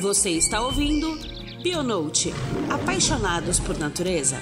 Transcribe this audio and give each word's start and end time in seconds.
Você 0.00 0.30
está 0.30 0.60
ouvindo 0.60 1.18
Bionote 1.60 2.32
Apaixonados 2.70 3.58
por 3.58 3.76
Natureza. 3.76 4.36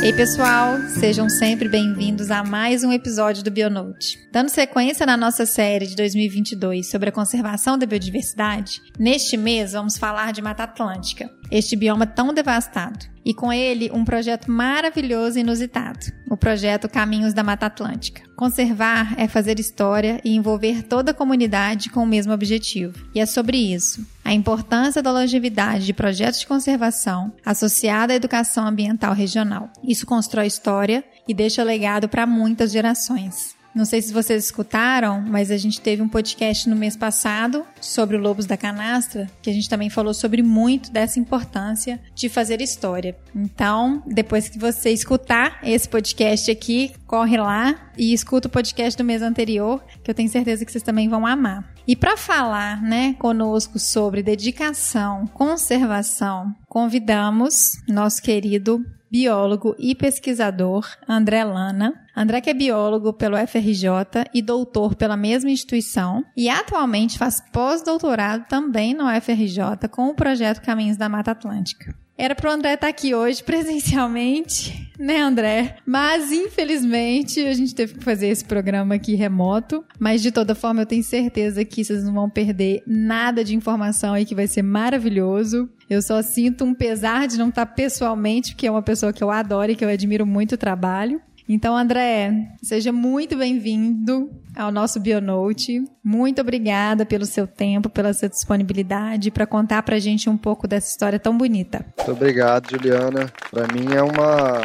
Ei, 0.00 0.12
pessoal, 0.14 0.78
sejam 1.00 1.28
sempre 1.28 1.68
bem-vindos 1.68 2.30
a 2.30 2.42
mais 2.42 2.82
um 2.84 2.92
episódio 2.92 3.42
do 3.42 3.50
Bionote. 3.50 4.16
Dando 4.32 4.48
sequência 4.48 5.04
na 5.04 5.16
nossa 5.16 5.44
série 5.44 5.86
de 5.86 5.96
2022 5.96 6.88
sobre 6.88 7.10
a 7.10 7.12
conservação 7.12 7.76
da 7.76 7.84
biodiversidade, 7.84 8.80
neste 8.98 9.36
mês 9.36 9.72
vamos 9.72 9.98
falar 9.98 10.32
de 10.32 10.40
Mata 10.40 10.62
Atlântica, 10.62 11.28
este 11.50 11.76
bioma 11.76 12.06
tão 12.06 12.32
devastado, 12.32 13.06
e 13.24 13.34
com 13.34 13.52
ele 13.52 13.90
um 13.92 14.04
projeto 14.04 14.50
maravilhoso 14.50 15.38
e 15.38 15.42
inusitado, 15.42 16.06
o 16.30 16.36
projeto 16.36 16.88
Caminhos 16.88 17.34
da 17.34 17.42
Mata 17.42 17.66
Atlântica. 17.66 18.22
Conservar 18.36 19.14
é 19.18 19.28
fazer 19.28 19.60
história 19.60 20.20
e 20.24 20.34
envolver 20.34 20.82
toda 20.82 21.10
a 21.10 21.14
comunidade 21.14 21.90
com 21.90 22.02
o 22.02 22.06
mesmo 22.06 22.32
objetivo. 22.32 22.94
E 23.14 23.20
é 23.20 23.26
sobre 23.26 23.58
isso, 23.58 24.06
a 24.24 24.32
importância 24.32 25.02
da 25.02 25.12
longevidade 25.12 25.84
de 25.84 25.92
projetos 25.92 26.40
de 26.40 26.46
conservação 26.46 27.32
associada 27.44 28.12
à 28.12 28.16
educação 28.16 28.66
ambiental 28.66 29.12
regional. 29.12 29.70
Isso 29.82 30.06
constrói 30.06 30.46
história 30.46 31.04
e 31.26 31.34
deixa 31.34 31.62
legado 31.62 32.08
para 32.08 32.26
muitas 32.26 32.72
gerações. 32.72 33.57
Não 33.74 33.84
sei 33.84 34.02
se 34.02 34.12
vocês 34.12 34.44
escutaram, 34.44 35.20
mas 35.20 35.50
a 35.50 35.56
gente 35.56 35.80
teve 35.80 36.02
um 36.02 36.08
podcast 36.08 36.68
no 36.68 36.74
mês 36.74 36.96
passado 36.96 37.64
sobre 37.80 38.16
o 38.16 38.20
Lobos 38.20 38.46
da 38.46 38.56
Canastra, 38.56 39.30
que 39.40 39.50
a 39.50 39.52
gente 39.52 39.68
também 39.68 39.90
falou 39.90 40.12
sobre 40.12 40.42
muito 40.42 40.90
dessa 40.90 41.20
importância 41.20 42.00
de 42.14 42.28
fazer 42.28 42.60
história. 42.60 43.16
Então, 43.34 44.02
depois 44.06 44.48
que 44.48 44.58
você 44.58 44.90
escutar 44.90 45.60
esse 45.62 45.88
podcast 45.88 46.50
aqui, 46.50 46.92
corre 47.06 47.36
lá 47.36 47.92
e 47.96 48.12
escuta 48.12 48.48
o 48.48 48.50
podcast 48.50 48.96
do 48.96 49.04
mês 49.04 49.22
anterior, 49.22 49.82
que 50.02 50.10
eu 50.10 50.14
tenho 50.14 50.28
certeza 50.28 50.64
que 50.64 50.72
vocês 50.72 50.84
também 50.84 51.08
vão 51.08 51.26
amar. 51.26 51.77
E 51.88 51.96
para 51.96 52.18
falar, 52.18 52.82
né, 52.82 53.14
conosco 53.14 53.78
sobre 53.78 54.22
dedicação, 54.22 55.26
conservação, 55.28 56.54
convidamos 56.68 57.82
nosso 57.88 58.20
querido 58.20 58.84
biólogo 59.10 59.74
e 59.78 59.94
pesquisador 59.94 60.86
André 61.08 61.42
Lana. 61.44 61.94
André 62.14 62.42
que 62.42 62.50
é 62.50 62.54
biólogo 62.54 63.14
pelo 63.14 63.38
FRJ 63.38 64.28
e 64.34 64.42
doutor 64.42 64.96
pela 64.96 65.16
mesma 65.16 65.50
instituição 65.50 66.22
e 66.36 66.50
atualmente 66.50 67.16
faz 67.16 67.40
pós-doutorado 67.50 68.44
também 68.50 68.92
no 68.92 69.06
FRJ 69.22 69.88
com 69.90 70.08
o 70.08 70.14
projeto 70.14 70.60
Caminhos 70.60 70.98
da 70.98 71.08
Mata 71.08 71.30
Atlântica. 71.30 71.94
Era 72.20 72.34
para 72.34 72.50
o 72.50 72.52
André 72.52 72.74
estar 72.74 72.88
aqui 72.88 73.14
hoje 73.14 73.44
presencialmente, 73.44 74.90
né, 74.98 75.20
André? 75.20 75.76
Mas 75.86 76.32
infelizmente 76.32 77.38
a 77.46 77.54
gente 77.54 77.72
teve 77.72 77.94
que 77.94 78.02
fazer 78.02 78.26
esse 78.26 78.44
programa 78.44 78.96
aqui 78.96 79.14
remoto. 79.14 79.84
Mas 80.00 80.20
de 80.20 80.32
toda 80.32 80.52
forma, 80.52 80.82
eu 80.82 80.86
tenho 80.86 81.04
certeza 81.04 81.64
que 81.64 81.84
vocês 81.84 82.02
não 82.02 82.12
vão 82.12 82.28
perder 82.28 82.82
nada 82.84 83.44
de 83.44 83.54
informação 83.54 84.14
aí 84.14 84.24
que 84.24 84.34
vai 84.34 84.48
ser 84.48 84.62
maravilhoso. 84.62 85.68
Eu 85.88 86.02
só 86.02 86.20
sinto 86.20 86.64
um 86.64 86.74
pesar 86.74 87.28
de 87.28 87.38
não 87.38 87.50
estar 87.50 87.66
pessoalmente, 87.66 88.50
porque 88.50 88.66
é 88.66 88.70
uma 88.70 88.82
pessoa 88.82 89.12
que 89.12 89.22
eu 89.22 89.30
adoro 89.30 89.70
e 89.70 89.76
que 89.76 89.84
eu 89.84 89.88
admiro 89.88 90.26
muito 90.26 90.56
o 90.56 90.58
trabalho. 90.58 91.20
Então, 91.48 91.74
André, 91.76 92.50
seja 92.60 92.92
muito 92.92 93.36
bem-vindo 93.36 94.28
ao 94.58 94.72
nosso 94.72 94.98
Bionote. 94.98 95.84
Muito 96.02 96.40
obrigada 96.40 97.06
pelo 97.06 97.24
seu 97.24 97.46
tempo, 97.46 97.88
pela 97.88 98.12
sua 98.12 98.28
disponibilidade 98.28 99.30
para 99.30 99.46
contar 99.46 99.82
para 99.82 99.96
a 99.96 99.98
gente 100.00 100.28
um 100.28 100.36
pouco 100.36 100.66
dessa 100.66 100.88
história 100.88 101.18
tão 101.18 101.36
bonita. 101.36 101.84
Muito 101.96 102.10
obrigado, 102.10 102.70
Juliana. 102.70 103.30
Para 103.50 103.68
mim 103.72 103.94
é 103.94 104.02
uma, 104.02 104.62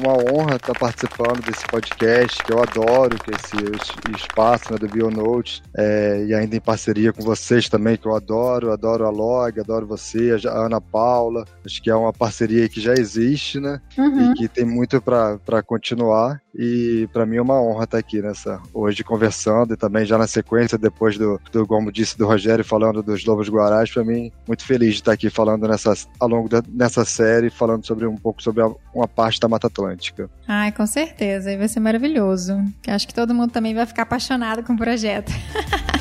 uma, 0.00 0.14
uma, 0.14 0.32
honra 0.32 0.56
estar 0.56 0.72
participando 0.78 1.42
desse 1.44 1.66
podcast, 1.66 2.42
que 2.42 2.52
eu 2.52 2.62
adoro, 2.62 3.18
que 3.18 3.30
é 3.30 3.34
esse 3.34 4.16
espaço 4.16 4.72
né, 4.72 4.78
do 4.78 4.88
Bionote, 4.88 5.62
é, 5.76 6.24
e 6.26 6.34
ainda 6.34 6.56
em 6.56 6.60
parceria 6.60 7.12
com 7.12 7.22
vocês 7.22 7.68
também, 7.68 7.96
que 7.96 8.06
eu 8.06 8.16
adoro. 8.16 8.72
Adoro 8.72 9.04
a 9.04 9.10
Log, 9.10 9.60
adoro 9.60 9.86
você, 9.86 10.36
a 10.46 10.50
Ana 10.50 10.80
Paula. 10.80 11.44
Acho 11.66 11.82
que 11.82 11.90
é 11.90 11.94
uma 11.94 12.12
parceria 12.12 12.68
que 12.68 12.80
já 12.80 12.94
existe, 12.94 13.60
né? 13.60 13.80
Uhum. 13.98 14.32
E 14.32 14.34
que 14.34 14.48
tem 14.48 14.64
muito 14.64 15.02
para 15.02 15.62
continuar. 15.62 16.40
E 16.54 17.08
para 17.12 17.26
mim 17.26 17.36
é 17.36 17.42
uma 17.42 17.60
honra 17.60 17.84
estar 17.84 17.98
aqui 17.98 18.20
nessa 18.20 18.60
hoje 18.72 19.04
conversando 19.04 19.17
e 19.26 19.76
também 19.76 20.04
já 20.04 20.16
na 20.16 20.26
sequência, 20.26 20.78
depois 20.78 21.18
do, 21.18 21.40
do 21.52 21.66
como 21.66 21.92
disse, 21.92 22.16
do 22.16 22.26
Rogério 22.26 22.64
falando 22.64 23.02
dos 23.02 23.24
Lobos 23.24 23.48
Guarás, 23.48 23.90
para 23.90 24.04
mim 24.04 24.30
muito 24.46 24.64
feliz 24.64 24.94
de 24.94 25.00
estar 25.00 25.12
aqui 25.12 25.30
falando 25.30 25.66
nessa, 25.66 25.92
ao 26.18 26.28
longo 26.28 26.48
da, 26.48 26.62
nessa 26.68 27.04
série, 27.04 27.50
falando 27.50 27.86
sobre 27.86 28.06
um 28.06 28.16
pouco 28.16 28.42
sobre 28.42 28.62
a, 28.62 28.70
uma 28.94 29.08
parte 29.08 29.40
da 29.40 29.48
Mata 29.48 29.66
Atlântica. 29.66 30.30
Ai, 30.46 30.72
com 30.72 30.86
certeza, 30.86 31.52
e 31.52 31.56
vai 31.56 31.68
ser 31.68 31.80
maravilhoso. 31.80 32.56
Acho 32.86 33.06
que 33.06 33.14
todo 33.14 33.34
mundo 33.34 33.50
também 33.50 33.74
vai 33.74 33.86
ficar 33.86 34.02
apaixonado 34.02 34.62
com 34.62 34.72
o 34.72 34.76
projeto. 34.78 35.32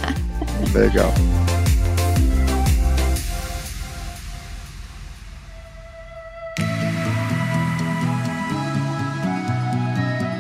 Legal. 0.73 1.13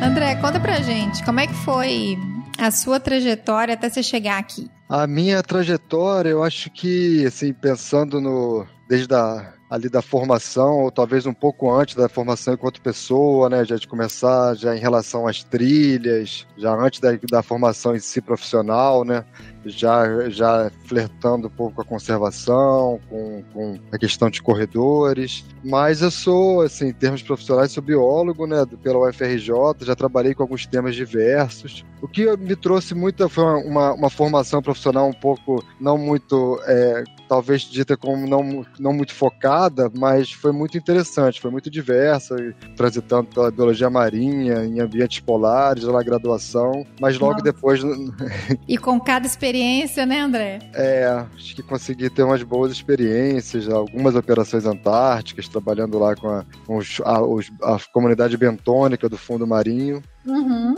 André, 0.01 0.35
conta 0.35 0.59
pra 0.59 0.79
gente, 0.79 1.23
como 1.23 1.39
é 1.39 1.47
que 1.47 1.53
foi 1.53 2.17
a 2.57 2.71
sua 2.71 2.99
trajetória 2.99 3.73
até 3.73 3.89
você 3.89 4.01
chegar 4.01 4.37
aqui? 4.37 4.69
A 4.89 5.05
minha 5.05 5.43
trajetória, 5.43 6.29
eu 6.29 6.43
acho 6.43 6.69
que, 6.71 7.25
assim, 7.25 7.53
pensando 7.53 8.21
no 8.21 8.65
desde 8.87 9.13
a 9.13 9.53
ali 9.69 9.89
da 9.89 10.01
formação, 10.01 10.83
ou 10.83 10.91
talvez 10.91 11.25
um 11.25 11.33
pouco 11.33 11.69
antes 11.69 11.95
da 11.95 12.07
formação 12.07 12.53
enquanto 12.53 12.81
pessoa, 12.81 13.49
né? 13.49 13.65
Já 13.65 13.75
de 13.75 13.87
começar 13.87 14.55
já 14.55 14.75
em 14.75 14.79
relação 14.79 15.27
às 15.27 15.43
trilhas, 15.43 16.47
já 16.57 16.73
antes 16.73 16.99
da, 16.99 17.09
da 17.29 17.43
formação 17.43 17.95
em 17.95 17.99
si 17.99 18.21
profissional, 18.21 19.03
né? 19.03 19.25
Já, 19.67 20.29
já 20.29 20.71
flertando 20.85 21.47
um 21.47 21.51
pouco 21.51 21.75
com 21.75 21.81
a 21.81 21.85
conservação, 21.85 22.99
com, 23.09 23.43
com 23.53 23.79
a 23.91 23.97
questão 23.97 24.29
de 24.29 24.41
corredores. 24.41 25.45
Mas 25.63 26.01
eu 26.01 26.11
sou, 26.11 26.61
assim, 26.61 26.87
em 26.87 26.93
termos 26.93 27.21
profissionais, 27.21 27.71
sou 27.71 27.83
biólogo, 27.83 28.47
né, 28.47 28.65
pela 28.81 29.09
UFRJ, 29.09 29.49
já 29.81 29.95
trabalhei 29.95 30.33
com 30.33 30.43
alguns 30.43 30.65
temas 30.65 30.95
diversos. 30.95 31.85
O 32.01 32.07
que 32.07 32.25
me 32.37 32.55
trouxe 32.55 32.93
muito 32.93 33.27
foi 33.27 33.43
uma, 33.43 33.93
uma 33.93 34.09
formação 34.09 34.61
profissional 34.61 35.07
um 35.07 35.13
pouco, 35.13 35.63
não 35.79 35.97
muito, 35.97 36.59
é, 36.65 37.03
talvez 37.27 37.63
dita 37.63 37.97
como 37.97 38.27
não, 38.27 38.65
não 38.79 38.93
muito 38.93 39.13
focada, 39.13 39.91
mas 39.97 40.31
foi 40.31 40.51
muito 40.51 40.77
interessante, 40.77 41.41
foi 41.41 41.51
muito 41.51 41.69
diversa, 41.69 42.35
transitando 42.75 43.29
pela 43.29 43.51
biologia 43.51 43.89
marinha, 43.89 44.63
em 44.63 44.79
ambientes 44.79 45.19
polares, 45.19 45.83
na 45.83 46.03
graduação, 46.03 46.85
mas 47.01 47.17
logo 47.17 47.33
Nossa. 47.33 47.43
depois... 47.43 47.81
e 48.67 48.77
com 48.77 48.99
cada 48.99 49.25
experiência 49.25 49.56
experiência, 49.57 50.05
né, 50.05 50.21
André? 50.21 50.59
É, 50.73 51.25
acho 51.35 51.55
que 51.55 51.63
consegui 51.63 52.09
ter 52.09 52.23
umas 52.23 52.43
boas 52.43 52.71
experiências, 52.71 53.67
algumas 53.67 54.15
operações 54.15 54.65
antárticas, 54.65 55.47
trabalhando 55.47 55.97
lá 55.97 56.15
com 56.15 56.29
a, 56.29 56.45
com 56.65 56.77
os, 56.77 57.01
a, 57.03 57.21
os, 57.21 57.51
a 57.61 57.77
comunidade 57.91 58.37
bentônica 58.37 59.09
do 59.09 59.17
fundo 59.17 59.47
marinho. 59.47 60.01
Uhum. 60.25 60.75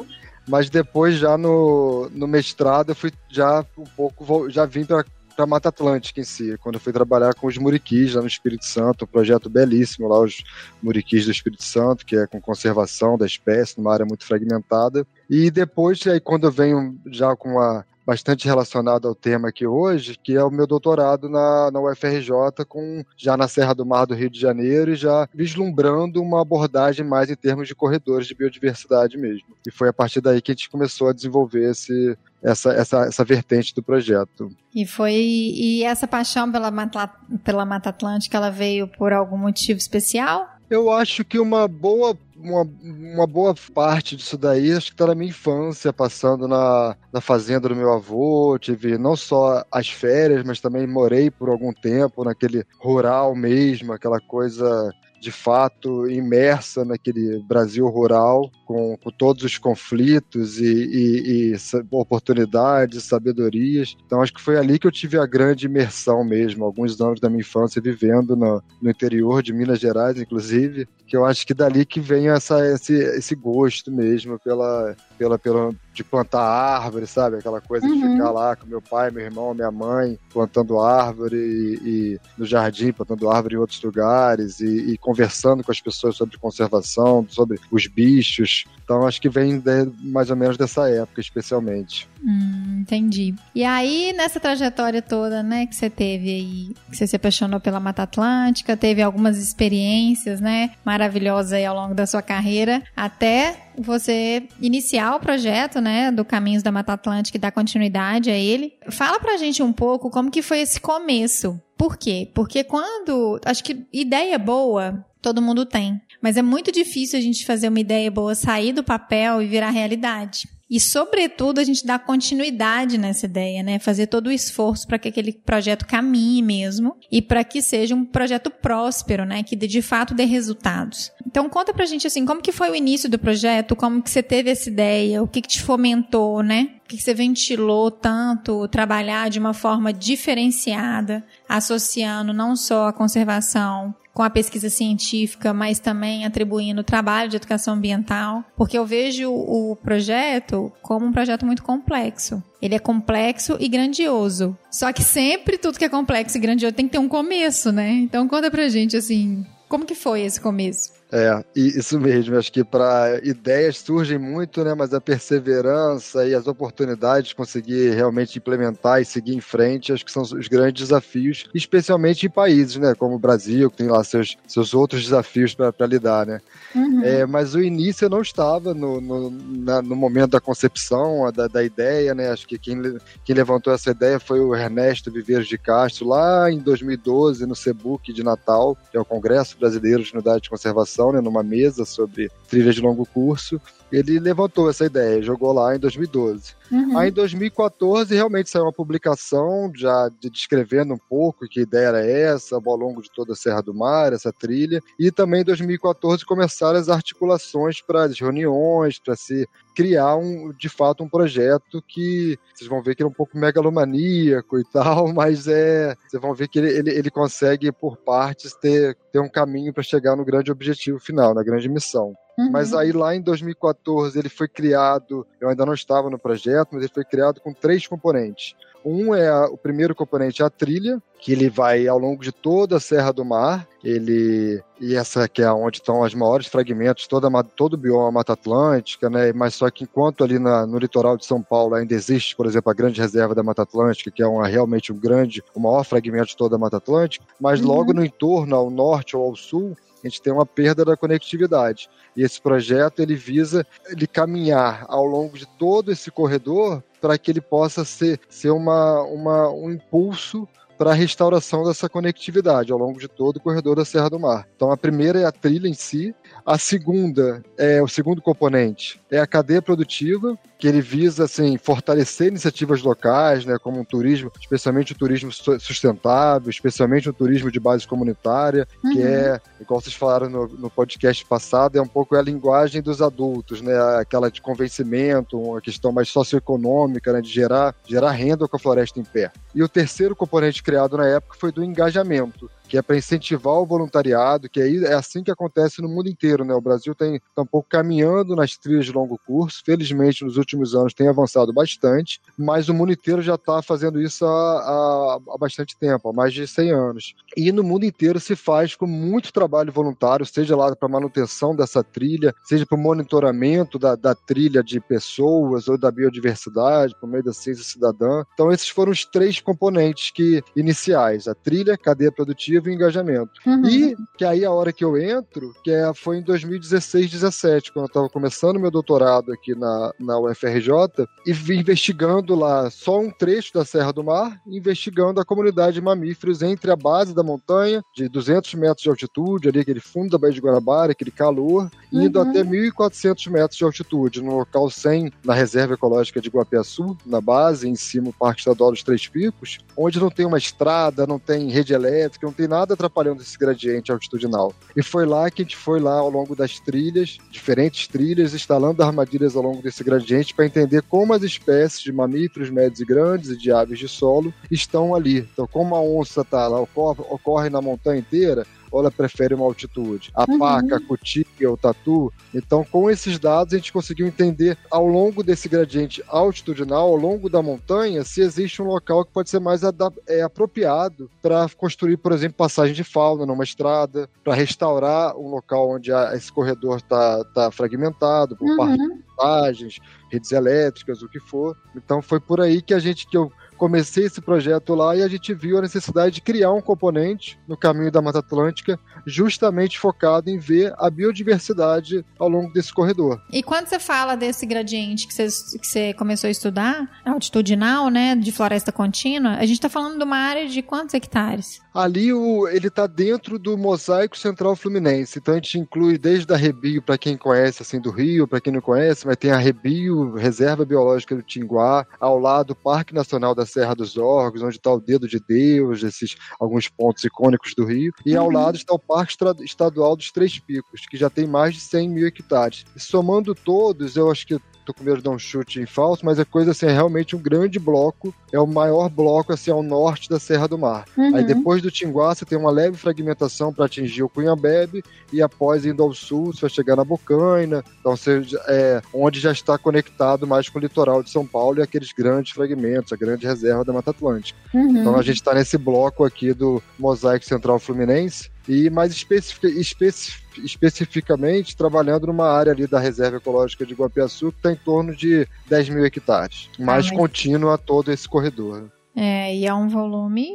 Mas 0.48 0.70
depois, 0.70 1.16
já 1.16 1.38
no, 1.38 2.10
no 2.12 2.28
mestrado, 2.28 2.90
eu 2.90 2.96
fui 2.96 3.12
já 3.30 3.64
um 3.78 3.84
pouco, 3.84 4.50
já 4.50 4.66
vim 4.66 4.86
para 4.86 5.06
para 5.36 5.48
Mata 5.48 5.70
Atlântica 5.70 6.20
em 6.20 6.26
si, 6.26 6.58
quando 6.58 6.76
eu 6.76 6.82
fui 6.82 6.92
trabalhar 6.92 7.34
com 7.34 7.48
os 7.48 7.58
muriquis 7.58 8.14
lá 8.14 8.20
no 8.20 8.28
Espírito 8.28 8.66
Santo, 8.66 9.06
um 9.06 9.08
projeto 9.08 9.50
belíssimo 9.50 10.06
lá, 10.06 10.20
os 10.20 10.44
muriquis 10.84 11.24
do 11.24 11.32
Espírito 11.32 11.64
Santo, 11.64 12.06
que 12.06 12.18
é 12.18 12.28
com 12.28 12.42
conservação 12.42 13.18
da 13.18 13.26
espécie, 13.26 13.78
numa 13.78 13.94
área 13.94 14.06
muito 14.06 14.26
fragmentada. 14.26 15.08
E 15.30 15.50
depois, 15.50 16.06
aí, 16.08 16.20
quando 16.20 16.46
eu 16.46 16.52
venho 16.52 17.00
já 17.10 17.38
com 17.38 17.52
uma 17.52 17.86
bastante 18.10 18.48
relacionado 18.48 19.08
ao 19.08 19.14
tema 19.14 19.50
aqui 19.50 19.68
hoje, 19.68 20.18
que 20.18 20.36
é 20.36 20.44
o 20.44 20.50
meu 20.50 20.66
doutorado 20.66 21.30
na, 21.30 21.70
na 21.70 21.80
UFRJ, 21.80 22.66
com, 22.68 23.06
já 23.16 23.38
na 23.38 23.48
Serra 23.48 23.76
do 23.76 23.86
Mar 23.86 24.06
do 24.06 24.16
Rio 24.16 24.32
de 24.32 24.40
Janeiro, 24.40 24.92
e 24.92 24.96
já 24.96 25.30
vislumbrando 25.32 26.20
uma 26.20 26.42
abordagem 26.42 27.06
mais 27.06 27.30
em 27.30 27.36
termos 27.36 27.68
de 27.68 27.76
corredores 27.76 28.26
de 28.26 28.34
biodiversidade 28.34 29.16
mesmo. 29.16 29.50
E 29.68 29.70
foi 29.70 29.90
a 29.90 29.94
partir 29.94 30.22
daí 30.22 30.42
que 30.42 30.52
a 30.52 30.56
gente 30.56 30.72
começou 30.72 31.08
a 31.08 31.14
desenvolver 31.14 31.70
esse, 31.70 32.18
essa, 32.42 32.72
essa, 32.72 33.06
essa 33.06 33.24
vertente 33.24 33.76
do 33.76 33.84
projeto. 33.84 34.50
E 34.74 34.88
foi 34.88 35.14
e 35.14 35.84
essa 35.84 36.08
paixão 36.08 36.52
pela 36.52 36.72
Mata, 36.72 37.12
pela 37.44 37.64
Mata 37.64 37.90
Atlântica, 37.90 38.38
ela 38.38 38.50
veio 38.50 38.88
por 38.88 39.14
algum 39.14 39.38
motivo 39.38 39.78
especial? 39.78 40.50
Eu 40.70 40.92
acho 40.92 41.26
que 41.26 41.40
uma 41.40 41.68
boa 41.68 42.16
uma, 42.42 42.62
uma 42.82 43.28
boa 43.28 43.54
parte 43.74 44.16
disso 44.16 44.38
daí, 44.38 44.72
acho 44.72 44.92
que 44.92 44.98
tá 44.98 45.08
na 45.08 45.16
minha 45.16 45.30
infância, 45.30 45.92
passando 45.92 46.48
na, 46.48 46.96
na 47.12 47.20
fazenda 47.20 47.68
do 47.68 47.76
meu 47.76 47.92
avô, 47.92 48.58
tive 48.58 48.98
não 48.98 49.16
só 49.16 49.64
as 49.72 49.90
férias, 49.90 50.44
mas 50.44 50.62
também 50.62 50.88
morei 50.88 51.30
por 51.30 51.50
algum 51.50 51.74
tempo 51.74 52.24
naquele 52.24 52.64
rural 52.80 53.36
mesmo, 53.36 53.92
aquela 53.92 54.20
coisa 54.20 54.94
de 55.20 55.32
fato 55.32 56.10
imersa 56.10 56.86
naquele 56.86 57.40
Brasil 57.44 57.88
rural, 57.88 58.50
com, 58.66 58.98
com 58.98 59.12
todos 59.12 59.44
os 59.44 59.58
conflitos 59.58 60.60
e, 60.60 60.66
e, 60.66 61.54
e 61.54 61.56
oportunidades, 61.92 63.04
sabedorias. 63.04 63.96
Então 64.06 64.22
acho 64.22 64.34
que 64.34 64.42
foi 64.42 64.58
ali 64.58 64.80
que 64.80 64.88
eu 64.88 64.92
tive 64.92 65.18
a 65.18 65.26
grande 65.26 65.66
imersão 65.66 66.24
mesmo, 66.24 66.64
alguns 66.64 67.00
anos 67.02 67.20
da 67.20 67.30
minha 67.30 67.42
infância 67.42 67.82
vivendo 67.82 68.36
no, 68.36 68.64
no 68.82 68.90
interior 68.90 69.44
de 69.44 69.54
Minas 69.54 69.80
Gerais, 69.80 70.20
inclusive, 70.20 70.88
que 71.08 71.18
eu 71.18 71.26
acho 71.26 71.46
que 71.46 71.54
dali 71.54 71.86
que 71.86 72.00
vem 72.00 72.30
essa, 72.30 72.66
esse, 72.74 72.94
esse 72.94 73.36
gosto 73.36 73.92
mesmo 73.92 74.40
pela, 74.40 74.96
pela, 75.20 75.38
pela 75.38 75.76
de 75.94 76.04
plantar 76.04 76.42
árvore, 76.42 77.06
sabe? 77.06 77.38
Aquela 77.38 77.60
coisa 77.60 77.86
uhum. 77.86 77.94
de 77.94 78.14
ficar 78.14 78.32
lá 78.32 78.56
com 78.56 78.66
meu 78.66 78.82
pai, 78.82 79.12
meu 79.12 79.26
irmão, 79.26 79.54
minha 79.54 79.70
mãe, 79.70 80.18
plantando 80.32 80.80
árvore 80.80 81.36
e, 81.36 81.90
e 81.90 82.20
no 82.38 82.46
jardim, 82.46 82.94
plantando 82.94 83.30
árvore 83.30 83.56
em 83.56 83.58
outros 83.58 83.82
lugares 83.84 84.62
e, 84.62 84.94
e, 84.94 84.98
conversando 84.98 85.62
com 85.62 85.72
as 85.72 85.82
pessoas 85.82 86.16
sobre 86.16 86.38
conservação, 86.38 87.26
sobre 87.30 87.60
os 87.70 87.86
bichos. 87.88 88.64
Então 88.82 89.06
acho 89.06 89.20
que 89.20 89.28
vem 89.28 89.60
de, 89.60 89.92
mais 90.02 90.30
ou 90.30 90.38
menos 90.38 90.58
dessa 90.58 90.90
época, 90.90 91.20
especialmente. 91.20 92.08
Hum, 92.24 92.80
entendi. 92.82 93.36
E 93.54 93.64
aí, 93.66 94.14
nessa 94.14 94.40
trajetória 94.40 95.02
toda, 95.02 95.44
né, 95.44 95.66
que 95.66 95.76
você 95.76 95.90
teve 95.90 96.30
aí, 96.30 96.74
que 96.90 96.96
você 96.96 97.08
se 97.08 97.16
apaixonou 97.16 97.60
pela 97.60 97.80
Mata 97.80 98.04
Atlântica, 98.04 98.78
teve 98.78 99.02
algumas 99.02 99.38
experiências, 99.38 100.40
né, 100.40 100.72
maravilhosas 100.86 101.54
aí 101.54 101.66
ao 101.66 101.76
longo 101.76 101.94
da 101.94 102.06
sua 102.06 102.22
carreira, 102.22 102.82
até 102.96 103.69
você 103.80 104.48
iniciar 104.62 105.16
o 105.16 105.20
projeto, 105.20 105.80
né, 105.80 106.12
do 106.12 106.26
Caminhos 106.26 106.64
da 106.64 106.72
Mata 106.72 106.94
Atlântica 106.94 107.38
e 107.38 107.40
dar 107.40 107.52
continuidade 107.52 108.30
a 108.30 108.38
ele. 108.38 108.74
Fala 108.90 109.20
pra 109.20 109.38
gente 109.38 109.64
um 109.64 109.74
pouco 109.74 110.10
como 110.10 110.32
que 110.32 110.42
foi 110.42 110.60
esse 110.60 110.80
começo. 110.80 111.60
Por 111.78 111.98
quê? 111.98 112.30
Porque 112.36 112.64
quando, 112.64 113.40
acho 113.46 113.64
que 113.64 113.86
ideia 113.94 114.38
boa 114.38 115.06
todo 115.22 115.42
mundo 115.42 115.66
tem, 115.66 116.02
mas 116.22 116.38
é 116.38 116.42
muito 116.42 116.72
difícil 116.72 117.18
a 117.18 117.22
gente 117.22 117.46
fazer 117.46 117.70
uma 117.70 117.80
ideia 117.80 118.10
boa 118.10 118.36
sair 118.36 118.74
do 118.74 118.84
papel 118.84 119.42
e 119.42 119.48
virar 119.48 119.70
realidade. 119.70 120.48
E, 120.70 120.80
sobretudo, 120.80 121.60
a 121.60 121.64
gente 121.64 121.86
dar 121.86 121.98
continuidade 121.98 122.98
nessa 122.98 123.26
ideia, 123.26 123.64
né? 123.64 123.80
Fazer 123.80 124.06
todo 124.08 124.28
o 124.28 124.32
esforço 124.32 124.88
para 124.88 125.00
que 125.00 125.08
aquele 125.08 125.34
projeto 125.34 125.86
caminhe 125.88 126.44
mesmo 126.44 126.96
e 127.12 127.22
para 127.22 127.44
que 127.44 127.62
seja 127.62 127.96
um 127.96 128.06
projeto 128.06 128.52
próspero, 128.52 129.26
né? 129.26 129.42
Que 129.42 129.56
de 129.56 129.82
fato 129.82 130.14
dê 130.14 130.26
resultados. 130.26 131.12
Então, 131.26 131.50
conta 131.50 131.74
pra 131.74 131.86
gente, 131.86 132.06
assim, 132.06 132.26
como 132.26 132.42
que 132.42 132.52
foi 132.52 132.70
o 132.70 132.76
início 132.76 133.10
do 133.10 133.18
projeto? 133.18 133.76
Como 133.76 134.02
que 134.02 134.10
você 134.10 134.22
teve 134.22 134.52
essa 134.52 134.70
ideia? 134.70 135.24
O 135.24 135.28
que 135.28 135.42
que 135.42 135.48
te 135.48 135.62
fomentou, 135.62 136.44
né? 136.44 136.70
O 136.86 136.90
que, 136.90 136.98
que 136.98 137.04
você 137.04 137.14
ventilou 137.14 137.92
tanto 137.92 138.68
trabalhar 138.68 139.30
de 139.30 139.38
uma 139.38 139.54
forma 139.54 139.94
diferenciada, 139.94 141.24
associando 141.48 142.34
não 142.34 142.56
só 142.56 142.88
a 142.88 142.94
conservação 142.94 143.94
com 144.14 144.24
a 144.24 144.30
pesquisa 144.30 144.70
científica, 144.70 145.54
mas 145.54 145.80
também 145.80 146.26
atribuindo 146.26 146.82
o 146.82 146.84
trabalho 146.84 147.30
de 147.30 147.38
educação 147.38 147.76
ambiental, 147.76 148.44
porque 148.56 148.78
eu 148.78 148.86
vejo 148.86 149.32
o 149.32 149.76
projeto 149.76 150.72
como 150.82 151.06
um 151.06 151.12
projeto 151.12 151.46
muito 151.46 151.64
complexo. 151.64 152.44
Ele 152.62 152.76
é 152.76 152.80
complexo 152.80 153.56
e 153.60 153.70
grandioso. 153.70 154.58
Só 154.70 154.92
que 154.92 155.04
sempre 155.04 155.58
tudo 155.58 155.80
que 155.80 155.86
é 155.86 155.90
complexo 155.90 156.38
e 156.38 156.42
grandioso 156.42 156.76
tem 156.76 156.86
que 156.86 156.92
ter 156.92 157.00
um 157.00 157.08
começo, 157.08 157.72
né? 157.72 157.92
Então 157.92 158.28
conta 158.28 158.52
pra 158.52 158.68
gente 158.68 158.98
assim, 158.98 159.46
como 159.68 159.86
que 159.86 159.96
foi 159.96 160.22
esse 160.22 160.42
começo? 160.42 160.99
É, 161.12 161.44
isso 161.56 162.00
mesmo. 162.00 162.38
Acho 162.38 162.52
que 162.52 162.64
para 162.64 163.20
ideias 163.24 163.80
surgem 163.80 164.20
muito, 164.20 164.64
né? 164.64 164.76
Mas 164.76 164.94
a 164.94 165.02
perseverança 165.02 166.28
e 166.28 166.36
as 166.36 166.46
oportunidades 166.46 167.30
de 167.30 167.36
conseguir 167.36 167.96
realmente 167.96 168.38
implementar 168.38 169.02
e 169.02 169.06
seguir 169.06 169.36
em 169.36 169.42
frente, 169.42 169.92
acho 169.92 170.06
que 170.06 170.12
são 170.12 170.22
os 170.22 170.48
grandes 170.48 170.84
desafios, 170.84 171.50
especialmente 171.54 172.28
em 172.28 172.30
países, 172.30 172.76
né? 172.76 172.94
Como 172.94 173.16
o 173.16 173.20
Brasil, 173.20 173.72
que 173.72 173.78
tem 173.78 173.88
lá 173.88 174.04
seus, 174.04 174.38
seus 174.48 174.74
outros 174.76 175.04
desafios 175.04 175.56
para 175.56 175.88
lidar, 175.88 176.28
né? 176.28 176.40
Uhum. 176.76 177.04
É, 177.04 177.26
mas 177.26 177.56
o 177.56 177.62
início 177.62 178.06
eu 178.06 178.10
não 178.10 178.22
estava 178.22 178.76
no, 178.76 179.02
no, 179.02 179.32
na, 179.32 179.82
no 179.82 179.96
momento 179.96 180.32
da 180.32 180.40
concepção 180.40 181.32
da, 181.32 181.48
da, 181.48 181.64
ideia, 181.64 182.14
né? 182.14 182.30
Acho 182.30 182.48
que 182.48 182.60
quem, 182.60 182.80
quem 183.26 183.36
levantou 183.36 183.74
essa 183.74 183.90
ideia 183.90 184.20
foi 184.20 184.40
o 184.40 184.56
Ernesto 184.56 185.12
Viveiros 185.12 185.48
de 185.48 185.58
Castro, 185.58 186.08
lá 186.08 186.52
em 186.52 186.60
2012, 186.60 187.48
no 187.48 187.56
CEBUC 187.56 188.14
de 188.14 188.24
Natal, 188.24 188.78
que 188.92 188.98
é 188.98 189.00
o 189.00 189.06
Congresso 189.06 189.58
Brasileiro 189.58 190.04
de 190.04 190.14
Unidade 190.14 190.44
de 190.44 190.50
Conservação 190.50 190.99
né, 191.14 191.22
numa 191.22 191.42
mesa 191.42 191.86
sobre 191.86 192.30
trilha 192.50 192.72
de 192.72 192.82
longo 192.82 193.06
curso. 193.06 193.60
Ele 193.92 194.20
levantou 194.20 194.70
essa 194.70 194.86
ideia, 194.86 195.22
jogou 195.22 195.52
lá 195.52 195.76
em 195.76 195.80
2012. 195.80 196.54
Uhum. 196.72 196.98
Aí 196.98 197.10
em 197.10 197.14
2014 197.14 198.14
realmente 198.14 198.50
saiu 198.50 198.66
uma 198.66 198.74
publicação 198.74 199.72
já 199.76 200.10
de, 200.20 200.30
descrevendo 200.30 200.94
um 200.94 200.98
pouco 200.98 201.48
que 201.48 201.62
ideia 201.62 201.88
era 201.88 202.06
essa, 202.06 202.56
ao 202.56 202.76
longo 202.76 203.02
de 203.02 203.12
toda 203.12 203.34
a 203.34 203.36
Serra 203.36 203.62
do 203.62 203.74
Mar, 203.74 204.14
essa 204.14 204.32
trilha. 204.32 204.80
E 205.00 205.12
também 205.12 205.42
em 205.42 205.46
2014 205.46 206.26
começaram 206.26 206.78
as 206.78 206.90
articulações 206.90 207.82
para 207.82 208.04
as 208.04 208.20
reuniões, 208.20 209.00
para 209.00 209.16
se 209.16 209.48
criar 209.76 210.18
um, 210.18 210.52
de 210.52 210.68
fato 210.68 211.04
um 211.04 211.10
projeto 211.10 211.82
que 211.88 212.38
vocês 212.54 212.70
vão 212.70 212.84
ver 212.84 212.96
que 212.96 213.04
é 213.04 213.08
um 213.08 213.12
pouco 213.12 213.38
megalomaníaco 213.38 214.60
e 214.60 214.64
tal, 214.66 215.08
mas 215.14 215.48
é 215.48 215.96
vocês 216.08 216.22
vão 216.22 216.34
ver 216.34 216.48
que 216.48 216.60
ele, 216.60 216.70
ele, 216.70 216.90
ele 216.92 217.10
consegue 217.10 217.72
por 217.72 217.96
partes 217.98 218.54
ter, 218.54 218.98
ter 219.12 219.20
um 219.20 219.30
caminho 219.30 219.74
para 219.74 219.82
chegar 219.82 220.16
no 220.16 220.26
grande 220.26 220.52
objetivo 220.52 221.00
final, 221.00 221.34
na 221.34 221.44
grande 221.44 221.70
missão. 221.70 222.14
Uhum. 222.40 222.52
Mas 222.52 222.74
aí 222.74 222.94
lá 222.94 223.14
em 223.14 223.22
2014 223.22 224.18
ele 224.18 224.30
foi 224.30 224.48
criado, 224.48 225.28
eu 225.42 225.50
ainda 225.50 225.66
não 225.66 225.74
estava 225.74 226.10
no 226.10 226.18
projeto, 226.18 226.70
mas 226.72 226.84
ele 226.84 226.94
foi 226.94 227.04
criado 227.04 227.42
com 227.42 227.54
três 227.54 227.86
componentes. 227.86 228.56
Um 228.84 229.14
é 229.14 229.28
a, 229.28 229.46
o 229.48 229.58
primeiro 229.58 229.94
componente, 229.94 230.42
a 230.42 230.50
trilha, 230.50 231.02
que 231.20 231.34
ele 231.34 231.50
vai 231.50 231.86
ao 231.86 232.00
longo 232.00 232.24
de 232.24 232.32
toda 232.32 232.78
a 232.78 232.80
Serra 232.80 233.12
do 233.12 233.26
Mar. 233.26 233.68
Ele 233.84 234.64
e 234.80 234.96
essa 234.96 235.28
que 235.28 235.42
é 235.42 235.52
onde 235.52 235.80
estão 235.80 236.00
os 236.00 236.14
maiores 236.14 236.48
fragmentos, 236.48 237.08
toda 237.08 237.30
todo 237.44 237.74
o 237.74 237.78
bioma 237.78 238.10
Mata 238.10 238.32
Atlântica, 238.32 239.10
né? 239.10 239.34
Mas 239.34 239.56
só 239.56 239.70
que 239.70 239.84
enquanto 239.84 240.24
ali 240.24 240.40
na, 240.40 240.66
no 240.66 240.78
litoral 240.78 241.18
de 241.18 241.26
São 241.26 241.42
Paulo 241.42 241.76
ainda 241.76 241.94
existe, 241.94 242.38
por 242.38 242.46
exemplo, 242.46 242.72
a 242.72 242.74
grande 242.74 243.02
reserva 243.02 243.36
da 243.36 243.44
Mata 243.44 243.64
Atlântica, 243.64 244.12
que 244.12 244.24
é 244.24 244.28
uma, 244.28 244.48
realmente 244.48 244.94
um 244.94 244.98
grande, 244.98 245.44
o 245.54 245.60
maior 245.60 245.84
fragmento 245.84 246.28
de 246.28 246.38
toda 246.38 246.56
a 246.56 246.60
Mata 246.60 246.78
Atlântica, 246.78 247.26
mas 247.40 247.60
uhum. 247.60 247.68
logo 247.68 247.94
no 247.94 248.06
entorno, 248.06 248.56
ao 248.56 248.70
norte 248.70 249.18
ou 249.18 249.26
ao 249.26 249.36
sul, 249.36 249.76
a 250.04 250.08
gente 250.08 250.22
tem 250.22 250.32
uma 250.32 250.46
perda 250.46 250.86
da 250.86 250.96
conectividade. 250.96 251.90
E 252.16 252.24
esse 252.24 252.42
projeto 252.42 253.02
ele 253.02 253.16
visa 253.16 253.66
ele 253.88 254.08
caminhar 254.08 254.86
ao 254.88 255.06
longo 255.06 255.38
de 255.38 255.46
todo 255.46 255.92
esse 255.92 256.10
corredor 256.10 256.84
para 257.02 257.18
que 257.18 257.32
ele 257.32 257.42
possa 257.42 257.84
ser, 257.86 258.20
ser 258.30 258.52
uma, 258.52 259.02
uma, 259.04 259.50
um 259.52 259.72
impulso 259.72 260.48
para 260.80 260.92
a 260.92 260.94
restauração 260.94 261.66
dessa 261.66 261.90
conectividade 261.90 262.72
ao 262.72 262.80
longo 262.80 262.98
de 262.98 263.10
todo 263.10 263.36
o 263.36 263.42
corredor 263.42 263.76
da 263.76 263.84
Serra 263.84 264.10
do 264.10 264.18
Mar. 264.18 264.48
Então, 264.56 264.72
a 264.72 264.78
primeira 264.78 265.20
é 265.20 265.26
a 265.26 265.32
trilha 265.32 265.68
em 265.68 265.74
si, 265.74 266.16
a 266.46 266.58
segunda 266.58 267.44
é 267.58 267.82
o 267.84 267.88
segundo 267.88 268.22
componente 268.22 269.00
é 269.12 269.20
a 269.20 269.28
cadeia 269.28 269.62
produtiva, 269.62 270.38
que 270.58 270.68
ele 270.68 270.82
visa 270.82 271.24
assim 271.24 271.58
fortalecer 271.58 272.28
iniciativas 272.28 272.82
locais, 272.82 273.46
né, 273.46 273.58
como 273.62 273.82
o 273.82 273.86
turismo, 273.86 274.32
especialmente 274.40 274.92
o 274.92 274.96
turismo 274.96 275.32
sustentável, 275.32 276.50
especialmente 276.50 277.10
o 277.10 277.14
turismo 277.14 277.52
de 277.52 277.60
base 277.60 277.88
comunitária, 277.88 278.68
uhum. 278.84 278.92
que 278.92 279.02
é, 279.02 279.40
igual 279.60 279.82
vocês 279.82 279.96
falaram 279.96 280.30
no, 280.30 280.48
no, 280.48 280.70
podcast 280.70 281.26
passado, 281.26 281.78
é 281.78 281.82
um 281.82 281.88
pouco 281.88 282.16
a 282.16 282.22
linguagem 282.22 282.82
dos 282.82 283.02
adultos, 283.02 283.62
né, 283.62 283.74
aquela 284.00 284.30
de 284.30 284.42
convencimento, 284.42 285.40
uma 285.40 285.62
questão 285.62 285.92
mais 285.92 286.10
socioeconômica, 286.10 287.14
né, 287.14 287.22
de 287.22 287.30
gerar, 287.30 287.74
gerar 287.88 288.12
renda 288.12 288.48
com 288.48 288.56
a 288.56 288.60
floresta 288.60 289.00
em 289.00 289.04
pé. 289.04 289.32
E 289.56 289.64
o 289.64 289.70
terceiro 289.70 290.16
componente 290.16 290.62
criado 290.70 290.98
na 290.98 291.08
época 291.08 291.36
foi 291.40 291.52
do 291.52 291.64
engajamento, 291.64 292.50
que 292.70 292.78
é 292.78 292.82
para 292.84 292.96
incentivar 292.96 293.56
o 293.56 293.66
voluntariado, 293.66 294.48
que 294.48 294.62
aí 294.62 294.86
é 294.86 294.94
assim 294.94 295.24
que 295.24 295.32
acontece 295.32 295.82
no 295.82 295.90
mundo 295.90 296.08
inteiro, 296.08 296.46
né? 296.46 296.54
O 296.54 296.62
Brasil 296.62 296.94
tem 296.94 297.20
tá 297.36 297.42
um 297.42 297.46
pouco 297.46 297.68
caminhando 297.68 298.36
nas 298.36 298.56
trilhas 298.56 298.86
de 298.86 298.92
longo 298.92 299.20
curso, 299.26 299.64
felizmente 299.66 300.24
nos 300.24 300.38
últimos 300.38 300.76
anos 300.76 300.94
tem 300.94 301.08
avançado 301.08 301.52
bastante, 301.52 302.22
mas 302.38 302.70
o 302.70 302.74
mundo 302.74 302.92
inteiro 302.92 303.24
já 303.24 303.36
está 303.36 303.62
fazendo 303.64 304.00
isso 304.00 304.24
há, 304.24 304.30
há, 304.30 305.20
há, 305.34 305.38
bastante 305.38 305.76
tempo, 305.78 306.10
há 306.10 306.14
mais 306.14 306.32
de 306.32 306.48
100 306.48 306.72
anos. 306.72 307.16
E 307.36 307.52
no 307.52 307.64
mundo 307.64 307.86
inteiro 307.86 308.20
se 308.20 308.36
faz 308.36 308.76
com 308.76 308.86
muito 308.86 309.34
trabalho 309.34 309.72
voluntário, 309.72 310.26
seja 310.26 310.56
lá 310.56 310.76
para 310.76 310.88
manutenção 310.88 311.56
dessa 311.56 311.84
trilha, 311.84 312.36
seja 312.44 312.68
para 312.68 312.78
o 312.78 312.82
monitoramento 312.82 313.80
da, 313.80 313.96
da 313.96 314.14
trilha 314.14 314.64
de 314.64 314.80
pessoas 314.80 315.68
ou 315.68 315.78
da 315.78 315.90
biodiversidade, 315.90 316.96
por 317.00 317.10
meio 317.10 317.24
da 317.24 317.34
ciência 317.34 317.64
cidadã. 317.64 318.24
Então 318.34 318.52
esses 318.52 318.70
foram 318.70 318.92
os 318.92 319.06
três 319.06 319.40
componentes 319.40 320.12
que 320.12 320.44
iniciais, 320.56 321.28
a 321.28 321.34
trilha, 321.34 321.76
cadeia 321.76 322.12
produtiva 322.12 322.59
e 322.68 322.74
engajamento. 322.74 323.32
Uhum. 323.46 323.66
E 323.66 323.96
que 324.18 324.26
aí 324.26 324.44
a 324.44 324.52
hora 324.52 324.74
que 324.74 324.84
eu 324.84 324.98
entro, 324.98 325.54
que 325.64 325.72
é, 325.72 325.94
foi 325.94 326.18
em 326.18 326.24
2016, 326.24 327.12
17, 327.12 327.72
quando 327.72 327.86
eu 327.86 327.88
estava 327.88 328.10
começando 328.10 328.60
meu 328.60 328.72
doutorado 328.72 329.32
aqui 329.32 329.54
na, 329.56 329.94
na 330.00 330.20
UFRJ, 330.20 331.06
e 331.26 331.32
vim 331.32 331.60
investigando 331.60 332.36
lá 332.36 332.70
só 332.70 333.00
um 333.00 333.12
trecho 333.12 333.54
da 333.54 333.64
Serra 333.64 333.94
do 333.94 334.04
Mar, 334.04 334.40
investigando 334.48 335.20
a 335.20 335.26
comunidade 335.26 335.76
de 335.76 335.82
mamíferos 335.82 336.42
entre 336.42 336.72
a 336.72 336.76
base 336.76 337.14
da 337.14 337.24
montanha, 337.24 337.82
de 337.96 338.10
200 338.10 338.54
metros 338.56 338.84
de 338.84 338.90
altitude, 338.90 339.50
ali 339.50 339.60
aquele 339.60 339.80
fundo 339.80 340.12
da 340.12 340.18
Baía 340.18 340.34
de 340.34 340.42
Guanabara, 340.42 340.92
aquele 340.92 341.12
calor, 341.12 341.70
indo 341.92 342.20
uhum. 342.20 342.30
até 342.30 342.44
1.400 342.44 343.30
metros 343.30 343.58
de 343.58 343.64
altitude, 343.64 344.22
no 344.22 344.38
local 344.38 344.70
100, 344.70 345.12
na 345.24 345.34
Reserva 345.34 345.74
Ecológica 345.76 346.20
de 346.20 346.30
Guapiaçu, 346.30 346.98
na 347.06 347.22
base, 347.22 347.68
em 347.68 347.76
cima 347.76 348.10
o 348.10 348.14
Parque 348.14 348.42
Estadual 348.42 348.72
dos 348.72 348.84
Três 348.84 349.08
Picos, 349.08 349.60
onde 349.76 350.00
não 350.00 350.10
tem 350.10 350.26
uma 350.26 350.38
estrada, 350.38 351.06
não 351.06 351.20
tem 351.20 351.50
rede 351.50 351.74
elétrica, 351.74 352.26
não 352.26 352.34
tem 352.34 352.48
nada 352.50 352.74
atrapalhando 352.74 353.22
esse 353.22 353.38
gradiente 353.38 353.92
altitudinal. 353.92 354.54
E 354.76 354.84
foi 354.84 355.06
lá 355.06 355.30
que 355.30 355.42
a 355.42 355.46
gente 355.46 355.56
foi 355.56 355.80
lá 355.80 355.94
ao 355.94 356.10
longo 356.10 356.36
das 356.36 356.60
trilhas, 356.60 357.18
diferentes 357.32 357.88
trilhas, 357.88 358.34
instalando 358.34 358.84
armadilhas 358.84 359.36
ao 359.36 359.44
longo 359.44 359.62
desse 359.62 359.84
gradiente 359.84 360.34
para 360.34 360.46
entender 360.46 360.82
como 360.82 361.14
as 361.14 361.24
espécies 361.24 361.82
de 361.82 361.94
mamíferos 361.94 362.50
médios 362.50 362.82
e 362.82 362.86
grandes 362.86 363.30
e 363.30 363.38
de 363.38 363.52
aves 363.52 363.80
de 363.80 363.88
solo 363.88 364.34
estão 364.50 364.96
ali. 364.96 365.20
Então, 365.32 365.48
como 365.48 365.76
a 365.76 365.82
onça 365.82 366.26
tá 366.26 366.48
lá, 366.48 366.60
ocorre, 366.60 367.02
ocorre 367.10 367.50
na 367.50 367.62
montanha 367.62 368.00
inteira, 368.00 368.46
ou 368.72 368.80
ela 368.80 368.92
prefere 368.92 369.34
uma 369.34 369.46
altitude? 369.46 370.12
A 370.14 370.26
uhum. 370.30 370.40
paca, 370.40 370.78
a 370.78 370.80
cutia, 370.80 371.26
o 371.48 371.58
tatu. 371.58 372.12
Então, 372.34 372.64
com 372.64 372.90
esses 372.90 373.18
dados, 373.18 373.54
a 373.54 373.58
gente 373.58 373.74
conseguiu 373.74 374.08
entender 374.08 374.58
ao 374.70 374.86
longo 374.86 375.24
desse 375.24 375.48
gradiente 375.48 376.04
altitudinal, 376.08 376.88
ao 376.90 376.96
longo 376.96 377.30
da 377.30 377.42
montanha, 377.42 378.04
se 378.04 378.22
existe 378.22 378.62
um 378.62 378.66
local 378.66 379.06
que 379.06 379.12
pode 379.12 379.30
ser 379.30 379.40
mais 379.40 379.62
é, 380.08 380.22
apropriado 380.22 381.10
para 381.22 381.48
construir, 381.58 381.98
por 381.98 382.12
exemplo, 382.12 382.38
passagem 382.38 382.74
de 382.74 382.84
fauna 382.84 383.26
numa 383.26 383.44
estrada, 383.44 384.10
para 384.24 384.34
restaurar 384.34 385.18
um 385.18 385.30
local 385.30 385.72
onde 385.72 385.92
a, 385.92 386.14
esse 386.16 386.32
corredor 386.32 386.78
está 386.78 387.24
tá 387.34 387.52
fragmentado 387.52 388.36
por 388.36 388.48
uhum. 388.48 389.02
passagens, 389.16 389.80
redes 390.12 390.32
elétricas, 390.32 391.02
o 391.02 391.10
que 391.10 391.20
for. 391.20 391.56
Então, 391.76 392.02
foi 392.02 392.20
por 392.20 392.42
aí 392.42 392.62
que 392.62 392.74
a 392.74 392.80
gente 392.80 393.08
que 393.08 393.18
eu 393.18 393.32
comecei 393.60 394.06
esse 394.06 394.22
projeto 394.22 394.74
lá 394.74 394.96
e 394.96 395.04
a 395.04 395.08
gente 395.08 395.34
viu 395.34 395.58
a 395.58 395.62
necessidade 395.62 396.16
de 396.16 396.22
criar 396.22 396.54
um 396.54 396.62
componente 396.62 397.38
no 397.46 397.58
caminho 397.58 397.92
da 397.92 398.02
Mata 398.02 398.20
Atlântica 398.20 398.80
justamente 399.06 399.78
focado 399.78 400.30
em 400.30 400.40
ver 400.40 400.74
a 400.78 400.90
biodiversidade 400.90 402.06
ao 402.18 402.30
longo 402.30 402.54
desse 402.54 402.74
corredor. 402.74 403.22
E 403.32 403.44
quando 403.44 403.68
você 403.68 403.78
fala 403.78 404.16
desse 404.16 404.46
gradiente 404.46 405.08
que 405.08 405.14
você, 405.14 405.28
que 405.60 405.68
você 405.68 405.94
começou 405.94 406.30
a 406.30 406.32
estudar, 406.32 406.90
altitudinal, 407.06 407.90
né, 407.90 408.16
de 408.16 408.32
floresta 408.32 408.72
contínua, 408.72 409.34
a 409.34 409.42
gente 409.42 409.54
está 409.54 409.70
falando 409.70 409.98
de 409.98 410.04
uma 410.06 410.18
área 410.18 410.48
de 410.48 410.62
quantos 410.62 410.96
hectares? 410.96 411.60
Ali 411.74 412.14
o, 412.14 412.48
ele 412.48 412.68
está 412.68 412.88
dentro 412.88 413.38
do 413.38 413.58
mosaico 413.58 414.18
central 414.18 414.56
fluminense, 414.56 415.20
então 415.20 415.34
a 415.34 415.38
gente 415.38 415.60
inclui 415.60 415.98
desde 415.98 416.32
a 416.34 416.38
Rebio, 416.38 416.82
para 416.82 416.98
quem 416.98 417.18
conhece 417.18 417.62
assim 417.62 417.80
do 417.80 417.92
Rio, 417.92 418.28
para 418.28 418.40
quem 418.40 418.54
não 418.54 418.62
conhece, 418.62 419.06
mas 419.06 419.18
tem 419.18 419.32
a 419.32 419.38
Rebio, 419.38 420.14
Reserva 420.16 420.66
Biológica 420.66 421.16
do 421.16 421.22
Tinguá, 421.22 421.86
ao 422.00 422.18
lado 422.18 422.48
do 422.48 422.56
Parque 422.56 422.94
Nacional 422.94 423.36
da 423.36 423.46
Serra 423.50 423.76
dos 423.76 423.98
Órgãos, 423.98 424.44
onde 424.44 424.58
está 424.58 424.72
o 424.72 424.80
Dedo 424.80 425.08
de 425.08 425.20
Deus, 425.20 425.84
esses 425.84 426.16
alguns 426.40 426.68
pontos 426.68 427.04
icônicos 427.04 427.54
do 427.56 427.66
Rio, 427.66 427.92
e 428.06 428.16
ao 428.16 428.28
uhum. 428.28 428.34
lado 428.34 428.56
está 428.56 428.74
o 428.74 428.80
Parque 428.80 429.14
Estadual 429.42 429.96
dos 429.96 430.12
Três 430.12 430.40
Picos, 430.40 430.82
que 430.90 430.98
já 430.98 431.10
tem 431.10 431.28
mais 431.28 431.56
de 431.56 431.62
100 431.62 431.90
mil 431.90 432.08
hectares. 432.08 432.66
E 432.76 432.80
somando 432.80 433.34
todos, 433.36 433.96
eu 433.96 434.10
acho 434.12 434.26
que 434.26 434.40
tô 434.70 434.74
com 434.74 434.84
medo 434.84 434.98
de 434.98 435.04
dar 435.04 435.10
um 435.10 435.20
chute 435.20 435.60
em 435.60 435.66
falso, 435.66 436.06
mas 436.06 436.20
a 436.20 436.26
coisa 436.26 436.52
assim, 436.52 436.68
é 436.68 436.72
realmente 436.72 437.16
um 437.16 437.20
grande 437.20 437.58
bloco, 437.58 438.14
é 438.32 438.40
o 438.40 438.46
maior 438.46 438.88
bloco 438.88 439.34
assim 439.34 439.50
ao 439.50 439.64
norte 439.64 440.08
da 440.08 440.20
Serra 440.20 440.48
do 440.48 440.58
Mar. 440.58 440.86
Uhum. 440.96 441.16
Aí 441.16 441.24
depois 441.24 441.62
do 441.62 441.72
Tinguá 441.72 442.14
você 442.14 442.24
tem 442.24 442.38
uma 442.38 442.52
leve 442.52 442.78
fragmentação 442.78 443.52
para 443.52 443.66
atingir 443.66 444.04
o 444.04 444.10
Cunhambebe 444.10 444.84
e 445.12 445.22
após 445.22 445.66
indo 445.66 445.82
ao 445.82 445.94
sul 445.94 446.28
você 446.28 446.42
vai 446.42 446.50
chegar 446.50 446.76
na 446.76 446.84
Bocaina, 446.84 447.64
então 447.80 447.96
você, 447.96 448.22
é, 448.48 448.82
onde 448.94 449.20
já 449.20 449.32
está 449.32 449.58
conectado 449.58 450.28
mais 450.28 450.48
com 450.48 450.60
o 450.60 450.62
litoral 450.62 451.02
de 451.02 451.10
São 451.10 451.26
Paulo 451.26 451.60
e 451.60 451.64
aqueles 451.64 451.92
grandes 451.92 452.32
fragmentos, 452.34 452.94
a 452.94 452.96
grande 452.96 453.26
reserva 453.26 453.66
da 453.66 453.74
Mata 453.74 453.90
Atlântica. 453.90 454.38
Uhum. 454.54 454.78
Então 454.78 454.96
a 454.96 455.02
gente 455.02 455.16
está 455.16 455.34
nesse 455.34 455.58
bloco 455.58 456.06
aqui 456.06 456.32
do 456.32 456.62
Mosaico 456.78 457.26
Central 457.26 457.58
Fluminense 457.58 458.30
e 458.50 458.68
mais 458.68 458.92
especific, 458.92 459.46
especific, 459.60 460.44
especificamente 460.44 461.56
trabalhando 461.56 462.08
numa 462.08 462.28
área 462.28 462.52
ali 462.52 462.66
da 462.66 462.80
reserva 462.80 463.18
ecológica 463.18 463.64
de 463.64 463.76
Guapiaçu 463.76 464.32
que 464.32 464.40
está 464.40 464.52
em 464.52 464.56
torno 464.56 464.96
de 464.96 465.28
10 465.48 465.70
mil 465.70 465.86
hectares, 465.86 466.50
mais 466.58 466.88
ah, 466.88 466.90
mas... 466.90 466.98
contínuo 466.98 467.52
a 467.52 467.60
todo 467.60 467.92
esse 467.92 468.10
corredor. 468.10 468.72
É, 468.96 469.36
e 469.36 469.46
é 469.46 469.54
um 469.54 469.70
volume, 469.70 470.28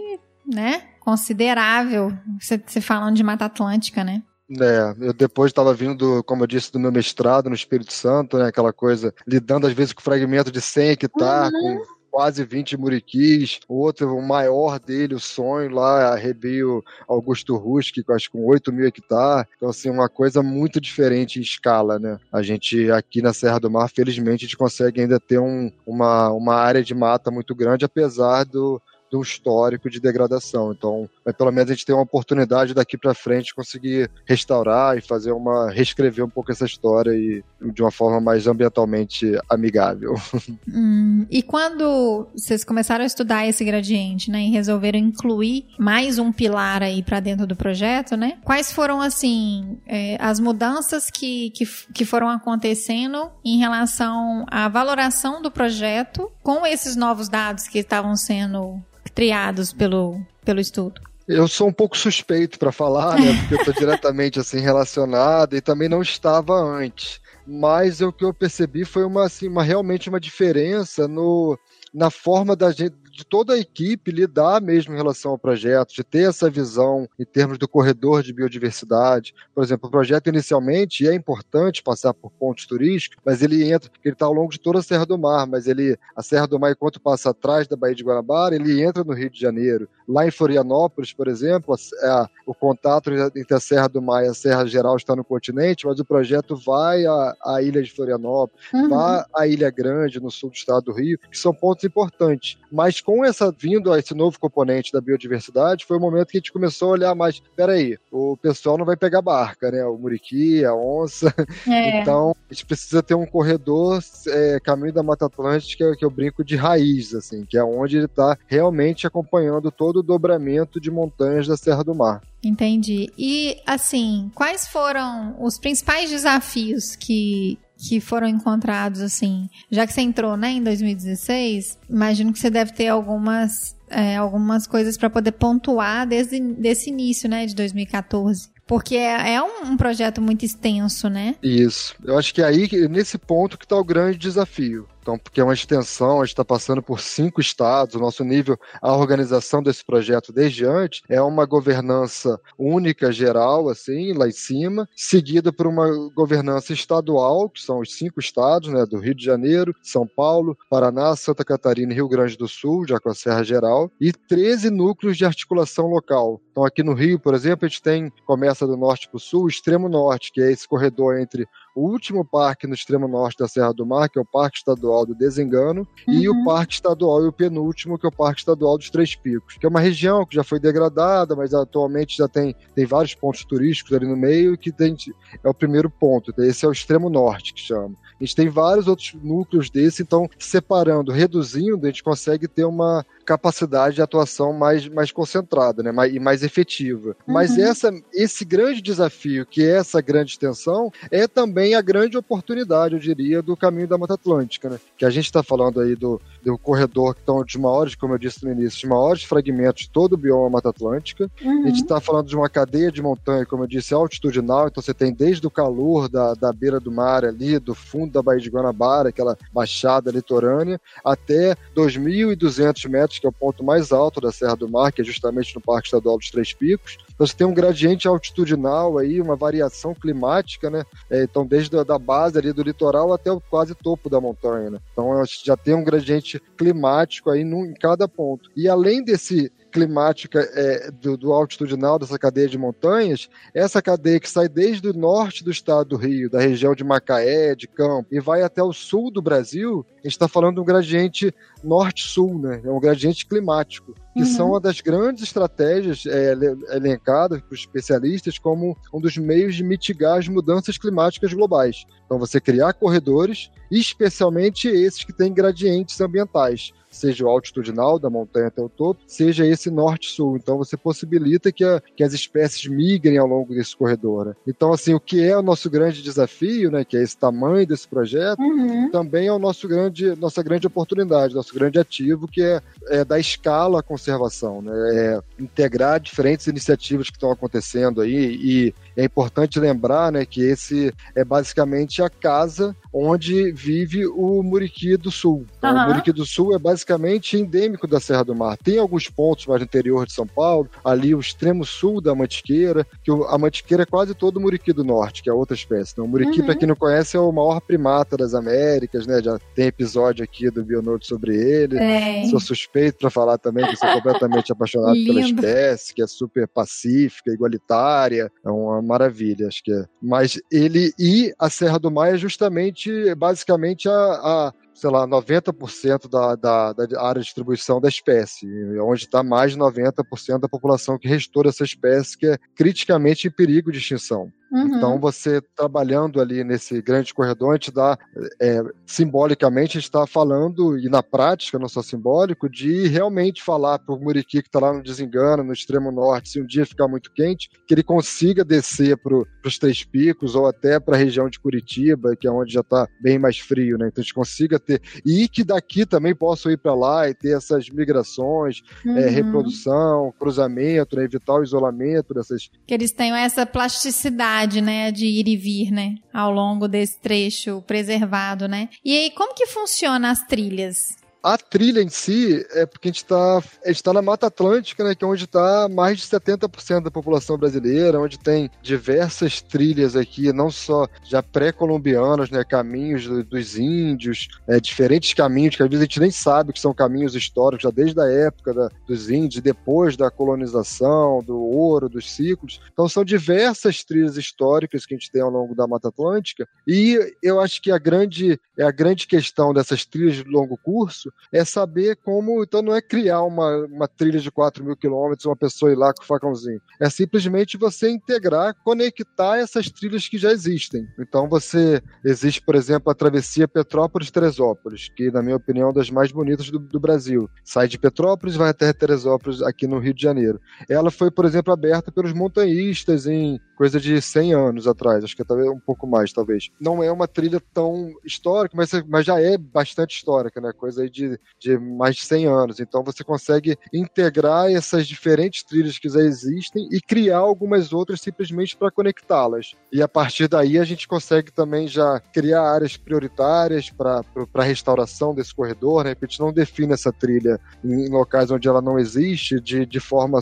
né, 0.47 0.85
considerável, 1.01 2.17
você, 2.41 2.63
você 2.65 2.81
falando 2.81 3.17
de 3.17 3.25
Mata 3.25 3.47
Atlântica, 3.47 4.05
né? 4.05 4.23
É, 4.61 4.95
eu 5.01 5.13
depois 5.13 5.51
estava 5.51 5.75
vindo, 5.75 5.97
do, 5.97 6.23
como 6.23 6.45
eu 6.45 6.47
disse, 6.47 6.71
do 6.71 6.79
meu 6.79 6.93
mestrado 6.93 7.49
no 7.49 7.55
Espírito 7.57 7.93
Santo, 7.93 8.39
né, 8.39 8.47
aquela 8.47 8.73
coisa, 8.73 9.13
lidando 9.27 9.67
às 9.67 9.73
vezes 9.73 9.93
com 9.93 10.01
fragmento 10.01 10.53
de 10.53 10.61
100 10.61 10.91
hectares, 10.91 11.53
uhum. 11.53 11.79
com 11.79 11.83
quase 12.15 12.45
20 12.45 12.77
muriquis, 12.77 13.59
outro, 13.69 14.17
o 14.17 14.23
maior 14.23 14.79
dele, 14.79 15.17
o 15.17 15.19
sonho 15.19 15.69
lá, 15.71 16.13
arrebio 16.13 16.81
Augusto 17.09 17.57
Ruski, 17.57 18.05
acho 18.09 18.31
com 18.31 18.47
8 18.47 18.73
mil 18.73 18.87
hectares. 18.87 19.51
Então, 19.57 19.69
assim, 19.69 19.91
uma 19.91 20.09
coisa 20.09 20.41
muito 20.41 20.81
diferente 20.81 21.41
em 21.41 21.43
escala, 21.43 21.99
né? 21.99 22.21
A 22.33 22.41
gente 22.41 22.89
aqui 22.93 23.21
na 23.21 23.33
Serra 23.33 23.59
do 23.59 23.69
Mar, 23.69 23.89
felizmente, 23.89 24.45
a 24.45 24.47
gente 24.47 24.57
consegue 24.57 25.01
ainda 25.01 25.19
ter 25.19 25.41
um, 25.41 25.73
uma, 25.85 26.31
uma 26.31 26.55
área 26.55 26.85
de 26.85 26.95
mata 26.95 27.33
muito 27.33 27.53
grande, 27.53 27.85
apesar 27.85 28.45
do, 28.45 28.81
um 29.13 29.23
histórico 29.23 29.89
de 29.89 30.01
degradação. 30.01 30.73
Então, 30.73 31.09
pelo 31.37 31.53
menos 31.53 31.71
a 31.71 31.75
gente 31.75 31.87
tem 31.87 31.95
uma 31.95 32.03
oportunidade 32.03 32.75
daqui 32.75 32.97
para 32.97 33.15
frente 33.15 33.55
conseguir 33.55 34.11
restaurar 34.25 34.97
e 34.97 35.01
fazer 35.01 35.33
uma 35.33 35.71
reescrever 35.71 36.25
um 36.25 36.29
pouco 36.29 36.53
essa 36.53 36.65
história 36.65 37.13
e 37.13 37.43
de 37.73 37.83
uma 37.83 37.91
forma 37.91 38.21
mais 38.21 38.47
ambientalmente 38.47 39.33
amigável. 39.49 40.15
Hum, 40.67 41.27
e 41.31 41.43
quando 41.43 42.27
vocês 42.35 42.65
começaram 42.65 43.03
a 43.03 43.07
estudar 43.07 43.47
esse 43.47 43.65
gradiente, 43.65 44.31
né, 44.31 44.41
e 44.41 44.51
resolveram 44.51 44.99
incluir 44.99 45.67
mais 45.79 46.19
um 46.19 46.33
pilar 46.33 46.83
aí 46.83 47.03
para 47.03 47.21
dentro 47.21 47.47
do 47.47 47.55
projeto, 47.55 48.17
né? 48.17 48.39
Quais 48.45 48.73
foram 48.73 49.01
assim 49.01 49.79
é, 49.87 50.17
as 50.21 50.41
mudanças 50.41 51.11
que, 51.11 51.51
que, 51.51 51.65
que 51.93 52.05
foram 52.05 52.29
acontecendo 52.29 53.31
em 53.45 53.59
relação 53.59 54.45
à 54.51 54.69
valoração 54.69 55.41
do 55.41 55.51
projeto 55.51 56.31
com 56.43 56.67
esses 56.67 56.97
novos 56.97 57.29
dados 57.29 57.69
que 57.69 57.79
estavam 57.79 58.17
sendo 58.17 58.83
triados 59.13 59.73
pelo, 59.73 60.21
pelo 60.45 60.61
estudo? 60.61 61.01
Eu 61.27 61.49
sou 61.49 61.69
um 61.69 61.73
pouco 61.73 61.97
suspeito 61.97 62.59
para 62.59 62.71
falar, 62.71 63.19
né? 63.19 63.33
Porque 63.41 63.55
eu 63.55 63.59
estou 63.59 63.75
diretamente 63.75 64.39
assim 64.39 64.61
relacionado 64.61 65.57
e 65.57 65.61
também 65.61 65.89
não 65.89 66.03
estava 66.03 66.55
antes. 66.55 67.21
Mas 67.47 68.01
o 68.01 68.13
que 68.13 68.25
eu 68.25 68.33
percebi 68.33 68.85
foi 68.85 69.05
uma, 69.05 69.25
assim, 69.27 69.49
uma 69.49 69.63
realmente 69.63 70.09
uma 70.09 70.21
diferença 70.21 71.07
no, 71.09 71.59
na 71.93 72.11
forma 72.11 72.57
da 72.57 72.71
gente, 72.73 72.95
de 73.15 73.25
toda 73.25 73.55
a 73.55 73.59
equipe 73.59 74.11
lidar 74.11 74.61
mesmo 74.61 74.93
em 74.93 74.97
relação 74.97 75.33
ao 75.33 75.39
projeto, 75.39 75.95
de 75.95 76.03
ter 76.03 76.29
essa 76.29 76.51
visão 76.51 77.09
em 77.19 77.25
termos 77.25 77.59
do 77.59 77.69
corredor 77.69 78.23
de 78.23 78.33
biodiversidade. 78.33 79.35
Por 79.55 79.63
exemplo, 79.63 79.89
o 79.89 79.91
projeto 79.91 80.29
inicialmente 80.29 81.07
é 81.07 81.15
importante 81.15 81.83
passar 81.83 82.13
por 82.13 82.31
pontos 82.33 82.67
turísticos, 82.67 83.23
mas 83.25 83.43
ele 83.43 83.71
entra, 83.71 83.91
ele 84.05 84.15
está 84.15 84.27
ao 84.27 84.33
longo 84.33 84.51
de 84.51 84.59
toda 84.59 84.81
a 84.81 84.83
Serra 84.83 85.07
do 85.07 85.17
Mar, 85.17 85.47
mas 85.47 85.67
ele, 85.67 85.97
a 86.17 86.23
Serra 86.23 86.47
do 86.47 86.59
Mar, 86.59 86.73
enquanto 86.73 87.01
passa 87.01 87.31
atrás 87.31 87.69
da 87.69 87.77
Baía 87.77 87.95
de 87.95 88.03
Guanabara, 88.03 88.55
ele 88.55 88.83
entra 88.83 89.05
no 89.05 89.13
Rio 89.13 89.31
de 89.31 89.41
Janeiro. 89.41 89.89
Lá 90.07 90.27
em 90.27 90.31
Florianópolis, 90.31 91.13
por 91.13 91.29
exemplo, 91.29 91.75
a, 91.75 92.07
a, 92.07 92.29
o 92.47 92.55
contato 92.55 93.11
entre 93.37 93.55
a 93.55 93.61
Serra 93.61 93.89
do 93.89 94.03
Mar 94.03 94.25
e 94.25 94.29
a 94.29 94.35
Serra 94.35 94.67
Geral 94.67 94.97
está 94.97 95.17
no 95.17 95.25
continente, 95.25 95.87
mas 95.87 95.99
o 95.99 96.05
projeto 96.05 96.57
vai 96.57 97.05
à, 97.07 97.35
à 97.45 97.63
ilha 97.63 97.83
de 97.83 97.91
Florianópolis, 97.91 98.65
uhum. 98.73 98.89
vai 98.89 99.25
à 99.35 99.47
Ilha 99.47 99.71
Grande, 99.71 100.21
no 100.21 100.31
sul 100.31 100.51
do 100.51 100.57
estado 100.57 100.85
do 100.85 100.93
Rio, 100.93 101.19
que 101.19 101.39
são 101.39 101.55
pontos 101.55 101.85
importantes. 101.85 102.59
Mas 102.71 103.01
com 103.01 103.25
essa 103.25 103.51
vindo 103.57 103.93
a 103.93 103.99
esse 103.99 104.15
novo 104.15 104.39
componente 104.39 104.93
da 104.93 105.01
biodiversidade, 105.01 105.85
foi 105.85 105.97
o 105.97 106.01
momento 106.01 106.29
que 106.29 106.37
a 106.37 106.41
gente 106.41 106.53
começou 106.53 106.89
a 106.89 106.93
olhar 106.93 107.15
mais, 107.15 107.41
peraí, 107.57 107.97
o 108.11 108.37
pessoal 108.37 108.77
não 108.77 108.85
vai 108.85 108.97
pegar 108.97 109.23
barca, 109.23 109.71
né? 109.71 109.85
O 109.85 109.97
muriqui, 109.97 110.65
a 110.65 110.75
onça. 110.75 111.33
É. 111.67 112.01
Então, 112.01 112.35
a 112.51 112.53
gente 112.53 112.67
precisa 112.67 113.03
ter 113.03 113.15
um 113.15 113.25
corredor 113.25 114.01
é, 114.29 114.61
caminho 114.61 114.93
da 114.93 115.03
Mata 115.03 115.27
Atlântica, 115.27 115.97
que 115.97 116.05
eu 116.05 116.11
brinco 116.11 116.45
de 116.45 116.57
raiz, 116.57 117.15
assim, 117.15 117.45
que 117.45 117.57
é 117.57 117.65
onde 117.65 117.97
ele 117.97 118.05
está 118.05 118.37
realmente 118.47 119.07
acompanhando 119.07 119.71
todo 119.71 119.94
o 119.99 120.03
dobramento 120.03 120.81
de 120.81 120.91
montanhas 120.91 121.47
da 121.47 121.57
Serra 121.57 121.85
do 121.85 121.95
Mar. 121.95 122.21
Entendi. 122.43 123.11
E, 123.17 123.57
assim, 123.67 124.31
quais 124.35 124.69
foram 124.69 125.37
os 125.41 125.59
principais 125.59 126.11
desafios 126.11 126.95
que, 126.95 127.59
que 127.77 128.01
foram 128.01 128.27
encontrados, 128.27 129.01
assim? 129.01 129.49
Já 129.71 129.87
que 129.87 129.93
você 129.93 130.03
entrou, 130.03 130.37
né, 130.37 130.51
em 130.51 130.63
2016, 130.63 131.79
imagino 131.89 132.33
que 132.33 132.39
você 132.39 132.51
deve 132.51 132.73
ter 132.73 132.89
algumas, 132.89 133.77
é, 133.89 134.17
algumas 134.17 134.67
coisas 134.67 134.97
para 134.97 135.11
poder 135.11 135.33
pontuar 135.33 136.07
desde 136.07 136.39
desse 136.41 136.91
início, 136.91 137.29
né, 137.29 137.47
de 137.47 137.55
2014. 137.55 138.55
Porque 138.67 138.97
é, 138.97 139.35
é 139.35 139.43
um, 139.43 139.73
um, 139.73 139.77
projeto 139.77 140.23
muito 140.23 140.45
extenso, 140.45 141.09
né? 141.09 141.35
Isso. 141.43 141.95
Eu 142.03 142.19
acho 142.19 142.33
que 142.33 142.41
é 142.41 142.47
aí, 142.47 142.67
nesse 142.89 143.19
ponto, 143.19 143.59
que 143.59 143.65
está 143.65 143.77
o 143.77 143.85
grande 143.85 144.17
desafio. 144.17 144.89
Então, 145.05 145.19
porque 145.19 145.39
é 145.39 145.45
uma 145.45 145.53
extensão, 145.53 146.23
a 146.23 146.25
gente 146.25 146.33
está 146.33 146.47
passando 146.47 146.83
por 146.83 146.99
cinco 146.99 147.39
estados, 147.39 147.95
o 147.95 147.99
nosso 147.99 148.25
nível, 148.25 148.59
a 148.81 148.97
organização 148.97 149.63
desse 149.63 149.85
projeto 149.85 150.33
desde 150.33 150.65
antes 150.65 151.03
é 151.11 151.21
uma 151.21 151.45
governança 151.45 152.41
única, 152.59 153.13
geral, 153.13 153.69
assim, 153.69 154.15
lá 154.15 154.27
em 154.27 154.33
cima, 154.33 154.89
seguida 154.97 155.53
por 155.53 155.67
uma 155.67 155.91
governança 156.15 156.73
estadual, 156.73 157.51
que 157.51 157.61
são 157.61 157.81
os 157.81 157.93
cinco 157.93 158.19
estados, 158.19 158.73
né, 158.73 158.87
do 158.87 158.99
Rio 158.99 159.15
de 159.15 159.23
Janeiro, 159.23 159.77
São 159.83 160.07
Paulo, 160.07 160.57
Paraná, 160.71 161.15
Santa 161.15 161.45
Catarina 161.45 161.93
e 161.93 161.97
Rio 161.97 162.09
Grande 162.09 162.39
do 162.39 162.49
Sul, 162.49 162.87
já 162.89 162.99
com 162.99 163.11
a 163.11 163.15
Serra 163.15 163.45
Geral, 163.45 163.93
e 164.01 164.11
13 164.11 164.71
núcleos 164.71 165.19
de 165.19 165.27
articulação 165.27 165.87
local. 165.87 166.41
Então 166.55 166.65
aqui 166.65 166.85
no 166.85 166.95
Rio, 166.95 167.19
por 167.19 167.35
exemplo, 167.35 167.67
a 167.67 167.69
gente 167.69 167.83
tem, 167.83 168.13
começa 168.25 168.65
do 168.65 168.77
norte 168.77 169.09
para 169.09 169.17
o 169.17 169.21
sul, 169.21 169.43
o 169.43 169.49
extremo 169.49 169.89
norte, 169.89 170.31
que 170.31 170.41
é 170.41 170.53
esse 170.53 170.69
corredor 170.69 171.19
entre 171.19 171.49
o 171.75 171.81
último 171.81 172.25
parque 172.25 172.69
no 172.69 172.75
extremo 172.75 173.09
norte 173.09 173.39
da 173.39 173.49
Serra 173.49 173.73
do 173.73 173.85
Mar, 173.85 174.09
que 174.09 174.21
é 174.21 174.23
o 174.23 174.25
Parque 174.25 174.59
Estadual 174.59 175.05
do 175.05 175.17
Desengano, 175.17 175.81
uhum. 176.07 176.15
e 176.15 176.29
o 176.29 176.33
uhum. 176.33 176.45
Parque 176.45 176.75
Estadual 176.75 177.25
e 177.25 177.27
o 177.27 177.33
penúltimo, 177.33 177.99
que 177.99 178.07
é 178.07 178.09
o 178.09 178.13
Parque 178.13 178.39
Estadual 178.39 178.79
dos 178.79 178.89
Três 178.89 179.17
Picos, 179.17 179.57
que 179.57 179.67
é 179.67 179.69
uma 179.69 179.81
região 179.81 180.25
que 180.25 180.37
já 180.37 180.45
foi 180.45 180.61
degradada, 180.61 181.35
mas 181.35 181.53
atualmente 181.53 182.17
já 182.17 182.29
tem, 182.29 182.55
tem 182.73 182.87
vários 182.87 183.17
pontos 183.17 183.45
turísticos 183.45 183.93
ali 183.93 184.07
no 184.07 184.17
meio, 184.17 184.57
que 184.57 184.71
tem, 184.71 184.95
é 185.43 185.49
o 185.49 185.55
primeiro 185.55 185.91
ponto. 185.91 186.33
Esse 186.41 186.65
é 186.65 186.69
o 186.69 186.73
extremo 186.73 187.11
norte, 187.11 187.53
que 187.53 187.61
chama. 187.61 187.97
A 188.21 188.25
gente 188.25 188.37
tem 188.37 188.49
vários 188.49 188.87
outros 188.87 189.13
núcleos 189.15 189.69
desse, 189.69 190.03
então 190.03 190.29
separando, 190.39 191.11
reduzindo, 191.11 191.85
a 191.85 191.91
gente 191.91 192.05
consegue 192.05 192.47
ter 192.47 192.65
uma 192.65 193.05
capacidade 193.27 193.97
de 193.97 194.03
atuação 194.03 194.53
mais, 194.53 194.87
mais 194.89 195.11
concentrada 195.11 195.83
né, 195.83 195.91
e 196.11 196.21
mais 196.21 196.44
efetiva. 196.45 197.17
Uhum. 197.27 197.35
Mas 197.35 197.57
essa, 197.59 197.93
esse 198.13 198.45
grande 198.45 198.81
desafio, 198.81 199.47
que 199.47 199.63
é 199.63 199.77
essa 199.77 200.01
grande 200.01 200.33
extensão, 200.33 200.93
é 201.11 201.27
também 201.27 201.75
a 201.75 201.81
grande 201.81 202.17
oportunidade, 202.17 202.95
eu 202.95 203.01
diria, 203.01 203.43
do 203.43 203.57
caminho 203.57 203.89
da 203.89 203.99
Mata 203.99 204.15
Atlântica, 204.15 204.71
né? 204.71 204.79
que 204.97 205.05
a 205.05 205.11
gente 205.11 205.27
está 205.27 205.43
falando 205.43 205.81
aí 205.81 205.95
do, 205.97 206.21
do 206.43 206.57
corredor 206.59 207.15
que 207.15 207.21
estão 207.21 207.43
dos 207.43 207.55
maiores, 207.57 207.95
como 207.95 208.15
eu 208.15 208.19
disse 208.19 208.45
no 208.45 208.53
início, 208.53 208.81
dos 208.81 208.91
maiores 208.91 209.23
fragmentos 209.23 209.83
de 209.83 209.91
todo 209.91 210.15
o 210.15 210.17
bioma 210.17 210.51
Mata 210.51 210.71
Atlântica. 210.71 211.31
Uhum. 211.43 211.65
A 211.65 211.69
gente 211.69 211.83
está 211.83 212.01
falando 212.01 212.29
de 212.29 212.37
uma 212.37 212.49
cadeia 212.49 212.91
de 212.91 213.03
montanha, 213.03 213.47
como 213.47 213.65
eu 213.65 213.69
disse, 213.69 213.95
altitudinal, 213.95 214.69
então 214.69 214.83
você 214.83 214.95
tem 214.95 215.13
desde 215.13 215.47
o 215.47 215.51
calor 215.51 216.09
da, 216.09 216.35
da 216.35 216.53
beira 216.53 216.79
do 216.79 216.91
mar 216.91 217.25
ali, 217.25 217.59
do 217.59 217.75
fundo 217.75 218.13
da 218.13 218.23
Baía 218.23 218.41
de 218.41 218.51
Guanabara, 218.51 219.09
aquela 219.09 219.37
baixada 219.53 220.11
litorânea, 220.11 220.81
até 221.05 221.57
2.200 221.77 222.89
metros, 222.89 223.19
que 223.19 223.27
é 223.27 223.29
o 223.29 223.33
ponto 223.33 223.65
mais 223.65 223.93
alto 223.93 224.21
da 224.21 224.33
Serra 224.33 224.57
do 224.57 224.69
Mar, 224.69 224.93
que 224.93 225.03
é 225.03 225.05
justamente 225.05 225.55
no 225.55 225.61
Parque 225.61 225.89
Estadual 225.89 226.19
dos 226.19 226.31
Três 226.35 226.53
Picos. 226.53 226.99
Então 227.15 227.27
você 227.27 227.37
tem 227.37 227.47
um 227.47 227.55
gradiente 227.55 228.09
altitudinal 228.09 228.99
aí, 228.99 229.21
uma 229.21 229.37
variação 229.37 229.95
climática, 229.95 230.69
né? 230.69 230.83
É, 231.09 231.23
então 231.23 231.47
desde 231.47 231.77
a 231.79 231.85
da 231.85 231.99
base 231.99 232.37
ali 232.37 232.53
do 232.53 232.63
litoral 232.63 233.13
até 233.13 233.31
o 233.31 233.41
quase 233.41 233.75
topo 233.75 234.11
da 234.11 234.21
montanha, 234.21 234.71
né? 234.71 234.81
Então 234.93 235.23
já 235.45 235.57
tem 235.57 235.75
um 235.75 235.85
gradiente 235.85 236.43
climático 236.57 237.31
aí 237.31 237.45
num, 237.45 237.65
em 237.65 237.75
cada 237.75 238.09
ponto. 238.09 238.51
E 238.57 238.69
além 238.69 239.03
desse 239.03 239.53
climática 239.71 240.39
é, 240.55 240.91
do, 240.91 241.17
do, 241.17 241.33
altitudinal 241.33 241.99
dessa 241.99 242.17
cadeia 242.17 242.49
de 242.49 242.57
montanhas, 242.57 243.29
essa 243.53 243.83
cadeia 243.83 244.21
que 244.21 244.31
sai 244.31 244.49
desde 244.49 244.89
o 244.89 244.93
norte 244.93 245.43
do 245.43 245.51
estado 245.51 245.89
do 245.89 245.97
Rio, 245.97 246.31
da 246.31 246.41
região 246.41 246.77
de 246.77 246.85
Macaé, 246.85 247.57
de 247.57 247.67
Campo, 247.67 248.07
e 248.13 248.21
vai 248.21 248.43
até 248.43 248.63
o 248.63 248.73
sul 248.73 249.11
do 249.11 249.21
Brasil, 249.21 249.85
a 249.97 250.03
gente 250.03 250.13
está 250.13 250.29
falando 250.29 250.55
de 250.55 250.61
um 250.61 250.65
gradiente 250.65 251.35
norte-sul, 251.63 252.39
né? 252.39 252.61
É 252.65 252.71
um 252.71 252.79
gradiente 252.79 253.27
climático, 253.27 253.97
que 254.15 254.21
uhum. 254.21 254.27
são 254.27 254.49
uma 254.51 254.61
das 254.61 254.81
grandes 254.81 255.25
estratégias 255.25 256.07
é, 256.07 256.33
elencadas 256.75 257.43
por 257.43 257.55
especialistas 257.55 258.39
como 258.39 258.77
um 258.93 259.01
dos 259.01 259.17
meios 259.17 259.55
de 259.57 259.65
mitigar 259.65 260.19
as 260.19 260.29
mudanças 260.29 260.79
climáticas 260.79 261.33
globais. 261.33 261.85
Então, 262.07 262.19
você 262.19 262.41
criar 262.41 262.73
corredores, 262.75 263.51
especialmente 263.71 264.69
esses 264.69 265.05
que 265.05 265.13
têm 265.13 265.33
gradientes 265.33 266.01
ambientais 266.01 266.73
seja 266.95 267.25
o 267.25 267.29
altitudinal 267.29 267.99
da 267.99 268.09
montanha 268.09 268.47
até 268.47 268.63
o 268.63 268.69
topo, 268.69 269.01
seja 269.07 269.47
esse 269.47 269.71
norte-sul. 269.71 270.37
Então 270.37 270.57
você 270.57 270.77
possibilita 270.77 271.53
que, 271.53 271.65
a, 271.65 271.83
que 271.97 272.05
as 272.05 272.13
espécies 272.13 272.67
migrem 272.67 273.19
ao 273.19 273.27
longo 273.27 273.55
desse 273.55 273.77
corredor. 273.77 274.27
Né? 274.27 274.35
Então, 274.47 274.73
assim, 274.73 274.95
o 274.95 275.01
que 275.01 275.23
é 275.23 275.37
o 275.37 275.43
nosso 275.43 275.69
grande 275.69 276.03
desafio, 276.03 276.71
né, 276.71 276.85
que 276.85 276.97
é 276.97 277.03
esse 277.03 277.17
tamanho 277.17 277.67
desse 277.67 277.89
projeto, 277.89 278.41
uhum. 278.41 278.91
também 278.91 279.27
é 279.27 279.33
o 279.33 279.39
nosso 279.39 279.67
grande, 279.67 280.15
nossa 280.17 280.43
grande 280.43 280.67
oportunidade, 280.67 281.35
nosso 281.35 281.55
grande 281.55 281.79
ativo, 281.79 282.29
que 282.29 282.43
é, 282.43 282.63
é 282.89 283.05
da 283.05 283.19
escala 283.19 283.81
à 283.81 283.83
conservação, 284.05 284.61
né? 284.61 284.73
É 284.95 285.21
integrar 285.39 285.99
diferentes 285.99 286.47
iniciativas 286.47 287.09
que 287.09 287.17
estão 287.17 287.33
acontecendo 287.33 288.03
aí 288.03 288.15
e 288.15 288.75
é 288.97 289.05
importante 289.05 289.59
lembrar 289.59 290.13
né, 290.13 290.27
que 290.27 290.43
esse 290.43 290.93
é 291.15 291.25
basicamente 291.25 292.03
a 292.03 292.11
casa 292.11 292.77
onde 292.95 293.51
vive 293.51 294.07
o 294.07 294.43
Muriqui 294.43 294.97
do 294.97 295.11
Sul. 295.11 295.45
Então, 295.59 295.75
uhum. 295.75 295.85
O 295.85 295.89
Muriqui 295.89 296.13
do 296.13 296.25
Sul 296.25 296.55
é 296.55 296.59
basicamente 296.59 297.37
endêmico 297.37 297.89
da 297.89 297.99
Serra 297.99 298.25
do 298.25 298.35
Mar. 298.35 298.57
Tem 298.57 298.79
alguns 298.79 299.09
pontos 299.09 299.47
mais 299.47 299.61
no 299.61 299.65
interior 299.65 300.07
de 300.07 300.13
São 300.13 300.27
Paulo, 300.27 300.71
ali 300.85 301.15
o 301.15 301.21
extremo 301.21 301.65
sul 301.65 302.01
da 302.01 302.15
Mantiqueira, 302.15 302.87
que 303.03 303.11
a 303.11 303.37
Mantiqueira 303.37 303.83
é 303.83 303.87
quase 303.87 304.15
todo 304.15 304.37
o 304.37 304.41
Muriqui 304.41 304.73
do 304.73 304.85
Norte, 304.85 305.23
que 305.23 305.29
é 305.29 305.33
outra 305.33 305.57
espécie. 305.57 305.93
Então, 305.93 306.05
o 306.05 306.09
Muriqui, 306.09 306.41
uhum. 306.41 306.47
para 306.47 306.55
quem 306.55 306.69
não 306.69 306.77
conhece, 306.77 307.17
é 307.17 307.21
o 307.21 307.33
maior 307.33 307.61
primata 307.61 308.17
das 308.17 308.35
Américas, 308.35 309.07
né? 309.07 309.21
Já 309.23 309.39
tem 309.55 309.67
episódio 309.67 310.23
aqui 310.23 310.51
do 310.51 310.65
Bionote 310.65 311.07
sobre 311.07 311.35
ele. 311.37 311.77
É. 311.79 312.25
Sou 312.27 312.39
suspeito 312.39 312.99
para 312.99 313.11
falar 313.11 313.39
também 313.39 313.67
que 313.67 313.77
sou 313.77 313.89
completamente 313.95 314.53
apaixonado 314.53 314.97
pela 315.05 315.21
espécie, 315.21 315.95
que 315.95 316.03
é 316.03 316.07
super 316.07 316.47
pacífica, 316.47 317.33
igualitária, 317.33 318.31
é 318.45 318.51
uma 318.51 318.81
maravilha, 318.83 319.49
acho 319.49 319.63
que 319.63 319.73
é. 319.73 319.85
Mas 320.01 320.41
ele 320.51 320.93
e 320.99 321.33
a 321.39 321.49
Serra 321.51 321.79
do 321.79 321.91
Mar 321.91 322.15
é 322.15 322.17
justamente, 322.17 322.84
basicamente, 323.15 323.89
a, 323.89 323.93
a 323.93 324.53
sei 324.75 324.91
lá, 324.91 325.07
90% 325.07 326.09
da, 326.09 326.35
da, 326.35 326.73
da 326.73 327.03
área 327.03 327.21
de 327.21 327.27
distribuição 327.27 327.81
da 327.81 327.89
espécie, 327.89 328.47
onde 328.81 329.05
está 329.05 329.23
mais 329.23 329.53
de 329.53 329.59
90% 329.59 330.41
da 330.41 330.49
população 330.49 330.99
que 330.99 331.07
restou 331.07 331.45
dessa 331.45 331.63
espécie, 331.63 332.19
que 332.19 332.27
é 332.27 332.39
criticamente 332.57 333.29
em 333.29 333.31
perigo 333.31 333.71
de 333.71 333.79
extinção. 333.79 334.33
Uhum. 334.55 334.77
Então, 334.77 335.01
você 335.01 335.41
trabalhando 335.57 336.21
ali 336.21 336.45
nesse 336.45 336.81
grande 336.81 337.13
corredor, 337.13 337.51
a 337.51 337.55
gente 337.55 337.73
dá, 337.73 337.99
é, 338.41 338.63
simbolicamente, 338.87 339.77
a 339.77 339.81
gente 339.81 339.89
está 339.89 340.07
falando, 340.07 340.79
e 340.79 340.89
na 340.89 341.03
prática, 341.03 341.59
não 341.59 341.69
só 341.69 341.83
simbólico, 341.83 342.49
de 342.49 342.87
realmente 342.87 343.43
falar 343.43 343.81
para 343.81 343.93
o 343.93 343.99
Muriqui 343.99 344.41
que 344.41 344.49
está 344.49 344.61
lá 344.61 344.73
no 344.73 344.81
desengano, 344.81 345.43
no 345.43 345.53
extremo 345.53 345.91
norte, 345.91 346.29
se 346.29 346.41
um 346.41 346.47
dia 346.47 346.65
ficar 346.65 346.87
muito 346.87 347.13
quente, 347.13 347.51
que 347.67 347.75
ele 347.75 347.83
consiga 347.83 348.45
descer 348.45 348.97
para 348.97 349.17
os 349.45 349.59
Três 349.59 349.83
Picos 349.83 350.37
ou 350.37 350.47
até 350.47 350.79
para 350.79 350.95
a 350.95 350.99
região 350.99 351.29
de 351.29 351.41
Curitiba, 351.41 352.15
que 352.15 352.29
é 352.29 352.31
onde 352.31 352.53
já 352.53 352.61
está 352.61 352.87
bem 353.03 353.19
mais 353.19 353.41
frio, 353.41 353.77
né? 353.77 353.89
Então, 353.89 354.03
a 354.03 354.05
gente 354.05 354.15
consiga 354.15 354.61
ter. 354.61 354.81
E 355.05 355.29
que 355.29 355.43
daqui 355.43 355.85
também 355.85 356.15
possam 356.15 356.53
ir 356.53 356.59
para 356.59 356.75
lá 356.75 357.09
e 357.09 357.15
ter 357.15 357.37
essas 357.37 357.69
migrações, 357.69 358.63
é, 358.87 358.89
uhum. 358.89 358.99
é, 358.99 359.09
reprodução, 359.09 360.15
cruzamento, 360.17 360.95
né? 360.95 361.03
evitar 361.03 361.35
o 361.35 361.43
isolamento 361.43 362.15
dessas. 362.15 362.49
Que 362.65 362.75
eles 362.75 362.93
tenham 362.93 363.17
essa 363.17 363.45
plasticidade 363.45 364.44
né, 364.61 364.91
de 364.91 365.07
ir 365.07 365.29
e 365.29 365.37
vir, 365.37 365.71
né, 365.71 365.97
ao 366.13 366.31
longo 366.31 366.69
desse 366.69 367.01
trecho 367.01 367.63
preservado, 367.67 368.47
né? 368.49 368.69
E 368.85 368.97
aí, 368.97 369.11
como 369.11 369.35
que 369.35 369.47
funciona 369.47 370.11
as 370.11 370.25
trilhas? 370.27 371.04
A 371.25 371.39
trilha 371.39 371.81
em 371.81 371.89
si 371.89 372.45
é 372.51 372.67
porque 372.67 372.89
a 372.89 372.91
gente 372.91 373.03
está 373.03 373.43
tá 373.83 373.93
na 373.95 374.03
Mata 374.03 374.27
Atlântica, 374.27 374.85
né, 374.85 374.95
que 374.95 375.03
é 375.03 375.09
onde 375.09 375.25
está 375.25 375.71
mais 375.71 375.97
de 375.97 376.05
70% 376.05 376.83
da 376.83 376.91
população 376.91 377.39
brasileira, 377.39 377.99
onde 377.99 378.19
tem 378.19 378.51
diversas 378.61 379.41
trilhas 379.41 379.97
aqui, 379.97 380.35
não 380.35 380.51
só 380.51 380.87
já 381.03 381.23
pré-colombianas, 381.23 382.29
né, 382.29 382.45
caminhos 382.45 383.07
do, 383.07 383.25
dos 383.25 383.57
índios, 383.57 384.29
é, 384.47 384.61
diferentes 384.61 385.15
caminhos 385.15 385.57
que 385.57 385.63
às 385.63 385.69
vezes 385.71 385.81
a 385.81 385.87
gente 385.87 386.01
nem 386.01 386.11
sabe 386.11 386.53
que 386.53 386.61
são 386.61 386.75
caminhos 386.75 387.15
históricos, 387.15 387.63
já 387.63 387.71
desde 387.71 387.99
a 387.99 388.05
época 388.05 388.53
da, 388.53 388.71
dos 388.87 389.09
índios, 389.09 389.43
depois 389.43 389.97
da 389.97 390.11
colonização, 390.11 391.23
do 391.23 391.41
ouro, 391.41 391.89
dos 391.89 392.13
ciclos. 392.13 392.61
Então 392.71 392.87
são 392.87 393.03
diversas 393.03 393.83
trilhas 393.83 394.19
históricas 394.19 394.85
que 394.85 394.93
a 394.93 394.99
gente 394.99 395.11
tem 395.11 395.23
ao 395.23 395.31
longo 395.31 395.55
da 395.55 395.67
Mata 395.67 395.89
Atlântica 395.89 396.47
e 396.69 396.99
eu 397.23 397.41
acho 397.41 397.63
que 397.63 397.71
a 397.71 397.79
grande, 397.79 398.39
é 398.59 398.65
a 398.65 398.71
grande 398.71 399.07
questão 399.07 399.55
dessas 399.55 399.87
trilhas 399.87 400.17
de 400.17 400.25
longo 400.25 400.59
curso 400.59 401.14
é 401.33 401.45
saber 401.45 401.97
como. 401.97 402.43
Então 402.43 402.63
não 402.63 402.75
é 402.75 402.81
criar 402.81 403.23
uma, 403.23 403.67
uma 403.67 403.89
trilha 403.89 404.21
de 404.21 404.31
4 404.31 404.65
mil 404.65 404.77
quilômetros, 404.77 405.27
uma 405.27 405.37
pessoa 405.37 405.73
ir 405.73 405.77
lá 405.77 405.93
com 405.93 406.03
o 406.03 406.07
facãozinho. 406.07 406.61
É 406.81 406.89
simplesmente 406.89 407.57
você 407.57 407.91
integrar, 407.91 408.55
conectar 408.65 409.39
essas 409.39 409.71
trilhas 409.71 410.09
que 410.09 410.17
já 410.17 410.31
existem. 410.31 410.87
Então 410.99 411.29
você. 411.29 411.83
Existe, 412.05 412.41
por 412.43 412.55
exemplo, 412.55 412.91
a 412.91 412.95
travessia 412.95 413.49
Petrópolis-Teresópolis, 413.49 414.89
que, 414.95 415.11
na 415.11 415.23
minha 415.23 415.37
opinião, 415.37 415.65
é 415.65 415.67
uma 415.69 415.75
das 415.75 415.91
mais 415.91 416.13
bonitas 416.13 416.51
do, 416.51 416.59
do 416.59 416.79
Brasil. 416.79 417.29
Sai 417.45 417.67
de 417.67 417.79
Petrópolis 417.79 418.37
vai 418.37 418.51
até 418.51 418.73
Teresópolis, 418.73 419.43
aqui 419.43 419.67
no 419.67 419.79
Rio 419.79 419.95
de 419.95 420.03
Janeiro. 420.03 420.41
Ela 420.69 420.91
foi, 420.91 421.11
por 421.11 421.25
exemplo, 421.25 421.53
aberta 421.53 421.91
pelos 421.91 422.13
montanhistas 422.13 423.07
em 423.07 423.41
coisa 423.57 423.81
de 423.81 424.01
100 424.01 424.35
anos 424.35 424.67
atrás, 424.67 425.05
acho 425.05 425.17
que 425.17 425.25
talvez 425.25 425.49
um 425.49 425.61
pouco 425.61 425.87
mais, 425.87 426.13
talvez. 426.13 426.51
Não 426.61 426.83
é 426.83 426.91
uma 426.91 427.09
trilha 427.09 427.41
tão 427.53 427.93
histórica, 428.05 428.57
mas, 428.57 428.71
mas 428.89 429.07
já 429.07 429.21
é 429.21 429.37
bastante 429.39 429.97
histórica, 429.97 430.41
né? 430.41 430.53
Coisa 430.53 430.83
aí 430.83 430.91
de 430.91 431.19
de, 431.39 431.59
mais 431.59 431.97
de 431.97 432.03
100 432.03 432.27
anos. 432.27 432.61
Então 432.61 432.83
você 432.83 433.05
consegue 433.05 433.57
integrar 433.73 434.51
essas 434.51 434.87
diferentes 434.87 435.43
trilhas 435.43 435.79
que 435.79 435.89
já 435.89 436.01
existem 436.01 436.69
e 436.71 436.81
criar 436.81 437.19
algumas 437.19 437.73
outras 437.73 438.01
simplesmente 438.01 438.57
para 438.57 438.71
conectá-las. 438.71 439.55
E 439.73 439.83
a 439.83 439.89
partir 439.89 440.29
daí 440.29 440.59
a 440.59 440.65
gente 440.65 440.89
consegue 440.89 441.33
também 441.33 441.69
já 441.69 442.01
criar 442.13 442.43
áreas 442.43 442.77
prioritárias 442.77 443.71
para 443.71 444.03
a 444.35 444.43
restauração 444.43 445.15
desse 445.15 445.35
corredor. 445.35 445.85
Né? 445.85 445.95
A 446.01 446.07
gente 446.07 446.21
não 446.21 446.33
define 446.33 446.73
essa 446.73 446.93
trilha 446.93 447.39
em 447.65 447.89
locais 447.89 448.31
onde 448.31 448.49
ela 448.49 448.63
não 448.63 448.79
existe 448.79 449.41
de, 449.41 449.67
de 449.67 449.81
forma 449.81 450.21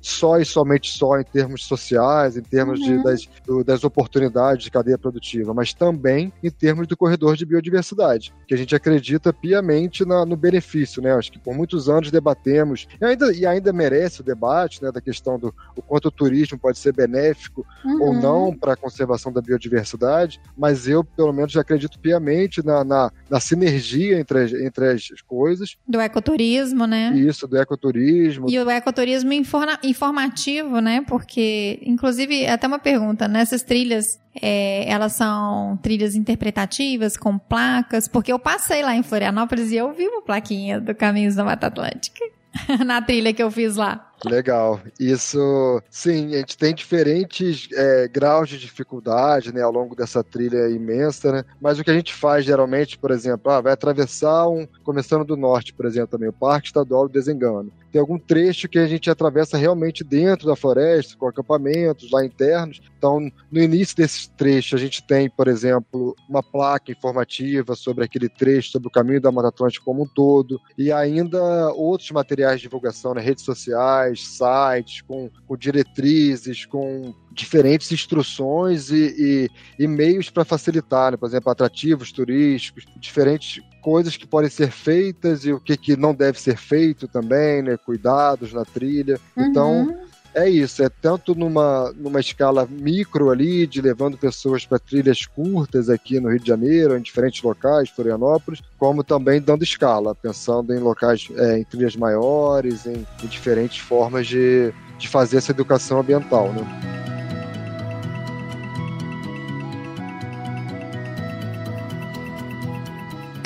só 0.00 0.38
e 0.38 0.44
somente 0.44 0.90
só 0.90 1.18
em 1.18 1.24
termos 1.24 1.64
sociais, 1.64 2.36
em 2.36 2.42
termos 2.42 2.80
uhum. 2.80 2.98
de, 2.98 3.02
das, 3.02 3.28
do, 3.46 3.64
das 3.64 3.84
oportunidades 3.84 4.64
de 4.64 4.70
cadeia 4.70 4.98
produtiva, 4.98 5.52
mas 5.52 5.72
também 5.72 6.32
em 6.42 6.50
termos 6.50 6.86
do 6.86 6.96
corredor 6.96 7.36
de 7.36 7.44
biodiversidade, 7.44 8.32
que 8.46 8.54
a 8.54 8.56
gente 8.56 8.74
acredita 8.74 9.32
piamente 9.32 10.04
na, 10.04 10.24
no 10.24 10.36
benefício, 10.36 11.02
né? 11.02 11.12
Acho 11.12 11.32
que 11.32 11.38
por 11.38 11.54
muitos 11.54 11.88
anos 11.88 12.10
debatemos, 12.10 12.86
e 13.00 13.04
ainda, 13.04 13.32
e 13.32 13.46
ainda 13.46 13.72
merece 13.72 14.20
o 14.20 14.24
debate, 14.24 14.82
né, 14.82 14.90
da 14.92 15.00
questão 15.00 15.38
do 15.38 15.54
o 15.76 15.82
quanto 15.82 16.06
o 16.06 16.10
turismo 16.10 16.58
pode 16.58 16.78
ser 16.78 16.92
benéfico 16.92 17.66
uhum. 17.84 18.02
ou 18.02 18.14
não 18.14 18.56
para 18.56 18.74
a 18.74 18.76
conservação 18.76 19.32
da 19.32 19.40
biodiversidade, 19.40 20.40
mas 20.56 20.88
eu, 20.88 21.02
pelo 21.02 21.32
menos, 21.32 21.56
acredito 21.56 21.98
piamente 21.98 22.64
na, 22.64 22.84
na, 22.84 23.10
na 23.28 23.40
sinergia 23.40 24.18
entre 24.18 24.44
as, 24.44 24.52
entre 24.52 24.88
as 24.90 25.08
coisas. 25.26 25.76
Do 25.86 26.00
ecoturismo, 26.00 26.86
né? 26.86 27.12
Isso, 27.16 27.46
do 27.46 27.56
ecoturismo. 27.56 28.48
E 28.48 28.58
o 28.58 28.70
ecoturismo 28.70 29.32
informa, 29.32 29.78
informativo, 29.88 30.80
né? 30.80 31.02
Porque, 31.06 31.80
inclusive, 31.82 32.46
até 32.46 32.66
uma 32.66 32.78
pergunta, 32.78 33.26
nessas 33.26 33.62
trilhas, 33.62 34.20
é, 34.40 34.88
elas 34.90 35.12
são 35.12 35.78
trilhas 35.82 36.14
interpretativas, 36.14 37.16
com 37.16 37.38
placas, 37.38 38.08
porque 38.08 38.32
eu 38.32 38.38
passei 38.38 38.82
lá 38.82 38.94
em 38.94 39.02
Florianópolis 39.02 39.70
e 39.72 39.76
eu 39.76 39.92
vi 39.92 40.06
uma 40.06 40.22
plaquinha 40.22 40.80
do 40.80 40.94
Caminhos 40.94 41.34
da 41.34 41.44
Mata 41.44 41.66
Atlântica 41.66 42.24
na 42.84 43.02
trilha 43.02 43.32
que 43.32 43.42
eu 43.42 43.50
fiz 43.50 43.76
lá. 43.76 44.07
Legal. 44.24 44.80
Isso, 44.98 45.82
sim, 45.90 46.34
a 46.34 46.38
gente 46.38 46.56
tem 46.56 46.74
diferentes 46.74 47.68
é, 47.72 48.08
graus 48.08 48.48
de 48.48 48.58
dificuldade, 48.58 49.52
né, 49.54 49.62
ao 49.62 49.70
longo 49.70 49.94
dessa 49.94 50.24
trilha 50.24 50.68
imensa, 50.68 51.30
né? 51.30 51.44
Mas 51.60 51.78
o 51.78 51.84
que 51.84 51.90
a 51.90 51.94
gente 51.94 52.12
faz 52.12 52.44
geralmente, 52.44 52.98
por 52.98 53.10
exemplo, 53.10 53.52
ah, 53.52 53.60
vai 53.60 53.72
atravessar 53.72 54.48
um, 54.48 54.66
começando 54.82 55.24
do 55.24 55.36
norte, 55.36 55.72
por 55.72 55.86
exemplo, 55.86 56.08
também 56.08 56.28
o 56.28 56.32
Parque 56.32 56.66
Estadual 56.68 57.06
do 57.06 57.12
Desengano. 57.12 57.72
Tem 57.92 58.00
algum 58.00 58.18
trecho 58.18 58.68
que 58.68 58.78
a 58.78 58.86
gente 58.86 59.08
atravessa 59.08 59.56
realmente 59.56 60.04
dentro 60.04 60.46
da 60.46 60.56
floresta, 60.56 61.16
com 61.16 61.26
acampamentos 61.26 62.10
lá 62.10 62.24
internos. 62.24 62.80
Então, 62.98 63.30
no 63.50 63.60
início 63.60 63.96
desse 63.96 64.28
trecho, 64.30 64.74
a 64.74 64.78
gente 64.78 65.02
tem, 65.02 65.30
por 65.30 65.48
exemplo, 65.48 66.14
uma 66.28 66.42
placa 66.42 66.92
informativa 66.92 67.74
sobre 67.74 68.04
aquele 68.04 68.28
trecho, 68.28 68.72
sobre 68.72 68.88
o 68.88 68.90
caminho 68.90 69.20
da 69.20 69.32
Mata 69.32 69.48
Atlântica 69.48 69.84
como 69.84 70.02
um 70.02 70.06
todo, 70.06 70.60
e 70.76 70.92
ainda 70.92 71.72
outros 71.72 72.10
materiais 72.10 72.56
de 72.56 72.62
divulgação, 72.62 73.14
né, 73.14 73.22
redes 73.22 73.44
sociais 73.44 74.07
sites, 74.16 75.02
com, 75.02 75.30
com 75.46 75.56
diretrizes, 75.56 76.64
com 76.64 77.14
diferentes 77.32 77.92
instruções 77.92 78.90
e, 78.90 79.48
e, 79.78 79.82
e 79.84 79.86
meios 79.86 80.30
para 80.30 80.44
facilitar, 80.44 81.12
né? 81.12 81.16
por 81.16 81.28
exemplo, 81.28 81.50
atrativos 81.50 82.10
turísticos, 82.10 82.84
diferentes 82.96 83.62
coisas 83.82 84.16
que 84.16 84.26
podem 84.26 84.50
ser 84.50 84.70
feitas 84.70 85.44
e 85.44 85.52
o 85.52 85.60
que, 85.60 85.76
que 85.76 85.96
não 85.96 86.14
deve 86.14 86.40
ser 86.40 86.56
feito 86.56 87.06
também, 87.06 87.62
né? 87.62 87.76
cuidados 87.76 88.52
na 88.52 88.64
trilha. 88.64 89.20
Então, 89.36 89.82
uhum. 89.82 89.90
Então, 89.90 90.07
é 90.34 90.48
isso, 90.48 90.82
é 90.82 90.88
tanto 90.88 91.34
numa, 91.34 91.92
numa 91.96 92.20
escala 92.20 92.66
micro 92.70 93.30
ali, 93.30 93.66
de 93.66 93.80
levando 93.80 94.16
pessoas 94.16 94.64
para 94.64 94.78
trilhas 94.78 95.26
curtas 95.26 95.88
aqui 95.88 96.20
no 96.20 96.28
Rio 96.28 96.40
de 96.40 96.46
Janeiro, 96.46 96.96
em 96.96 97.02
diferentes 97.02 97.42
locais, 97.42 97.90
Florianópolis, 97.90 98.60
como 98.78 99.02
também 99.02 99.40
dando 99.40 99.62
escala, 99.62 100.14
pensando 100.14 100.74
em 100.74 100.78
locais, 100.78 101.28
é, 101.36 101.58
em 101.58 101.64
trilhas 101.64 101.96
maiores, 101.96 102.86
em, 102.86 103.06
em 103.22 103.26
diferentes 103.26 103.78
formas 103.78 104.26
de, 104.26 104.72
de 104.98 105.08
fazer 105.08 105.38
essa 105.38 105.52
educação 105.52 106.00
ambiental. 106.00 106.52
Né? 106.52 106.98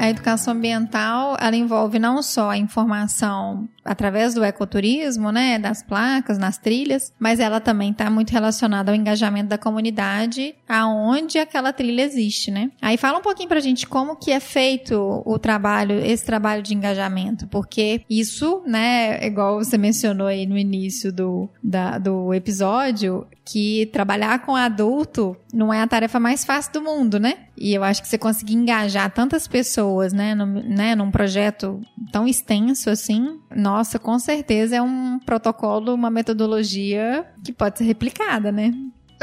a 0.02 0.10
educação 0.10 0.52
ambiental, 0.52 1.36
ela 1.38 1.54
envolve 1.54 1.96
não 1.96 2.20
só 2.24 2.50
a 2.50 2.58
informação 2.58 3.68
através 3.84 4.34
do 4.34 4.44
ecoturismo, 4.44 5.30
né, 5.30 5.58
das 5.58 5.82
placas, 5.82 6.38
nas 6.38 6.58
trilhas, 6.58 7.12
mas 7.18 7.40
ela 7.40 7.60
também 7.60 7.90
está 7.90 8.10
muito 8.10 8.30
relacionada 8.30 8.90
ao 8.90 8.96
engajamento 8.96 9.48
da 9.48 9.58
comunidade 9.58 10.54
aonde 10.68 11.38
aquela 11.38 11.72
trilha 11.72 12.02
existe, 12.02 12.50
né? 12.50 12.70
Aí 12.80 12.96
fala 12.96 13.18
um 13.18 13.22
pouquinho 13.22 13.48
pra 13.48 13.60
gente 13.60 13.86
como 13.86 14.16
que 14.16 14.30
é 14.30 14.40
feito 14.40 15.22
o 15.24 15.38
trabalho, 15.38 15.98
esse 15.98 16.24
trabalho 16.24 16.62
de 16.62 16.74
engajamento, 16.74 17.46
porque 17.48 18.02
isso, 18.08 18.62
né, 18.66 19.24
igual 19.26 19.58
você 19.58 19.76
mencionou 19.76 20.26
aí 20.26 20.46
no 20.46 20.56
início 20.56 21.12
do, 21.12 21.48
da, 21.62 21.98
do 21.98 22.32
episódio, 22.32 23.26
que 23.44 23.86
trabalhar 23.92 24.40
com 24.40 24.54
adulto 24.54 25.36
não 25.52 25.72
é 25.72 25.80
a 25.80 25.86
tarefa 25.86 26.20
mais 26.20 26.44
fácil 26.44 26.72
do 26.74 26.82
mundo, 26.82 27.18
né? 27.18 27.38
E 27.56 27.74
eu 27.74 27.84
acho 27.84 28.00
que 28.00 28.08
você 28.08 28.16
conseguir 28.16 28.54
engajar 28.54 29.10
tantas 29.12 29.46
pessoas, 29.46 30.12
né, 30.12 30.34
no, 30.34 30.46
né, 30.46 30.94
num 30.94 31.10
projeto 31.10 31.80
tão 32.10 32.26
extenso 32.26 32.88
assim, 32.88 33.38
nossa, 33.54 33.71
com 34.00 34.18
certeza 34.18 34.76
é 34.76 34.82
um 34.82 35.18
protocolo, 35.18 35.94
uma 35.94 36.10
metodologia 36.10 37.26
que 37.44 37.52
pode 37.52 37.78
ser 37.78 37.84
replicada, 37.84 38.50
né? 38.50 38.72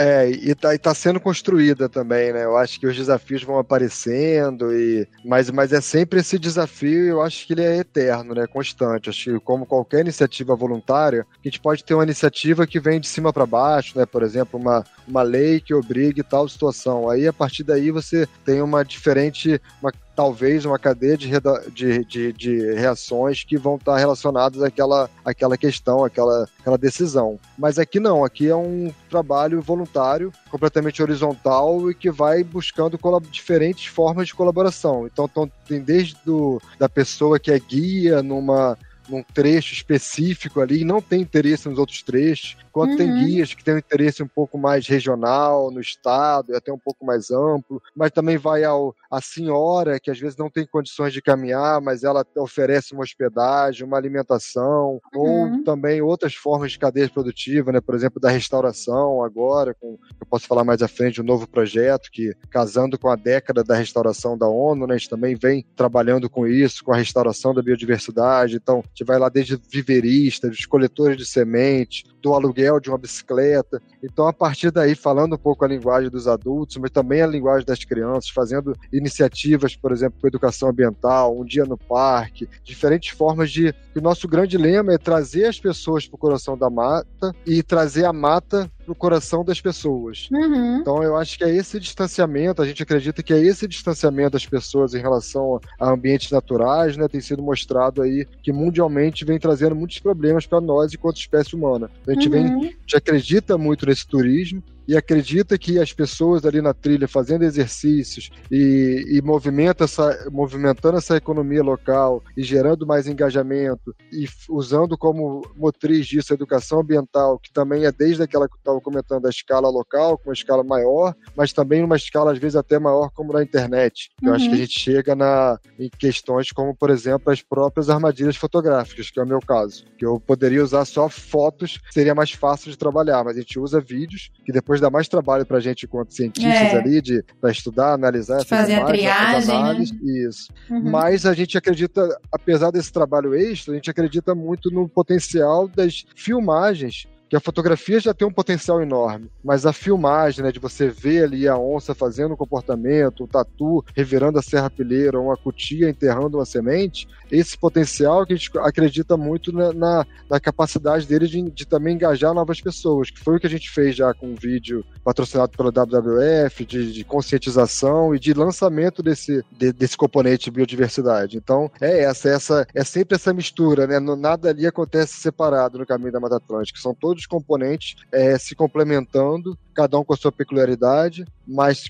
É, 0.02 0.30
e 0.30 0.56
tá, 0.56 0.74
e 0.74 0.78
tá 0.78 0.94
sendo 0.94 1.20
construída 1.20 1.90
também, 1.90 2.32
né? 2.32 2.46
Eu 2.46 2.56
acho 2.56 2.80
que 2.80 2.88
os 2.88 2.96
desafios 2.96 3.44
vão 3.44 3.60
aparecendo, 3.60 4.74
e 4.74 5.06
mas, 5.26 5.52
mas 5.52 5.74
é 5.74 5.82
sempre 5.82 6.22
esse 6.22 6.40
desafio, 6.40 7.06
eu 7.06 7.22
acho 7.22 7.46
que 7.46 7.52
ele 7.52 7.64
é 7.64 7.80
eterno, 7.80 8.34
né? 8.34 8.48
Constante. 8.48 9.10
Acho 9.10 9.34
que 9.34 9.40
como 9.42 9.66
qualquer 9.66 10.00
iniciativa 10.00 10.56
voluntária, 10.56 11.28
a 11.30 11.46
gente 11.46 11.60
pode 11.60 11.84
ter 11.84 11.96
uma 11.96 12.06
iniciativa 12.06 12.66
que 12.66 12.80
vem 12.80 13.02
de 13.02 13.10
cima 13.10 13.34
para 13.34 13.46
baixo, 13.46 14.00
né? 14.00 14.06
Por 14.06 14.24
exemplo, 14.24 14.58
uma, 14.58 14.86
uma 15.06 15.22
lei 15.22 15.60
que 15.60 15.74
obrigue 15.74 16.24
tal 16.24 16.48
situação. 16.48 17.10
Aí, 17.10 17.28
a 17.28 17.34
partir 17.34 17.66
daí, 17.66 17.92
você 17.92 18.26
tem 18.46 18.62
uma 18.62 18.86
diferente, 18.86 19.62
uma 19.82 19.92
talvez 20.20 20.66
uma 20.66 20.78
cadeia 20.78 21.16
de, 21.16 21.30
de, 21.74 22.04
de, 22.04 22.34
de, 22.34 22.74
reações 22.74 23.46
que 23.46 23.58
vão 23.58 23.78
estar 23.78 23.96
relacionadas 23.96 24.62
àquela, 24.62 25.10
àquela 25.24 25.58
questão, 25.58 26.04
àquela, 26.04 26.46
àquela 26.60 26.78
decisão. 26.78 27.40
Mas 27.58 27.80
aqui 27.80 28.02
não, 28.02 28.26
aqui 28.26 28.50
é 28.50 28.56
um 28.56 28.92
trabalho 29.10 29.62
voluntário, 29.62 30.34
completamente 30.52 31.02
horizontal 31.02 31.90
e 31.90 31.96
que 31.96 32.12
vai 32.12 32.44
buscando 32.44 33.00
diferentes 33.32 33.86
formas 33.86 34.28
de 34.28 34.36
colaboração. 34.36 35.08
Então, 35.08 35.26
tem 35.66 35.80
desde 35.80 36.18
do, 36.26 36.62
da 36.78 36.90
pessoa 36.90 37.40
que 37.40 37.50
é 37.50 37.58
guia 37.58 38.22
numa 38.22 38.78
num 39.10 39.24
trecho 39.24 39.74
específico 39.74 40.62
ali 40.62 40.82
e 40.82 40.86
não 40.86 41.02
tem 41.02 41.22
interesse 41.22 41.68
nos 41.68 41.78
outros 41.78 42.02
trechos, 42.04 42.58
quanto 42.72 42.92
uhum. 42.92 42.98
tem 42.98 43.26
guias 43.26 43.54
que 43.54 43.64
têm 43.64 43.76
um 43.76 43.80
interesse 43.80 44.24
um 44.24 44.28
pouco 44.28 44.58
mais 44.58 44.88
regional, 44.88 45.72
no 45.72 45.80
estado, 45.80 46.52
e 46.52 46.56
até 46.56 46.72
um 46.72 46.78
pouco 46.78 47.06
mais 47.06 47.32
amplo, 47.32 47.82
mas 47.96 48.12
também 48.12 48.38
vai 48.38 48.64
ao, 48.64 48.96
a 49.12 49.22
senhora 49.22 50.00
que 50.00 50.12
às 50.12 50.20
vezes 50.20 50.38
não 50.38 50.50
tem 50.50 50.66
condições 50.66 51.14
de 51.14 51.22
caminhar, 51.22 51.82
mas 51.82 52.04
ela 52.04 52.26
oferece 52.38 52.94
uma 52.94 53.04
hospedagem, 53.04 53.86
uma 53.86 53.98
alimentação, 53.98 55.00
uhum. 55.14 55.58
ou 55.58 55.64
também 55.64 56.02
outras 56.02 56.36
formas 56.36 56.72
de 56.72 56.80
cadeia 56.80 57.10
produtiva, 57.10 57.72
né? 57.72 57.82
por 57.82 57.96
exemplo, 57.96 58.20
da 58.20 58.30
restauração 58.30 59.24
agora, 59.24 59.74
com, 59.74 59.98
eu 60.20 60.28
posso 60.30 60.48
falar 60.48 60.64
mais 60.64 60.82
à 60.82 60.88
frente, 60.88 61.22
um 61.22 61.26
novo 61.26 61.48
projeto 61.48 62.10
que, 62.12 62.34
casando 62.50 62.98
com 62.98 63.10
a 63.10 63.16
década 63.16 63.64
da 63.64 63.76
restauração 63.76 64.38
da 64.38 64.48
ONU, 64.48 64.88
né? 64.88 64.96
a 64.96 64.98
gente 64.98 65.10
também 65.10 65.36
vem 65.36 65.66
trabalhando 65.76 66.30
com 66.30 66.48
isso, 66.48 66.84
com 66.84 66.94
a 66.94 66.98
restauração 66.98 67.54
da 67.54 67.62
biodiversidade, 67.62 68.56
então 68.56 68.84
vai 69.04 69.20
lá 69.20 69.30
desde 69.30 69.60
viveristas, 69.72 70.52
dos 70.52 70.66
coletores 70.66 71.18
de 71.18 71.26
semente, 71.26 72.06
do 72.22 72.34
aluguel 72.34 72.80
de 72.80 72.90
uma 72.90 72.98
bicicleta. 72.98 73.82
Então, 74.04 74.28
a 74.28 74.34
partir 74.34 74.72
daí, 74.72 74.96
falando 74.96 75.36
um 75.36 75.38
pouco 75.38 75.64
a 75.64 75.68
linguagem 75.68 76.10
dos 76.10 76.28
adultos, 76.28 76.78
mas 76.78 76.92
também 76.92 77.22
a 77.22 77.28
linguagem 77.28 77.66
das 77.66 77.84
crianças, 77.84 78.30
fazendo 78.30 78.76
iniciativas, 78.92 79.76
por 79.76 79.92
exemplo, 79.92 80.20
com 80.20 80.28
educação 80.28 80.70
ambiental, 80.70 81.38
um 81.38 81.46
dia 81.46 81.66
no 81.66 81.78
parque, 81.78 82.48
diferentes 82.64 83.10
formas 83.10 83.52
de. 83.52 83.74
O 83.96 84.02
nosso 84.02 84.28
grande 84.28 84.58
lema 84.58 84.94
é 84.94 84.98
trazer 84.98 85.46
as 85.46 85.60
pessoas 85.60 86.08
para 86.08 86.16
o 86.16 86.20
coração 86.20 86.58
da 86.58 86.70
mata 86.70 87.36
e 87.46 87.62
trazer 87.62 88.06
a 88.06 88.14
mata 88.14 88.72
para 88.86 88.94
o 88.94 88.96
coração 88.96 89.44
das 89.44 89.62
pessoas. 89.62 90.30
Uhum. 90.32 90.78
Então, 90.78 91.04
eu 91.04 91.16
acho 91.16 91.38
que 91.38 91.44
é 91.44 91.56
esse 91.56 91.80
distanciamento, 91.80 92.62
a 92.62 92.66
gente 92.66 92.82
acredita 92.82 93.22
que 93.22 93.34
é 93.34 93.40
esse 93.40 93.68
distanciamento 93.68 94.32
das 94.32 94.46
pessoas 94.46 94.94
em 94.94 95.00
relação 95.00 95.60
a 95.80 95.92
ambientes 95.92 96.32
naturais, 96.32 96.98
né, 96.98 97.08
tem 97.08 97.22
sido 97.22 97.44
mostrado 97.44 98.02
aí 98.02 98.26
que 98.42 98.52
mundialmente 98.52 99.26
vem 99.26 99.40
trazendo 99.40 99.76
muitos 99.76 100.00
problemas 100.00 100.46
para 100.46 100.62
nós 100.62 100.94
enquanto 100.94 101.18
espécie 101.18 101.56
humana. 101.56 101.90
A 102.10 102.14
gente, 102.14 102.28
uhum. 102.28 102.32
vem, 102.32 102.46
a 102.46 102.72
gente 102.82 102.98
acredita 102.98 103.58
muito 103.58 103.86
nesse 103.86 104.08
turismo, 104.08 104.64
e 104.90 104.98
acredita 104.98 105.56
que 105.56 105.78
as 105.78 105.94
pessoas 105.94 106.44
ali 106.44 106.64
na 106.64 106.74
trilha 106.74 107.08
fazendo 107.08 107.44
exercícios 107.44 108.32
e, 108.50 109.06
e 109.08 109.22
movimenta 109.22 109.84
essa, 109.84 110.28
movimentando 110.32 110.98
essa 110.98 111.16
economia 111.16 111.62
local 111.62 112.24
e 112.36 112.42
gerando 112.42 112.88
mais 112.88 113.08
engajamento 113.08 113.96
e 114.12 114.28
usando 114.50 114.98
como 114.98 115.44
motriz 115.56 116.08
disso 116.08 116.34
a 116.34 116.36
educação 116.36 116.80
ambiental, 116.80 117.38
que 117.38 117.54
também 117.54 117.86
é 117.86 117.92
desde 117.92 118.24
aquela 118.24 118.48
que 118.48 118.56
eu 118.56 118.58
estava 118.58 118.82
comentando, 118.82 119.28
a 119.28 119.30
escala 119.30 119.70
local, 119.70 120.18
com 120.18 120.30
uma 120.30 120.34
escala 120.34 120.64
maior, 120.64 121.14
mas 121.38 121.54
também 121.54 121.84
numa 121.84 121.96
escala 121.96 122.32
às 122.32 122.40
vezes 122.40 122.56
até 122.56 122.80
maior 122.80 123.12
como 123.12 123.32
na 123.32 123.44
internet. 123.44 124.10
Uhum. 124.24 124.30
Eu 124.30 124.34
acho 124.34 124.46
que 124.46 124.50
a 124.50 124.54
uhum. 124.54 124.58
gente 124.58 124.80
chega 124.80 125.16
na, 125.16 125.60
em 125.78 125.88
questões 126.00 126.52
como, 126.52 126.76
por 126.76 126.90
exemplo, 126.90 127.32
as 127.32 127.44
próprias 127.44 127.92
armadilhas 127.92 128.38
fotográficas, 128.38 129.12
que 129.12 129.20
é 129.20 129.24
o 129.24 129.28
meu 129.28 129.40
caso. 129.40 129.86
Que 130.00 130.06
eu 130.08 130.20
poderia 130.20 130.64
usar 130.64 130.84
só 130.86 131.08
fotos, 131.08 131.80
seria 131.92 132.16
mais 132.16 132.32
fácil 132.32 132.72
de 132.72 132.78
trabalhar, 132.78 133.24
mas 133.24 133.38
a 133.38 133.40
gente 133.40 133.60
usa 133.60 133.80
vídeos 133.80 134.32
que 134.44 134.52
depois 134.52 134.79
depois 134.80 134.82
dá 134.82 134.90
mais 134.90 135.08
trabalho 135.08 135.46
para 135.46 135.58
a 135.58 135.60
gente, 135.60 135.86
enquanto 135.86 136.14
cientistas 136.14 136.54
é. 136.54 136.78
ali, 136.78 137.02
de 137.02 137.24
para 137.40 137.52
estudar, 137.52 137.94
analisar 137.94 138.38
essas 138.38 138.48
Fazer 138.48 138.74
imagens, 138.74 138.84
a 138.84 138.92
triagem, 138.92 139.56
análises. 139.56 140.02
Né? 140.02 140.28
Isso. 140.28 140.54
Uhum. 140.70 140.90
Mas 140.90 141.26
a 141.26 141.34
gente 141.34 141.58
acredita, 141.58 142.20
apesar 142.32 142.72
desse 142.72 142.92
trabalho 142.92 143.36
extra, 143.36 143.74
a 143.74 143.76
gente 143.76 143.92
acredita 143.92 144.34
muito 144.34 144.72
no 144.72 144.88
potencial 144.88 145.68
das 145.68 146.06
filmagens 146.16 147.08
que 147.30 147.36
a 147.36 147.40
fotografia 147.40 148.00
já 148.00 148.14
tem 148.14 148.28
um 148.28 148.34
potencial 148.34 148.82
enorme, 148.82 149.30
mas 149.44 149.66
a 149.66 149.72
filmagem, 149.72 150.44
né, 150.44 150.52
de 150.52 150.60
você 150.60 150.90
ver 150.90 151.26
ali 151.26 151.48
a 151.48 151.58
onça 151.58 151.94
fazendo 151.94 152.34
um 152.34 152.38
comportamento, 152.38 153.24
o 153.24 153.28
tatu 153.28 153.86
revirando 153.96 154.40
a 154.40 154.42
serrapilheira, 154.42 155.20
uma 155.20 155.38
cutia 155.38 155.90
enterrando 155.90 156.38
uma 156.38 156.46
semente, 156.46 157.08
esse 157.32 157.58
potencial 157.58 158.26
que 158.26 158.34
a 158.34 158.36
gente 158.36 158.50
acredita 158.60 159.16
muito 159.16 159.52
na, 159.52 159.72
na, 159.72 160.06
na 160.30 160.40
capacidade 160.40 161.06
dele 161.06 161.28
de, 161.28 161.42
de, 161.52 161.68
também 161.68 161.96
engajar 161.96 162.34
novas 162.34 162.60
pessoas, 162.60 163.12
que 163.12 163.20
foi 163.20 163.38
o 163.38 163.40
que 163.40 163.48
a 163.48 163.50
gente 163.50 163.70
fez 163.70 163.96
já 163.96 164.14
com 164.14 164.28
um 164.28 164.36
vídeo 164.36 164.84
patrocinado 165.04 165.56
pela 165.56 165.72
WWF, 165.72 166.66
de, 166.66 166.92
de 166.92 167.04
conscientização 167.04 168.16
e 168.16 168.20
de 168.20 168.34
lançamento 168.34 169.04
desse, 169.04 169.44
de, 169.52 169.72
desse 169.72 169.96
componente 169.96 170.46
de 170.46 170.52
biodiversidade. 170.52 171.38
Então, 171.38 171.72
é 171.80 172.04
essa, 172.04 172.30
essa 172.30 172.68
é 172.74 172.84
sempre 172.84 173.16
essa 173.16 173.34
mistura, 173.34 173.86
né? 173.86 174.00
Nada 174.00 174.50
ali 174.50 174.66
acontece 174.66 175.14
separado 175.14 175.78
no 175.78 175.86
caminho 175.86 176.12
da 176.12 176.20
Mata 176.20 176.38
Atlântica. 176.38 176.80
São 176.80 176.94
todos 176.94 177.19
componentes 177.26 177.96
é, 178.12 178.38
se 178.38 178.56
complementando, 178.56 179.58
cada 179.74 179.98
um 179.98 180.04
com 180.04 180.14
a 180.14 180.18
sua 180.18 180.32
peculiaridade, 180.32 181.26
mas 181.48 181.80
se, 181.80 181.90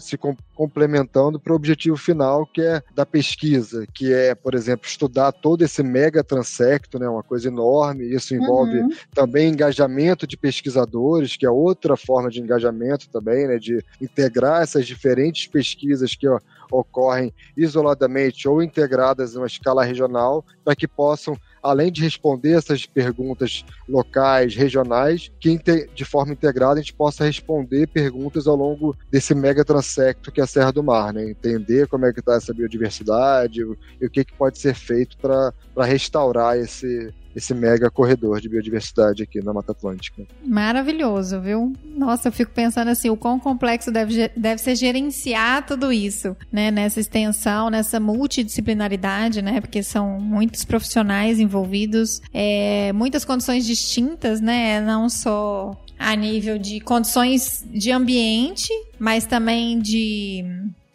se 0.00 0.18
com 0.18 0.36
complementando 0.56 1.38
para 1.38 1.52
o 1.52 1.56
objetivo 1.56 1.96
final, 1.96 2.46
que 2.46 2.62
é 2.62 2.82
da 2.94 3.04
pesquisa, 3.04 3.86
que 3.92 4.12
é, 4.12 4.34
por 4.34 4.54
exemplo, 4.54 4.86
estudar 4.86 5.30
todo 5.30 5.62
esse 5.62 5.82
mega 5.82 6.24
transecto, 6.24 6.98
né? 6.98 7.06
Uma 7.06 7.22
coisa 7.22 7.48
enorme. 7.48 8.06
Isso 8.06 8.34
envolve 8.34 8.78
uhum. 8.78 8.88
também 9.14 9.50
engajamento 9.50 10.26
de 10.26 10.36
pesquisadores, 10.36 11.36
que 11.36 11.44
é 11.44 11.50
outra 11.50 11.96
forma 11.96 12.30
de 12.30 12.40
engajamento 12.40 13.08
também, 13.10 13.46
né? 13.46 13.58
De 13.58 13.84
integrar 14.00 14.62
essas 14.62 14.86
diferentes 14.86 15.46
pesquisas 15.46 16.14
que 16.14 16.26
ó, 16.26 16.40
ocorrem 16.70 17.32
isoladamente 17.56 18.48
ou 18.48 18.62
integradas 18.62 19.34
em 19.34 19.38
uma 19.38 19.46
escala 19.46 19.84
regional, 19.84 20.44
para 20.64 20.76
que 20.76 20.88
possam 20.88 21.36
além 21.62 21.90
de 21.90 22.02
responder 22.02 22.52
essas 22.52 22.86
perguntas 22.86 23.64
locais, 23.88 24.54
regionais, 24.54 25.32
que 25.40 25.58
de 25.94 26.04
forma 26.04 26.32
integrada 26.32 26.74
a 26.74 26.82
gente 26.82 26.94
possa 26.94 27.24
responder 27.24 27.88
perguntas 27.88 28.46
ao 28.46 28.54
longo 28.54 28.96
desse 29.10 29.34
mega 29.34 29.64
transecto 29.64 30.30
que 30.30 30.40
é 30.40 30.44
a 30.44 30.46
Serra 30.46 30.72
do 30.72 30.82
Mar, 30.82 31.12
né? 31.12 31.28
Entender 31.28 31.88
como 31.88 32.06
é 32.06 32.12
que 32.12 32.20
está 32.20 32.34
essa 32.34 32.54
biodiversidade 32.54 33.60
e 33.60 34.06
o 34.06 34.10
que, 34.10 34.24
que 34.24 34.32
pode 34.34 34.58
ser 34.58 34.74
feito 34.74 35.16
para 35.18 35.52
restaurar 35.84 36.56
esse, 36.56 37.12
esse 37.36 37.52
mega 37.52 37.90
corredor 37.90 38.40
de 38.40 38.48
biodiversidade 38.48 39.22
aqui 39.22 39.44
na 39.44 39.52
Mata 39.52 39.72
Atlântica. 39.72 40.26
Maravilhoso, 40.42 41.38
viu? 41.38 41.74
Nossa, 41.84 42.28
eu 42.28 42.32
fico 42.32 42.50
pensando 42.50 42.88
assim, 42.88 43.10
o 43.10 43.16
quão 43.16 43.38
complexo 43.38 43.92
deve, 43.92 44.30
deve 44.34 44.58
ser 44.58 44.74
gerenciar 44.74 45.66
tudo 45.66 45.92
isso, 45.92 46.34
né? 46.50 46.70
Nessa 46.70 46.98
extensão, 46.98 47.68
nessa 47.68 48.00
multidisciplinaridade, 48.00 49.42
né? 49.42 49.60
Porque 49.60 49.82
são 49.82 50.18
muitos 50.18 50.64
profissionais 50.64 51.38
envolvidos, 51.38 52.22
é, 52.32 52.90
muitas 52.94 53.22
condições 53.22 53.66
distintas, 53.66 54.40
né? 54.40 54.80
Não 54.80 55.10
só 55.10 55.78
a 55.98 56.16
nível 56.16 56.56
de 56.56 56.80
condições 56.80 57.62
de 57.70 57.92
ambiente, 57.92 58.72
mas 58.98 59.26
também 59.26 59.78
de 59.78 60.42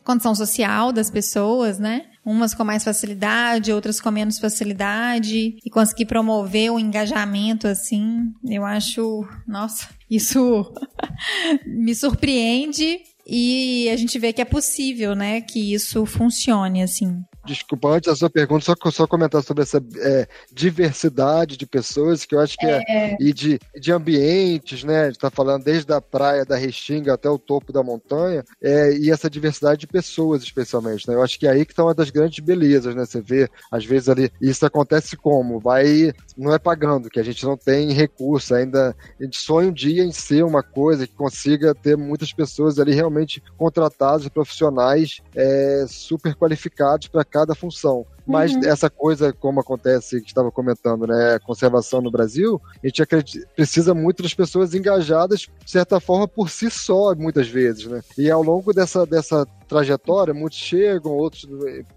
condição 0.03 0.33
social 0.33 0.91
das 0.91 1.11
pessoas, 1.11 1.77
né? 1.77 2.05
Umas 2.23 2.53
com 2.53 2.63
mais 2.63 2.83
facilidade, 2.83 3.73
outras 3.73 3.99
com 3.99 4.11
menos 4.11 4.39
facilidade, 4.39 5.57
e 5.63 5.69
conseguir 5.69 6.05
promover 6.05 6.71
o 6.71 6.79
engajamento 6.79 7.67
assim, 7.67 8.31
eu 8.43 8.63
acho, 8.63 9.27
nossa, 9.47 9.89
isso 10.09 10.71
me 11.65 11.95
surpreende 11.95 12.99
e 13.25 13.89
a 13.89 13.95
gente 13.95 14.17
vê 14.19 14.33
que 14.33 14.41
é 14.41 14.45
possível, 14.45 15.15
né, 15.15 15.41
que 15.41 15.73
isso 15.73 16.05
funcione 16.05 16.83
assim. 16.83 17.23
Desculpa, 17.45 17.89
antes 17.89 18.07
da 18.07 18.15
sua 18.15 18.29
pergunta, 18.29 18.63
só, 18.63 18.75
só 18.91 19.07
comentar 19.07 19.41
sobre 19.41 19.63
essa 19.63 19.83
é, 19.99 20.27
diversidade 20.51 21.57
de 21.57 21.65
pessoas, 21.65 22.23
que 22.23 22.35
eu 22.35 22.39
acho 22.39 22.55
que 22.57 22.65
é. 22.65 22.83
é 22.87 23.17
e 23.19 23.33
de, 23.33 23.59
de 23.79 23.91
ambientes, 23.91 24.83
né? 24.83 25.01
A 25.01 25.05
gente 25.07 25.19
tá 25.19 25.31
falando 25.31 25.63
desde 25.63 25.91
a 25.91 25.99
praia 25.99 26.45
da 26.45 26.55
Restinga 26.55 27.13
até 27.13 27.29
o 27.29 27.39
topo 27.39 27.73
da 27.73 27.81
montanha, 27.81 28.43
é, 28.61 28.93
e 28.93 29.09
essa 29.09 29.29
diversidade 29.29 29.81
de 29.81 29.87
pessoas, 29.87 30.43
especialmente, 30.43 31.07
né? 31.07 31.15
Eu 31.15 31.23
acho 31.23 31.39
que 31.39 31.47
é 31.47 31.51
aí 31.51 31.65
que 31.65 31.73
está 31.73 31.83
uma 31.83 31.95
das 31.95 32.11
grandes 32.11 32.43
belezas, 32.43 32.93
né? 32.93 33.05
Você 33.05 33.21
vê, 33.21 33.49
às 33.71 33.83
vezes 33.85 34.09
ali, 34.09 34.31
isso 34.39 34.65
acontece 34.65 35.17
como? 35.17 35.59
Vai, 35.59 36.13
não 36.37 36.53
é 36.53 36.59
pagando, 36.59 37.09
que 37.09 37.19
a 37.19 37.23
gente 37.23 37.43
não 37.45 37.57
tem 37.57 37.91
recurso, 37.91 38.53
ainda 38.53 38.95
a 39.19 39.23
gente 39.23 39.37
sonha 39.37 39.69
um 39.69 39.73
dia 39.73 40.03
em 40.03 40.11
ser 40.11 40.43
uma 40.43 40.63
coisa 40.63 41.07
que 41.07 41.13
consiga 41.13 41.75
ter 41.75 41.97
muitas 41.97 42.33
pessoas 42.33 42.79
ali 42.79 42.93
realmente 42.93 43.41
contratadas, 43.57 44.27
profissionais 44.29 45.21
é, 45.35 45.85
super 45.87 46.35
qualificados 46.35 47.07
para 47.07 47.23
cada 47.23 47.55
função. 47.55 48.05
Mas 48.25 48.53
uhum. 48.53 48.61
essa 48.63 48.89
coisa, 48.89 49.33
como 49.33 49.59
acontece, 49.59 50.21
que 50.21 50.27
estava 50.27 50.51
comentando, 50.51 51.07
né, 51.07 51.39
conservação 51.39 52.01
no 52.01 52.11
Brasil, 52.11 52.61
a 52.83 52.87
gente 52.87 53.01
acredita, 53.01 53.47
precisa 53.55 53.93
muito 53.93 54.21
das 54.21 54.33
pessoas 54.33 54.73
engajadas, 54.73 55.41
de 55.41 55.71
certa 55.71 55.99
forma, 55.99 56.27
por 56.27 56.49
si 56.49 56.69
só, 56.69 57.15
muitas 57.15 57.47
vezes, 57.47 57.87
né? 57.87 58.01
E 58.17 58.29
ao 58.29 58.43
longo 58.43 58.73
dessa, 58.73 59.05
dessa 59.05 59.45
trajetória, 59.71 60.33
muitos 60.33 60.57
chegam, 60.57 61.13
outros 61.13 61.47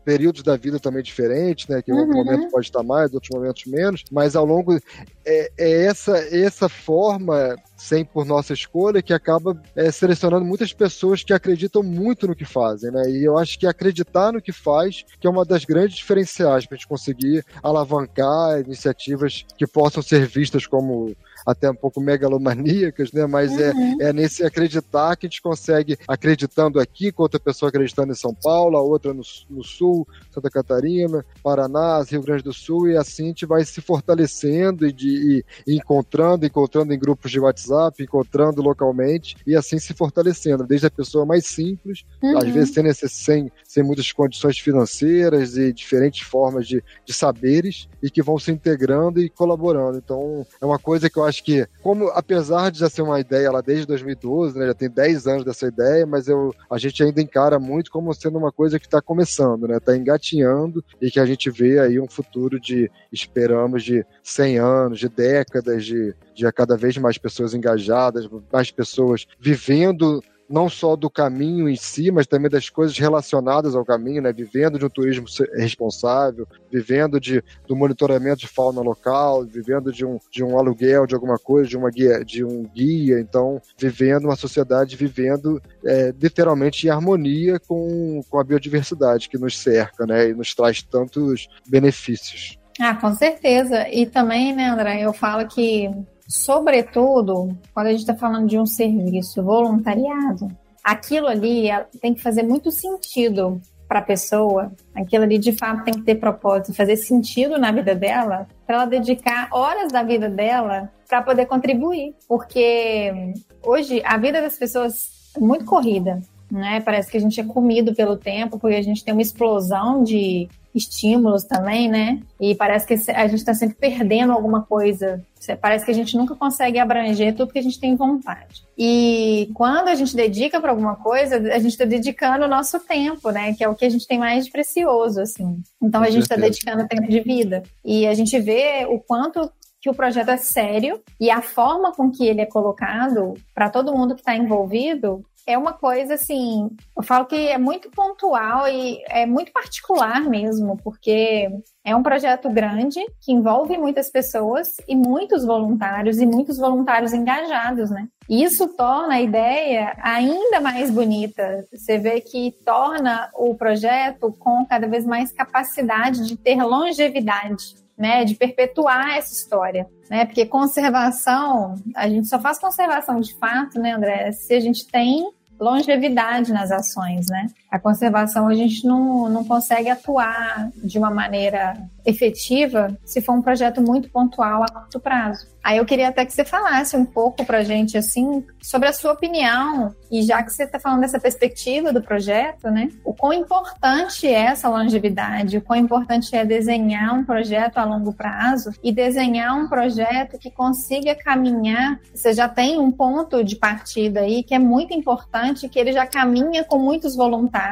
períodos 0.04 0.44
da 0.44 0.56
vida 0.56 0.78
também 0.78 1.02
diferentes, 1.02 1.66
né? 1.66 1.82
Que 1.82 1.92
uhum. 1.92 2.04
um 2.04 2.12
momento 2.12 2.48
pode 2.50 2.66
estar 2.66 2.84
mais, 2.84 3.12
outros 3.12 3.30
momentos 3.34 3.64
menos, 3.66 4.04
mas 4.12 4.36
ao 4.36 4.44
longo 4.44 4.78
é, 5.26 5.50
é 5.58 5.86
essa 5.86 6.16
essa 6.16 6.68
forma 6.68 7.56
sem 7.76 8.04
por 8.04 8.24
nossa 8.24 8.52
escolha 8.52 9.02
que 9.02 9.12
acaba 9.12 9.60
é, 9.74 9.90
selecionando 9.90 10.44
muitas 10.44 10.72
pessoas 10.72 11.24
que 11.24 11.32
acreditam 11.32 11.82
muito 11.82 12.28
no 12.28 12.36
que 12.36 12.44
fazem, 12.44 12.92
né? 12.92 13.10
E 13.10 13.24
eu 13.24 13.36
acho 13.36 13.58
que 13.58 13.66
acreditar 13.66 14.32
no 14.32 14.40
que 14.40 14.52
faz 14.52 15.04
que 15.18 15.26
é 15.26 15.30
uma 15.30 15.44
das 15.44 15.64
grandes 15.64 15.96
diferenciais 15.96 16.66
para 16.66 16.76
a 16.76 16.78
gente 16.78 16.88
conseguir 16.88 17.44
alavancar 17.60 18.60
iniciativas 18.60 19.44
que 19.58 19.66
possam 19.66 20.00
ser 20.00 20.26
vistas 20.28 20.64
como 20.66 21.14
até 21.44 21.70
um 21.70 21.74
pouco 21.74 22.00
megalomaníacas, 22.00 23.12
né? 23.12 23.26
Mas 23.26 23.52
é, 23.58 23.72
uhum. 23.72 23.96
é, 24.00 24.08
é 24.08 24.12
nesse 24.12 24.44
acreditar 24.44 25.16
que 25.16 25.26
a 25.26 25.28
gente 25.28 25.42
consegue, 25.42 25.98
acreditando 26.06 26.80
aqui, 26.80 27.12
com 27.12 27.22
outra 27.22 27.40
pessoa 27.40 27.68
acreditando 27.68 28.12
em 28.12 28.16
São 28.16 28.34
Paulo, 28.34 28.76
a 28.76 28.82
outra 28.82 29.12
no, 29.12 29.22
no 29.50 29.64
Sul, 29.64 30.06
Santa 30.30 30.50
Catarina, 30.50 31.24
Paraná, 31.42 32.02
Rio 32.08 32.22
Grande 32.22 32.42
do 32.42 32.52
Sul, 32.52 32.88
e 32.88 32.96
assim 32.96 33.24
a 33.24 33.28
gente 33.28 33.46
vai 33.46 33.64
se 33.64 33.80
fortalecendo 33.80 34.86
e, 34.86 34.92
de, 34.92 35.44
e 35.66 35.76
encontrando, 35.76 36.46
encontrando 36.46 36.92
em 36.92 36.98
grupos 36.98 37.30
de 37.30 37.40
WhatsApp, 37.40 38.02
encontrando 38.02 38.62
localmente, 38.62 39.36
e 39.46 39.54
assim 39.54 39.78
se 39.78 39.92
fortalecendo, 39.94 40.66
desde 40.66 40.86
a 40.86 40.90
pessoa 40.90 41.26
mais 41.26 41.46
simples, 41.46 42.04
uhum. 42.22 42.38
às 42.38 42.48
vezes 42.48 42.74
sem, 42.74 42.92
sem, 42.94 43.52
sem 43.64 43.82
muitas 43.82 44.10
condições 44.12 44.58
financeiras 44.58 45.56
e 45.56 45.72
diferentes 45.72 46.26
formas 46.26 46.66
de, 46.66 46.82
de 47.04 47.12
saberes, 47.12 47.88
e 48.02 48.10
que 48.10 48.22
vão 48.22 48.38
se 48.38 48.50
integrando 48.50 49.20
e 49.20 49.28
colaborando. 49.28 49.98
Então, 49.98 50.46
é 50.60 50.64
uma 50.66 50.78
coisa 50.78 51.08
que 51.08 51.18
eu 51.18 51.24
acho 51.24 51.33
acho 51.34 51.42
que, 51.42 51.66
como 51.82 52.08
apesar 52.10 52.70
de 52.70 52.78
já 52.78 52.88
ser 52.88 53.02
uma 53.02 53.18
ideia 53.18 53.50
lá 53.50 53.60
desde 53.60 53.86
2012, 53.86 54.56
né, 54.56 54.66
já 54.66 54.74
tem 54.74 54.88
10 54.88 55.26
anos 55.26 55.44
dessa 55.44 55.66
ideia, 55.66 56.06
mas 56.06 56.28
eu, 56.28 56.54
a 56.70 56.78
gente 56.78 57.02
ainda 57.02 57.20
encara 57.20 57.58
muito 57.58 57.90
como 57.90 58.14
sendo 58.14 58.38
uma 58.38 58.52
coisa 58.52 58.78
que 58.78 58.86
está 58.86 59.02
começando, 59.02 59.66
né, 59.66 59.78
está 59.78 59.96
engatinhando 59.96 60.84
e 61.00 61.10
que 61.10 61.18
a 61.18 61.26
gente 61.26 61.50
vê 61.50 61.80
aí 61.80 61.98
um 61.98 62.08
futuro 62.08 62.60
de, 62.60 62.90
esperamos, 63.12 63.82
de 63.82 64.06
100 64.22 64.58
anos, 64.58 64.98
de 65.00 65.08
décadas, 65.08 65.84
de, 65.84 66.14
de 66.34 66.52
cada 66.52 66.76
vez 66.76 66.96
mais 66.96 67.18
pessoas 67.18 67.52
engajadas, 67.52 68.28
mais 68.52 68.70
pessoas 68.70 69.26
vivendo 69.40 70.22
não 70.48 70.68
só 70.68 70.96
do 70.96 71.08
caminho 71.10 71.68
em 71.68 71.76
si, 71.76 72.10
mas 72.10 72.26
também 72.26 72.50
das 72.50 72.68
coisas 72.68 72.96
relacionadas 72.98 73.74
ao 73.74 73.84
caminho, 73.84 74.22
né? 74.22 74.32
Vivendo 74.32 74.78
de 74.78 74.84
um 74.84 74.90
turismo 74.90 75.26
responsável, 75.54 76.46
vivendo 76.70 77.18
de, 77.18 77.42
do 77.66 77.74
monitoramento 77.74 78.40
de 78.40 78.48
fauna 78.48 78.80
local, 78.80 79.44
vivendo 79.44 79.92
de 79.92 80.04
um, 80.04 80.18
de 80.30 80.44
um 80.44 80.58
aluguel 80.58 81.06
de 81.06 81.14
alguma 81.14 81.38
coisa, 81.38 81.68
de 81.68 81.76
uma 81.76 81.90
guia, 81.90 82.24
de 82.24 82.44
um 82.44 82.62
guia, 82.62 83.20
então 83.20 83.60
vivendo 83.78 84.24
uma 84.24 84.36
sociedade 84.36 84.96
vivendo 84.96 85.60
é, 85.84 86.12
literalmente 86.20 86.86
em 86.86 86.90
harmonia 86.90 87.58
com, 87.58 88.20
com 88.28 88.38
a 88.38 88.44
biodiversidade 88.44 89.28
que 89.28 89.38
nos 89.38 89.58
cerca, 89.58 90.06
né? 90.06 90.28
E 90.28 90.34
nos 90.34 90.54
traz 90.54 90.82
tantos 90.82 91.48
benefícios. 91.68 92.58
Ah, 92.80 92.94
com 92.94 93.14
certeza. 93.14 93.88
E 93.88 94.04
também, 94.06 94.54
né, 94.54 94.68
André, 94.68 95.00
eu 95.02 95.12
falo 95.12 95.46
que 95.46 95.88
Sobretudo, 96.28 97.56
quando 97.72 97.88
a 97.88 97.90
gente 97.90 98.00
está 98.00 98.14
falando 98.14 98.48
de 98.48 98.58
um 98.58 98.66
serviço 98.66 99.42
voluntariado, 99.42 100.48
aquilo 100.82 101.26
ali 101.26 101.68
tem 102.00 102.14
que 102.14 102.22
fazer 102.22 102.42
muito 102.42 102.70
sentido 102.70 103.60
para 103.86 104.00
a 104.00 104.02
pessoa. 104.02 104.72
Aquilo 104.94 105.24
ali, 105.24 105.38
de 105.38 105.52
fato, 105.52 105.84
tem 105.84 105.94
que 105.94 106.02
ter 106.02 106.16
propósito, 106.16 106.74
fazer 106.74 106.96
sentido 106.96 107.58
na 107.58 107.70
vida 107.70 107.94
dela, 107.94 108.48
para 108.66 108.76
ela 108.76 108.84
dedicar 108.86 109.48
horas 109.52 109.92
da 109.92 110.02
vida 110.02 110.28
dela 110.28 110.90
para 111.08 111.22
poder 111.22 111.46
contribuir. 111.46 112.14
Porque 112.26 113.32
hoje 113.62 114.02
a 114.04 114.16
vida 114.16 114.40
das 114.40 114.56
pessoas 114.56 115.32
é 115.36 115.40
muito 115.40 115.64
corrida. 115.64 116.20
Né? 116.50 116.80
Parece 116.80 117.10
que 117.10 117.16
a 117.16 117.20
gente 117.20 117.40
é 117.40 117.44
comido 117.44 117.94
pelo 117.94 118.16
tempo, 118.16 118.58
porque 118.58 118.76
a 118.76 118.82
gente 118.82 119.04
tem 119.04 119.12
uma 119.12 119.22
explosão 119.22 120.02
de 120.02 120.48
estímulos 120.74 121.44
também, 121.44 121.88
né? 121.88 122.20
E 122.40 122.54
parece 122.54 122.86
que 122.86 122.94
a 123.12 123.26
gente 123.26 123.38
está 123.38 123.54
sempre 123.54 123.76
perdendo 123.76 124.32
alguma 124.32 124.62
coisa. 124.62 125.24
Parece 125.60 125.84
que 125.84 125.90
a 125.90 125.94
gente 125.94 126.16
nunca 126.16 126.34
consegue 126.34 126.78
abranger 126.78 127.34
tudo 127.34 127.52
que 127.52 127.58
a 127.58 127.62
gente 127.62 127.78
tem 127.78 127.94
vontade. 127.94 128.64
E 128.76 129.50
quando 129.54 129.88
a 129.88 129.94
gente 129.94 130.16
dedica 130.16 130.60
para 130.60 130.70
alguma 130.70 130.96
coisa, 130.96 131.36
a 131.36 131.58
gente 131.58 131.72
está 131.72 131.84
dedicando 131.84 132.44
o 132.44 132.48
nosso 132.48 132.80
tempo, 132.80 133.30
né? 133.30 133.54
Que 133.54 133.62
é 133.62 133.68
o 133.68 133.74
que 133.74 133.84
a 133.84 133.90
gente 133.90 134.06
tem 134.06 134.18
mais 134.18 134.46
de 134.46 134.50
precioso, 134.50 135.20
assim. 135.20 135.62
Então 135.80 136.02
a 136.02 136.10
gente 136.10 136.22
está 136.22 136.36
dedicando 136.36 136.88
tempo 136.88 137.08
de 137.08 137.20
vida. 137.20 137.62
E 137.84 138.06
a 138.06 138.14
gente 138.14 138.38
vê 138.40 138.86
o 138.88 138.98
quanto 138.98 139.50
que 139.80 139.90
o 139.90 139.94
projeto 139.94 140.30
é 140.30 140.38
sério 140.38 140.98
e 141.20 141.30
a 141.30 141.42
forma 141.42 141.92
com 141.92 142.10
que 142.10 142.26
ele 142.26 142.40
é 142.40 142.46
colocado 142.46 143.34
para 143.54 143.68
todo 143.68 143.94
mundo 143.94 144.14
que 144.14 144.22
está 144.22 144.34
envolvido 144.34 145.22
é 145.46 145.58
uma 145.58 145.72
coisa 145.72 146.14
assim, 146.14 146.70
eu 146.96 147.02
falo 147.02 147.26
que 147.26 147.36
é 147.36 147.58
muito 147.58 147.90
pontual 147.90 148.66
e 148.68 149.02
é 149.08 149.26
muito 149.26 149.52
particular 149.52 150.22
mesmo, 150.22 150.76
porque 150.82 151.48
é 151.84 151.94
um 151.94 152.02
projeto 152.02 152.48
grande 152.48 153.00
que 153.20 153.32
envolve 153.32 153.76
muitas 153.76 154.10
pessoas 154.10 154.76
e 154.88 154.96
muitos 154.96 155.44
voluntários 155.44 156.18
e 156.18 156.26
muitos 156.26 156.56
voluntários 156.58 157.12
engajados, 157.12 157.90
né? 157.90 158.08
Isso 158.28 158.68
torna 158.68 159.14
a 159.14 159.20
ideia 159.20 159.94
ainda 160.02 160.60
mais 160.60 160.90
bonita. 160.90 161.66
Você 161.70 161.98
vê 161.98 162.20
que 162.20 162.52
torna 162.64 163.28
o 163.34 163.54
projeto 163.54 164.32
com 164.38 164.64
cada 164.64 164.88
vez 164.88 165.04
mais 165.04 165.30
capacidade 165.30 166.26
de 166.26 166.36
ter 166.36 166.62
longevidade. 166.62 167.83
Né, 167.96 168.24
de 168.24 168.34
perpetuar 168.34 169.16
essa 169.16 169.32
história, 169.32 169.88
né? 170.10 170.24
Porque 170.24 170.44
conservação, 170.44 171.76
a 171.94 172.08
gente 172.08 172.26
só 172.26 172.40
faz 172.40 172.58
conservação 172.58 173.20
de 173.20 173.38
fato, 173.38 173.78
né, 173.78 173.92
André, 173.92 174.32
se 174.32 174.52
a 174.52 174.58
gente 174.58 174.84
tem 174.88 175.30
longevidade 175.60 176.52
nas 176.52 176.72
ações, 176.72 177.26
né? 177.28 177.46
A 177.74 177.78
conservação 177.80 178.46
a 178.46 178.54
gente 178.54 178.86
não, 178.86 179.28
não 179.28 179.42
consegue 179.42 179.90
atuar 179.90 180.70
de 180.76 180.96
uma 180.96 181.10
maneira 181.10 181.76
efetiva 182.06 182.96
se 183.04 183.20
for 183.20 183.32
um 183.32 183.42
projeto 183.42 183.82
muito 183.82 184.08
pontual 184.10 184.62
a 184.62 184.68
curto 184.68 185.00
prazo. 185.00 185.48
Aí 185.60 185.78
eu 185.78 185.84
queria 185.86 186.10
até 186.10 186.24
que 186.24 186.32
você 186.32 186.44
falasse 186.44 186.94
um 186.94 187.06
pouco 187.06 187.44
pra 187.44 187.64
gente, 187.64 187.96
assim, 187.96 188.44
sobre 188.62 188.86
a 188.86 188.92
sua 188.92 189.14
opinião, 189.14 189.94
e 190.10 190.22
já 190.22 190.42
que 190.42 190.52
você 190.52 190.64
está 190.64 190.78
falando 190.78 191.00
dessa 191.00 191.18
perspectiva 191.18 191.90
do 191.90 192.02
projeto, 192.02 192.70
né, 192.70 192.90
o 193.02 193.14
quão 193.14 193.32
importante 193.32 194.26
é 194.26 194.44
essa 194.44 194.68
longevidade, 194.68 195.56
o 195.56 195.62
quão 195.62 195.80
importante 195.80 196.36
é 196.36 196.44
desenhar 196.44 197.14
um 197.14 197.24
projeto 197.24 197.78
a 197.78 197.84
longo 197.84 198.12
prazo 198.12 198.72
e 198.82 198.92
desenhar 198.92 199.56
um 199.56 199.66
projeto 199.66 200.38
que 200.38 200.50
consiga 200.50 201.14
caminhar. 201.14 201.98
Você 202.14 202.34
já 202.34 202.46
tem 202.46 202.78
um 202.78 202.90
ponto 202.92 203.42
de 203.42 203.56
partida 203.56 204.20
aí 204.20 204.42
que 204.42 204.54
é 204.54 204.58
muito 204.58 204.92
importante, 204.92 205.66
que 205.66 205.78
ele 205.78 205.92
já 205.92 206.06
caminha 206.06 206.62
com 206.62 206.78
muitos 206.78 207.16
voluntários 207.16 207.63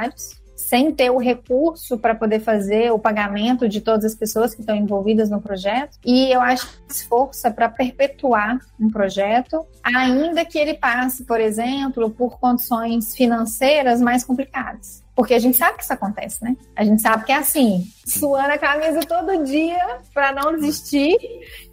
sem 0.72 0.92
ter 0.92 1.10
o 1.10 1.18
recurso 1.18 1.98
para 1.98 2.14
poder 2.14 2.40
fazer 2.40 2.92
o 2.92 2.98
pagamento 2.98 3.68
de 3.68 3.80
todas 3.80 4.04
as 4.04 4.14
pessoas 4.14 4.54
que 4.54 4.60
estão 4.60 4.74
envolvidas 4.74 5.28
no 5.28 5.40
projeto. 5.40 5.98
E 6.04 6.32
eu 6.32 6.40
acho 6.40 6.66
que 6.66 6.92
esforça 6.92 7.50
para 7.50 7.68
perpetuar 7.68 8.58
um 8.80 8.88
projeto, 8.90 9.66
ainda 9.82 10.44
que 10.44 10.58
ele 10.58 10.74
passe, 10.74 11.24
por 11.24 11.40
exemplo, 11.40 12.08
por 12.10 12.38
condições 12.38 13.14
financeiras 13.14 14.00
mais 14.00 14.24
complicadas. 14.24 15.02
Porque 15.14 15.34
a 15.34 15.38
gente 15.38 15.58
sabe 15.58 15.76
que 15.76 15.84
isso 15.84 15.92
acontece, 15.92 16.42
né? 16.42 16.56
A 16.74 16.84
gente 16.84 17.02
sabe 17.02 17.24
que 17.24 17.32
é 17.32 17.36
assim, 17.36 17.86
suando 18.06 18.52
a 18.52 18.58
camisa 18.58 19.00
todo 19.00 19.44
dia 19.44 19.98
para 20.14 20.32
não 20.32 20.56
desistir 20.56 21.18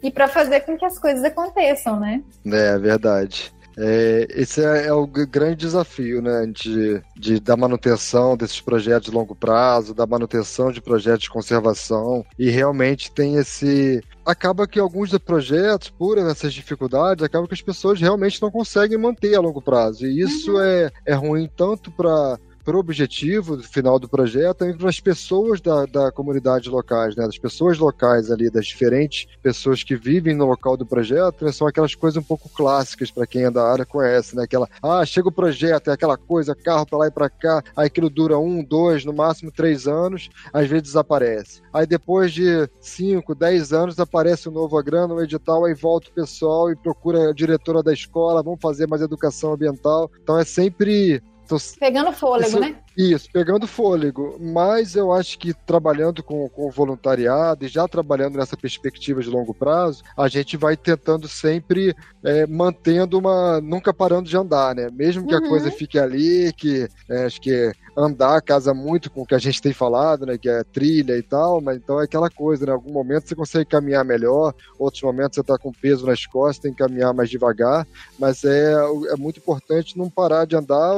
e 0.02 0.10
para 0.10 0.28
fazer 0.28 0.60
com 0.60 0.76
que 0.76 0.84
as 0.84 0.98
coisas 0.98 1.24
aconteçam, 1.24 1.98
né? 1.98 2.22
É, 2.44 2.76
verdade. 2.76 3.50
É, 3.82 4.26
esse 4.30 4.62
é, 4.62 4.88
é, 4.88 4.92
o 4.92 5.06
grande 5.06 5.56
desafio, 5.56 6.20
né, 6.20 6.46
de, 6.46 7.02
de, 7.16 7.40
da 7.40 7.56
manutenção 7.56 8.36
desses 8.36 8.60
projetos 8.60 9.08
de 9.08 9.16
longo 9.16 9.34
prazo, 9.34 9.94
da 9.94 10.06
manutenção 10.06 10.70
de 10.70 10.82
projetos 10.82 11.22
de 11.22 11.30
conservação, 11.30 12.24
e 12.38 12.50
realmente 12.50 13.10
tem 13.10 13.36
esse... 13.36 14.02
Acaba 14.26 14.68
que 14.68 14.78
alguns 14.78 15.16
projetos, 15.18 15.88
por 15.88 16.18
essas 16.18 16.52
dificuldades, 16.52 17.24
acaba 17.24 17.48
que 17.48 17.54
as 17.54 17.62
pessoas 17.62 17.98
realmente 17.98 18.40
não 18.42 18.50
conseguem 18.50 18.98
manter 18.98 19.34
a 19.34 19.40
longo 19.40 19.62
prazo, 19.62 20.06
e 20.06 20.20
isso 20.20 20.52
uhum. 20.52 20.60
é, 20.60 20.90
é 21.06 21.14
ruim 21.14 21.48
tanto 21.56 21.90
para 21.90 22.38
para 22.64 22.76
o 22.76 22.80
objetivo 22.80 23.62
final 23.62 23.98
do 23.98 24.08
projeto 24.08 24.64
e 24.64 24.74
para 24.74 24.88
as 24.88 25.00
pessoas 25.00 25.60
da, 25.60 25.86
da 25.86 26.12
comunidade 26.12 26.68
locais, 26.68 27.16
né? 27.16 27.24
Das 27.24 27.38
pessoas 27.38 27.78
locais 27.78 28.30
ali, 28.30 28.50
das 28.50 28.66
diferentes 28.66 29.26
pessoas 29.42 29.82
que 29.82 29.96
vivem 29.96 30.34
no 30.34 30.46
local 30.46 30.76
do 30.76 30.86
projeto, 30.86 31.44
né? 31.44 31.52
são 31.52 31.66
aquelas 31.66 31.94
coisas 31.94 32.22
um 32.22 32.26
pouco 32.26 32.48
clássicas 32.48 33.10
para 33.10 33.26
quem 33.26 33.44
é 33.44 33.50
da 33.50 33.64
área 33.64 33.84
conhece, 33.84 34.36
né? 34.36 34.44
Aquela, 34.44 34.68
ah, 34.82 35.04
chega 35.04 35.28
o 35.28 35.32
projeto, 35.32 35.90
é 35.90 35.92
aquela 35.92 36.16
coisa, 36.16 36.54
carro 36.54 36.86
para 36.86 36.98
lá 36.98 37.06
e 37.06 37.10
para 37.10 37.30
cá, 37.30 37.62
aí 37.76 37.86
aquilo 37.86 38.10
dura 38.10 38.38
um, 38.38 38.62
dois, 38.62 39.04
no 39.04 39.12
máximo 39.12 39.50
três 39.50 39.86
anos, 39.86 40.28
às 40.52 40.68
vezes 40.68 40.84
desaparece. 40.84 41.62
Aí 41.72 41.86
depois 41.86 42.32
de 42.32 42.68
cinco, 42.80 43.34
dez 43.34 43.72
anos 43.72 43.98
aparece 43.98 44.48
um 44.48 44.52
novo 44.52 44.78
agrano, 44.78 45.16
um 45.16 45.22
edital, 45.22 45.64
aí 45.64 45.74
volta 45.74 46.08
o 46.08 46.12
pessoal 46.12 46.70
e 46.70 46.76
procura 46.76 47.30
a 47.30 47.32
diretora 47.32 47.82
da 47.82 47.92
escola, 47.92 48.42
vamos 48.42 48.60
fazer 48.60 48.86
mais 48.86 49.02
educação 49.02 49.52
ambiental. 49.52 50.10
Então 50.22 50.38
é 50.38 50.44
sempre 50.44 51.22
Tô... 51.50 51.56
Pegando 51.80 52.12
fôlego, 52.12 52.48
Isso, 52.48 52.60
né? 52.60 52.76
Isso, 52.96 53.28
pegando 53.32 53.66
fôlego. 53.66 54.38
Mas 54.38 54.94
eu 54.94 55.12
acho 55.12 55.36
que 55.36 55.52
trabalhando 55.52 56.22
com, 56.22 56.48
com 56.48 56.68
o 56.68 56.70
voluntariado 56.70 57.64
e 57.64 57.68
já 57.68 57.88
trabalhando 57.88 58.38
nessa 58.38 58.56
perspectiva 58.56 59.20
de 59.20 59.28
longo 59.28 59.52
prazo, 59.52 60.04
a 60.16 60.28
gente 60.28 60.56
vai 60.56 60.76
tentando 60.76 61.26
sempre 61.26 61.92
é, 62.24 62.46
mantendo 62.46 63.18
uma. 63.18 63.60
nunca 63.60 63.92
parando 63.92 64.28
de 64.28 64.36
andar, 64.36 64.76
né? 64.76 64.88
Mesmo 64.92 65.26
que 65.26 65.34
uhum. 65.34 65.44
a 65.44 65.48
coisa 65.48 65.72
fique 65.72 65.98
ali, 65.98 66.52
que 66.52 66.88
é, 67.08 67.24
acho 67.24 67.40
que 67.40 67.72
andar 68.00 68.40
casa 68.42 68.72
muito 68.72 69.10
com 69.10 69.22
o 69.22 69.26
que 69.26 69.34
a 69.34 69.38
gente 69.38 69.60
tem 69.60 69.72
falado, 69.72 70.24
né? 70.26 70.38
Que 70.38 70.48
é 70.48 70.64
trilha 70.64 71.16
e 71.16 71.22
tal, 71.22 71.60
mas 71.60 71.76
então 71.76 72.00
é 72.00 72.04
aquela 72.04 72.30
coisa, 72.30 72.64
né? 72.64 72.72
Em 72.72 72.74
algum 72.74 72.92
momento 72.92 73.28
você 73.28 73.34
consegue 73.34 73.66
caminhar 73.66 74.04
melhor, 74.04 74.54
outros 74.78 75.02
momentos 75.02 75.34
você 75.34 75.40
está 75.40 75.58
com 75.58 75.72
peso 75.72 76.06
nas 76.06 76.26
costas, 76.26 76.62
tem 76.62 76.72
que 76.72 76.78
caminhar 76.78 77.12
mais 77.12 77.28
devagar, 77.28 77.86
mas 78.18 78.44
é, 78.44 78.72
é 79.12 79.16
muito 79.16 79.38
importante 79.38 79.98
não 79.98 80.08
parar 80.08 80.46
de 80.46 80.56
andar, 80.56 80.96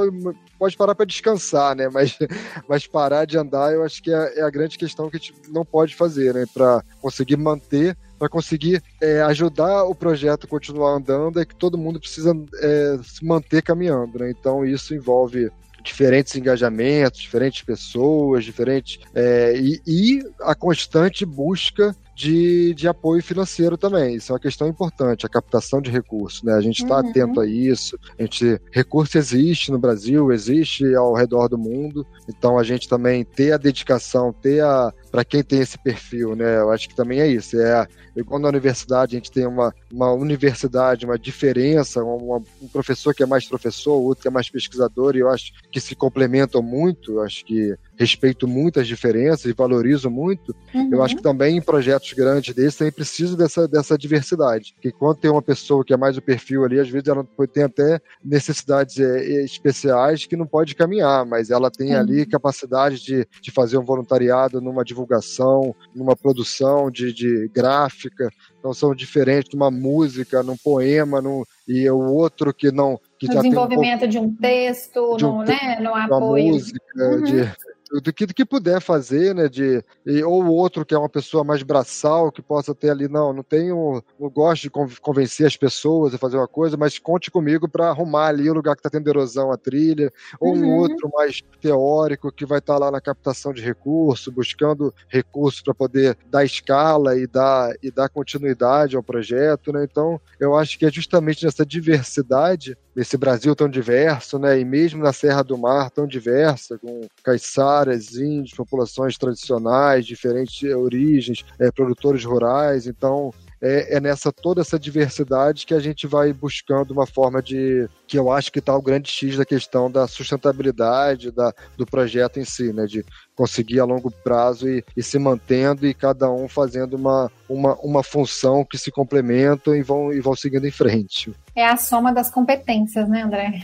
pode 0.59 0.77
parar 0.77 0.95
para 0.95 1.07
descansar, 1.07 1.75
né? 1.75 1.89
Mas, 1.89 2.17
mas 2.69 2.87
parar 2.87 3.25
de 3.25 3.37
andar 3.37 3.73
eu 3.73 3.83
acho 3.83 4.03
que 4.03 4.13
é, 4.13 4.41
é 4.41 4.43
a 4.43 4.51
grande 4.51 4.79
questão 4.79 5.11
que 5.11 5.17
a 5.17 5.19
gente 5.19 5.35
não 5.49 5.65
pode 5.65 5.95
fazer, 5.95 6.35
né? 6.35 6.45
Para 6.53 6.83
conseguir 7.01 7.37
manter 7.37 7.97
para 8.23 8.29
conseguir 8.29 8.81
é, 9.01 9.21
ajudar 9.23 9.83
o 9.83 9.97
projeto 9.97 10.45
a 10.45 10.49
continuar 10.49 10.93
andando 10.93 11.41
é 11.41 11.45
que 11.45 11.57
todo 11.57 11.77
mundo 11.77 11.99
precisa 11.99 12.33
é, 12.61 12.97
se 13.03 13.25
manter 13.25 13.63
caminhando, 13.63 14.21
né? 14.21 14.31
Então 14.31 14.65
isso 14.65 14.95
envolve 14.95 15.51
diferentes 15.83 16.35
engajamentos, 16.37 17.21
diferentes 17.21 17.63
pessoas, 17.63 18.45
diferentes. 18.45 18.99
É, 19.15 19.55
e, 19.57 19.81
e, 19.87 20.23
a 20.41 20.55
constante 20.55 21.25
busca 21.25 21.95
de, 22.15 22.75
de 22.75 22.87
apoio 22.87 23.23
financeiro 23.23 23.77
também. 23.77 24.17
Isso 24.17 24.33
é 24.33 24.35
uma 24.35 24.41
questão 24.41 24.69
importante, 24.69 25.25
a 25.25 25.29
captação 25.29 25.81
de 25.81 25.91
recursos. 25.91 26.43
Né? 26.43 26.53
A 26.55 26.61
gente 26.61 26.83
está 26.83 27.01
uhum. 27.01 27.09
atento 27.09 27.41
a 27.41 27.47
isso. 27.47 27.99
A 28.19 28.23
gente, 28.23 28.61
recurso 28.71 29.19
existe 29.19 29.71
no 29.71 29.79
Brasil, 29.79 30.31
existe 30.33 30.95
ao 30.95 31.15
redor 31.15 31.49
do 31.49 31.59
mundo. 31.59 32.07
Então 32.29 32.59
a 32.59 32.63
gente 32.63 32.89
também 32.89 33.25
ter 33.25 33.53
a 33.53 33.59
dedicação, 33.59 34.33
ter 34.33 34.63
a. 34.63 34.93
Para 35.11 35.25
quem 35.25 35.43
tem 35.43 35.61
esse 35.61 35.77
perfil, 35.77 36.35
né? 36.35 36.59
Eu 36.59 36.71
acho 36.71 36.89
que 36.89 36.95
também 36.95 37.21
é 37.21 37.29
isso. 37.29 37.61
É 37.61 37.87
igual 38.17 38.41
na 38.41 38.49
universidade, 38.49 39.15
a 39.15 39.19
gente 39.19 39.31
tem 39.31 39.47
uma, 39.47 39.75
uma 39.93 40.13
universidade, 40.13 41.05
uma 41.05 41.19
diferença, 41.19 42.03
uma, 42.03 42.43
um 42.61 42.69
professor 42.69 43.15
que 43.15 43.23
é 43.23 43.27
mais 43.27 43.47
professor, 43.47 43.95
outro 43.95 44.23
que 44.23 44.29
é 44.29 44.31
mais 44.31 44.49
pesquisador, 44.49 45.17
e 45.17 45.21
eu 45.21 45.29
acho 45.29 45.53
que 45.71 45.81
se 45.81 45.95
complementam 45.95 46.63
muito. 46.63 47.13
Eu 47.13 47.23
acho 47.23 47.45
que 47.45 47.75
respeito 47.97 48.49
muito 48.49 48.81
as 48.81 48.87
diferenças 48.87 49.47
e 49.47 49.53
valorizo 49.53 50.11
muito, 50.11 50.55
uhum. 50.75 50.91
eu 50.93 51.03
acho 51.03 51.17
que 51.17 51.23
também 51.23 51.57
em 51.57 51.63
projetos 51.63 52.13
grandes 52.13 52.55
desses 52.55 52.75
também 52.75 52.91
preciso 52.91 53.37
dessa, 53.37 53.69
dessa 53.69 53.97
diversidade. 53.97 54.73
Porque 54.75 54.93
quando 54.93 55.19
tem 55.19 55.31
uma 55.31 55.43
pessoa 55.43 55.85
que 55.85 55.93
é 55.93 55.97
mais 55.97 56.17
o 56.17 56.23
perfil 56.23 56.65
ali, 56.65 56.81
às 56.81 56.89
vezes 56.89 57.09
ela 57.09 57.27
tem 57.53 57.65
até 57.65 58.01
necessidades 58.25 58.99
é, 58.99 59.45
especiais 59.45 60.27
que 60.27 60.37
não 60.37 60.47
pode 60.47 60.75
caminhar, 60.75 61.25
mas 61.27 61.51
ela 61.51 61.71
tem 61.71 61.95
uhum. 61.95 62.01
ali 62.01 62.27
capacidade 62.27 63.03
de, 63.03 63.27
de 63.41 63.51
fazer 63.51 63.79
um 63.79 63.85
voluntariado 63.85 64.61
numa 64.61 64.85
divulgação, 64.85 65.75
numa 65.95 66.17
produção 66.17 66.91
de, 66.91 67.13
de 67.13 67.51
gráfica. 67.53 68.31
Então 68.59 68.73
são 68.73 68.95
diferentes 68.95 69.53
numa 69.53 69.71
música, 69.71 70.43
num 70.43 70.57
poema, 70.57 71.21
num, 71.21 71.43
e 71.67 71.89
o 71.91 71.99
outro 71.99 72.55
que 72.55 72.71
não 72.71 72.99
que 73.19 73.29
no 73.29 73.35
desenvolvimento 73.35 74.05
um 74.05 74.09
de 74.09 74.19
um 74.19 74.35
texto, 74.35 75.17
de 75.17 75.25
um 75.25 75.39
no, 75.39 75.45
né, 75.45 75.79
no 75.81 75.95
apoio. 75.95 76.55
Música, 76.55 76.81
uhum. 76.97 77.23
de, 77.23 77.53
do 78.01 78.13
que, 78.13 78.25
do 78.25 78.33
que 78.33 78.45
puder 78.45 78.81
fazer, 78.81 79.35
né? 79.35 79.49
De, 79.49 79.85
e, 80.07 80.23
ou 80.23 80.47
outro 80.47 80.85
que 80.85 80.95
é 80.95 80.99
uma 80.99 81.09
pessoa 81.09 81.45
mais 81.45 81.63
braçal, 81.63 82.33
que 82.33 82.41
possa 82.41 82.75
ter 82.75 82.91
ali, 82.91 83.09
não, 83.09 83.33
não 83.33 83.43
tenho, 83.43 84.03
não 84.19 84.31
gosto 84.31 84.63
de 84.63 84.71
convencer 85.01 85.47
as 85.47 85.57
pessoas 85.57 86.15
a 86.15 86.19
fazer 86.19 86.37
uma 86.37 86.49
coisa, 86.49 86.77
mas 86.77 86.99
conte 86.99 87.31
comigo 87.31 87.69
para 87.69 87.89
arrumar 87.89 88.29
ali 88.29 88.49
o 88.49 88.55
lugar 88.55 88.75
que 88.75 88.81
está 88.81 88.89
tendo 88.89 89.09
erosão 89.09 89.53
a 89.53 89.59
trilha, 89.59 90.11
ou 90.41 90.55
uhum. 90.55 90.65
um 90.65 90.77
outro 90.77 91.11
mais 91.13 91.43
teórico 91.61 92.33
que 92.33 92.47
vai 92.47 92.59
estar 92.59 92.75
tá 92.75 92.79
lá 92.79 92.91
na 92.91 93.01
captação 93.01 93.53
de 93.53 93.61
recursos, 93.61 94.33
buscando 94.33 94.95
recursos 95.09 95.61
para 95.61 95.75
poder 95.75 96.17
dar 96.31 96.45
escala 96.45 97.17
e 97.17 97.27
dar, 97.27 97.75
e 97.83 97.91
dar 97.91 98.09
continuidade 98.09 98.97
ao 98.97 99.03
projeto, 99.03 99.73
né? 99.73 99.85
Então, 99.85 100.21
eu 100.41 100.57
acho 100.57 100.79
que 100.79 100.87
é 100.87 100.91
justamente 100.91 101.45
nessa 101.45 101.67
diversidade 101.67 102.77
esse 102.97 103.17
Brasil 103.17 103.55
tão 103.55 103.69
diverso, 103.69 104.39
né? 104.39 104.59
E 104.59 104.65
mesmo 104.65 105.03
na 105.03 105.13
Serra 105.13 105.43
do 105.43 105.57
Mar 105.57 105.91
tão 105.91 106.07
diversa, 106.07 106.79
com 106.79 107.07
caiçaras, 107.23 108.17
índios, 108.17 108.55
populações 108.55 109.17
tradicionais, 109.17 110.07
diferentes 110.07 110.63
origens, 110.75 111.45
é, 111.59 111.71
produtores 111.71 112.25
rurais. 112.25 112.87
Então, 112.87 113.33
é, 113.63 113.97
é 113.97 114.01
nessa 114.01 114.33
toda 114.33 114.61
essa 114.61 114.79
diversidade 114.79 115.65
que 115.65 115.73
a 115.73 115.79
gente 115.79 116.07
vai 116.07 116.33
buscando 116.33 116.91
uma 116.91 117.07
forma 117.07 117.41
de 117.41 117.89
que 118.09 118.19
eu 118.19 118.31
acho 118.31 118.51
que 118.51 118.59
está 118.59 118.77
o 118.77 118.83
grande 118.83 119.09
X 119.09 119.37
da 119.37 119.45
questão 119.45 119.91
da 119.91 120.09
sustentabilidade 120.09 121.31
da, 121.31 121.55
do 121.77 121.87
projeto 121.87 122.41
em 122.41 122.45
si, 122.45 122.73
né? 122.73 122.87
De 122.87 123.05
conseguir 123.35 123.81
a 123.81 123.85
longo 123.85 124.11
prazo 124.11 124.69
e, 124.69 124.85
e, 124.97 125.03
se 125.03 125.19
mantendo 125.19 125.87
e 125.87 125.95
cada 125.95 126.31
um 126.31 126.49
fazendo 126.49 126.95
uma, 126.95 127.31
uma, 127.49 127.75
uma 127.77 128.03
função 128.03 128.65
que 128.65 128.77
se 128.77 128.91
complementam 128.91 129.75
e 129.75 129.83
vão, 129.83 130.13
e 130.13 130.21
vão 130.21 130.35
seguindo 130.35 130.67
em 130.67 130.71
frente. 130.71 131.33
É 131.55 131.67
a 131.67 131.77
soma 131.77 132.13
das 132.13 132.31
competências, 132.31 133.09
né, 133.09 133.23
André? 133.23 133.63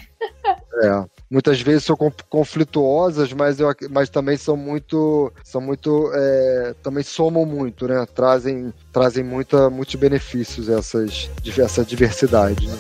é. 0.85 1.19
Muitas 1.31 1.61
vezes 1.61 1.85
são 1.85 1.97
conflituosas, 2.31 3.33
mas, 3.35 3.61
eu, 3.61 3.69
mas 3.91 4.09
também 4.09 4.37
são 4.37 4.57
muito. 4.57 5.31
São 5.45 5.61
muito. 5.61 6.11
É, 6.15 6.75
também 6.83 7.03
somam 7.03 7.45
muito, 7.45 7.87
né? 7.87 8.07
Trazem, 8.15 8.73
trazem 8.93 9.23
muita, 9.23 9.69
muitos 9.69 9.95
benefícios 9.97 10.71
essas, 10.71 11.31
essa 11.59 11.85
diversidade. 11.85 12.67
Né? 12.67 12.79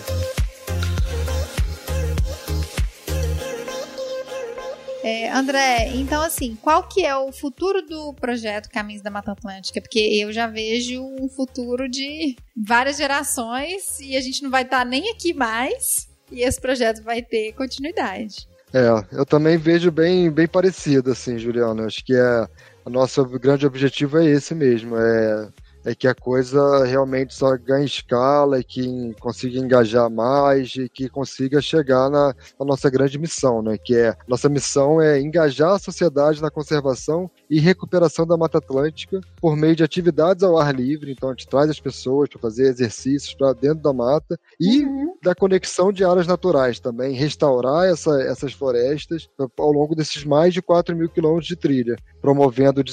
É, 5.09 5.31
André, 5.33 5.89
então 5.95 6.21
assim, 6.21 6.55
qual 6.61 6.83
que 6.87 7.03
é 7.03 7.17
o 7.17 7.33
futuro 7.33 7.81
do 7.81 8.13
projeto 8.13 8.69
Caminhos 8.69 9.01
da 9.01 9.11
Mata 9.11 9.33
Atlântica? 9.33 9.81
Porque 9.81 9.99
eu 9.99 10.31
já 10.31 10.47
vejo 10.47 11.03
um 11.03 11.31
futuro 11.31 11.89
de 11.89 12.37
várias 12.55 12.99
gerações 12.99 13.99
e 14.01 14.15
a 14.19 14.21
gente 14.21 14.43
não 14.43 14.51
vai 14.51 14.65
estar 14.65 14.81
tá 14.81 14.85
nem 14.85 15.11
aqui 15.11 15.33
mais 15.33 16.07
e 16.31 16.43
esse 16.43 16.61
projeto 16.61 17.03
vai 17.03 17.23
ter 17.23 17.55
continuidade. 17.55 18.47
É, 18.71 18.87
eu 19.13 19.25
também 19.25 19.57
vejo 19.57 19.91
bem, 19.91 20.31
bem 20.31 20.47
parecido, 20.47 21.13
assim, 21.13 21.39
Juliana. 21.39 21.87
Acho 21.87 22.05
que 22.05 22.15
é, 22.15 22.47
o 22.85 22.91
nosso 22.91 23.25
grande 23.25 23.67
objetivo 23.67 24.19
é 24.19 24.27
esse 24.27 24.55
mesmo, 24.55 24.95
é 24.95 25.49
é 25.89 25.95
que 25.95 26.07
a 26.07 26.15
coisa 26.15 26.85
realmente 26.85 27.35
só 27.35 27.57
ganhe 27.57 27.87
escala 27.87 28.61
e 28.61 28.65
que 28.65 29.15
consiga 29.21 29.59
engajar 29.59 30.11
mais 30.11 30.75
e 30.77 30.87
que 30.87 31.09
consiga 31.09 31.63
chegar 31.63 32.11
na, 32.11 32.35
na, 32.59 32.67
nossa 32.67 32.91
grande 32.91 33.19
missão, 33.19 33.63
né? 33.63 33.79
Que 33.79 33.97
é 33.97 34.15
nossa 34.29 34.51
missão 34.51 35.01
é 35.01 35.19
engajar 35.19 35.73
a 35.73 35.79
sociedade 35.79 36.43
na 36.43 36.51
conservação 36.51 37.31
e 37.49 37.59
recuperação 37.59 38.27
da 38.27 38.37
Mata 38.37 38.59
Atlântica 38.59 39.19
por 39.41 39.57
meio 39.57 39.75
de 39.75 39.83
atividades 39.83 40.43
ao 40.43 40.59
ar 40.59 40.75
livre. 40.75 41.13
Então 41.13 41.31
a 41.31 41.33
gente 41.33 41.49
traz 41.49 41.71
as 41.71 41.81
pessoas 41.81 42.29
para 42.29 42.39
fazer 42.39 42.65
exercícios 42.65 43.35
para 43.35 43.55
dentro 43.55 43.83
da 43.83 43.93
mata 43.93 44.39
e 44.61 44.85
uhum. 44.85 45.15
da 45.23 45.35
conexão 45.35 45.91
de 45.91 46.05
áreas 46.05 46.27
naturais 46.27 46.79
também, 46.81 47.15
restaurar 47.15 47.87
essa, 47.87 48.21
essas 48.25 48.53
florestas 48.53 49.27
ao 49.59 49.73
longo 49.73 49.95
desses 49.95 50.23
mais 50.25 50.53
de 50.53 50.61
4 50.61 50.95
mil 50.95 51.09
quilômetros 51.09 51.47
de 51.47 51.57
trilha, 51.57 51.97
promovendo 52.21 52.83
o 52.83 52.85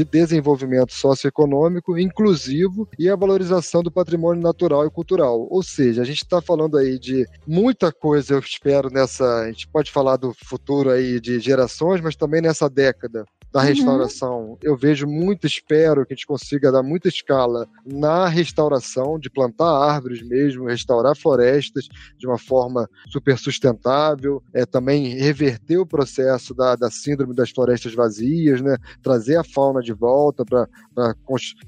desenvolvimento 0.00 0.94
socioeconômico, 0.94 1.98
inclusivo 2.22 2.88
e 2.98 3.08
a 3.08 3.16
valorização 3.16 3.82
do 3.82 3.90
patrimônio 3.90 4.42
natural 4.42 4.86
e 4.86 4.90
cultural. 4.90 5.46
Ou 5.50 5.62
seja, 5.62 6.02
a 6.02 6.04
gente 6.04 6.22
está 6.22 6.40
falando 6.40 6.78
aí 6.78 6.98
de 6.98 7.26
muita 7.46 7.92
coisa, 7.92 8.34
eu 8.34 8.38
espero, 8.38 8.88
nessa. 8.90 9.24
A 9.40 9.46
gente 9.48 9.66
pode 9.68 9.90
falar 9.90 10.16
do 10.16 10.32
futuro 10.32 10.90
aí 10.90 11.20
de 11.20 11.40
gerações, 11.40 12.00
mas 12.00 12.16
também 12.16 12.40
nessa 12.40 12.68
década 12.68 13.24
da 13.52 13.60
uhum. 13.60 13.66
restauração. 13.66 14.40
Uhum. 14.50 14.56
Eu 14.62 14.76
vejo 14.76 15.06
muito, 15.06 15.46
espero 15.46 16.06
que 16.06 16.14
a 16.14 16.16
gente 16.16 16.26
consiga 16.26 16.72
dar 16.72 16.82
muita 16.82 17.08
escala 17.08 17.68
na 17.84 18.26
restauração, 18.26 19.18
de 19.18 19.28
plantar 19.28 19.70
árvores 19.70 20.22
mesmo, 20.22 20.66
restaurar 20.66 21.14
florestas 21.14 21.86
de 22.18 22.26
uma 22.26 22.38
forma 22.38 22.88
super 23.08 23.36
sustentável, 23.36 24.42
é, 24.54 24.64
também 24.64 25.16
reverter 25.18 25.76
o 25.76 25.86
processo 25.86 26.54
da, 26.54 26.74
da 26.74 26.90
síndrome 26.90 27.34
das 27.34 27.50
florestas 27.50 27.94
vazias, 27.94 28.62
né? 28.62 28.76
trazer 29.02 29.36
a 29.36 29.44
fauna 29.44 29.82
de 29.82 29.92
volta 29.92 30.44
para 30.44 30.66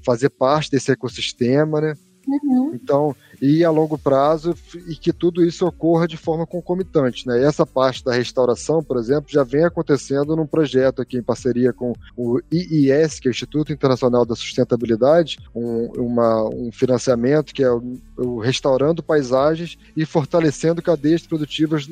fazer 0.03 0.29
parte 0.29 0.71
desse 0.71 0.91
ecossistema. 0.91 1.79
Né? 1.79 1.93
Uhum. 2.27 2.71
Então, 2.73 3.15
e 3.45 3.63
a 3.63 3.69
longo 3.69 3.95
prazo, 3.95 4.55
e 4.87 4.95
que 4.95 5.13
tudo 5.13 5.45
isso 5.45 5.67
ocorra 5.67 6.07
de 6.07 6.17
forma 6.17 6.47
concomitante. 6.47 7.27
Né? 7.27 7.43
Essa 7.43 7.63
parte 7.63 8.03
da 8.03 8.11
restauração, 8.11 8.83
por 8.83 8.97
exemplo, 8.97 9.25
já 9.29 9.43
vem 9.43 9.63
acontecendo 9.63 10.35
num 10.35 10.47
projeto 10.47 10.99
aqui 10.99 11.17
em 11.17 11.23
parceria 11.23 11.71
com 11.71 11.93
o 12.17 12.39
IIS, 12.51 13.19
que 13.19 13.27
é 13.27 13.29
o 13.29 13.31
Instituto 13.31 13.71
Internacional 13.71 14.25
da 14.25 14.35
Sustentabilidade, 14.35 15.37
um, 15.53 15.91
uma, 15.95 16.43
um 16.45 16.71
financiamento 16.71 17.53
que 17.53 17.61
é 17.61 17.71
o, 17.71 17.99
o 18.17 18.39
Restaurando 18.39 19.03
Paisagens 19.03 19.77
e 19.95 20.05
Fortalecendo 20.05 20.81
Cadeias 20.81 21.21
Produtivas 21.27 21.87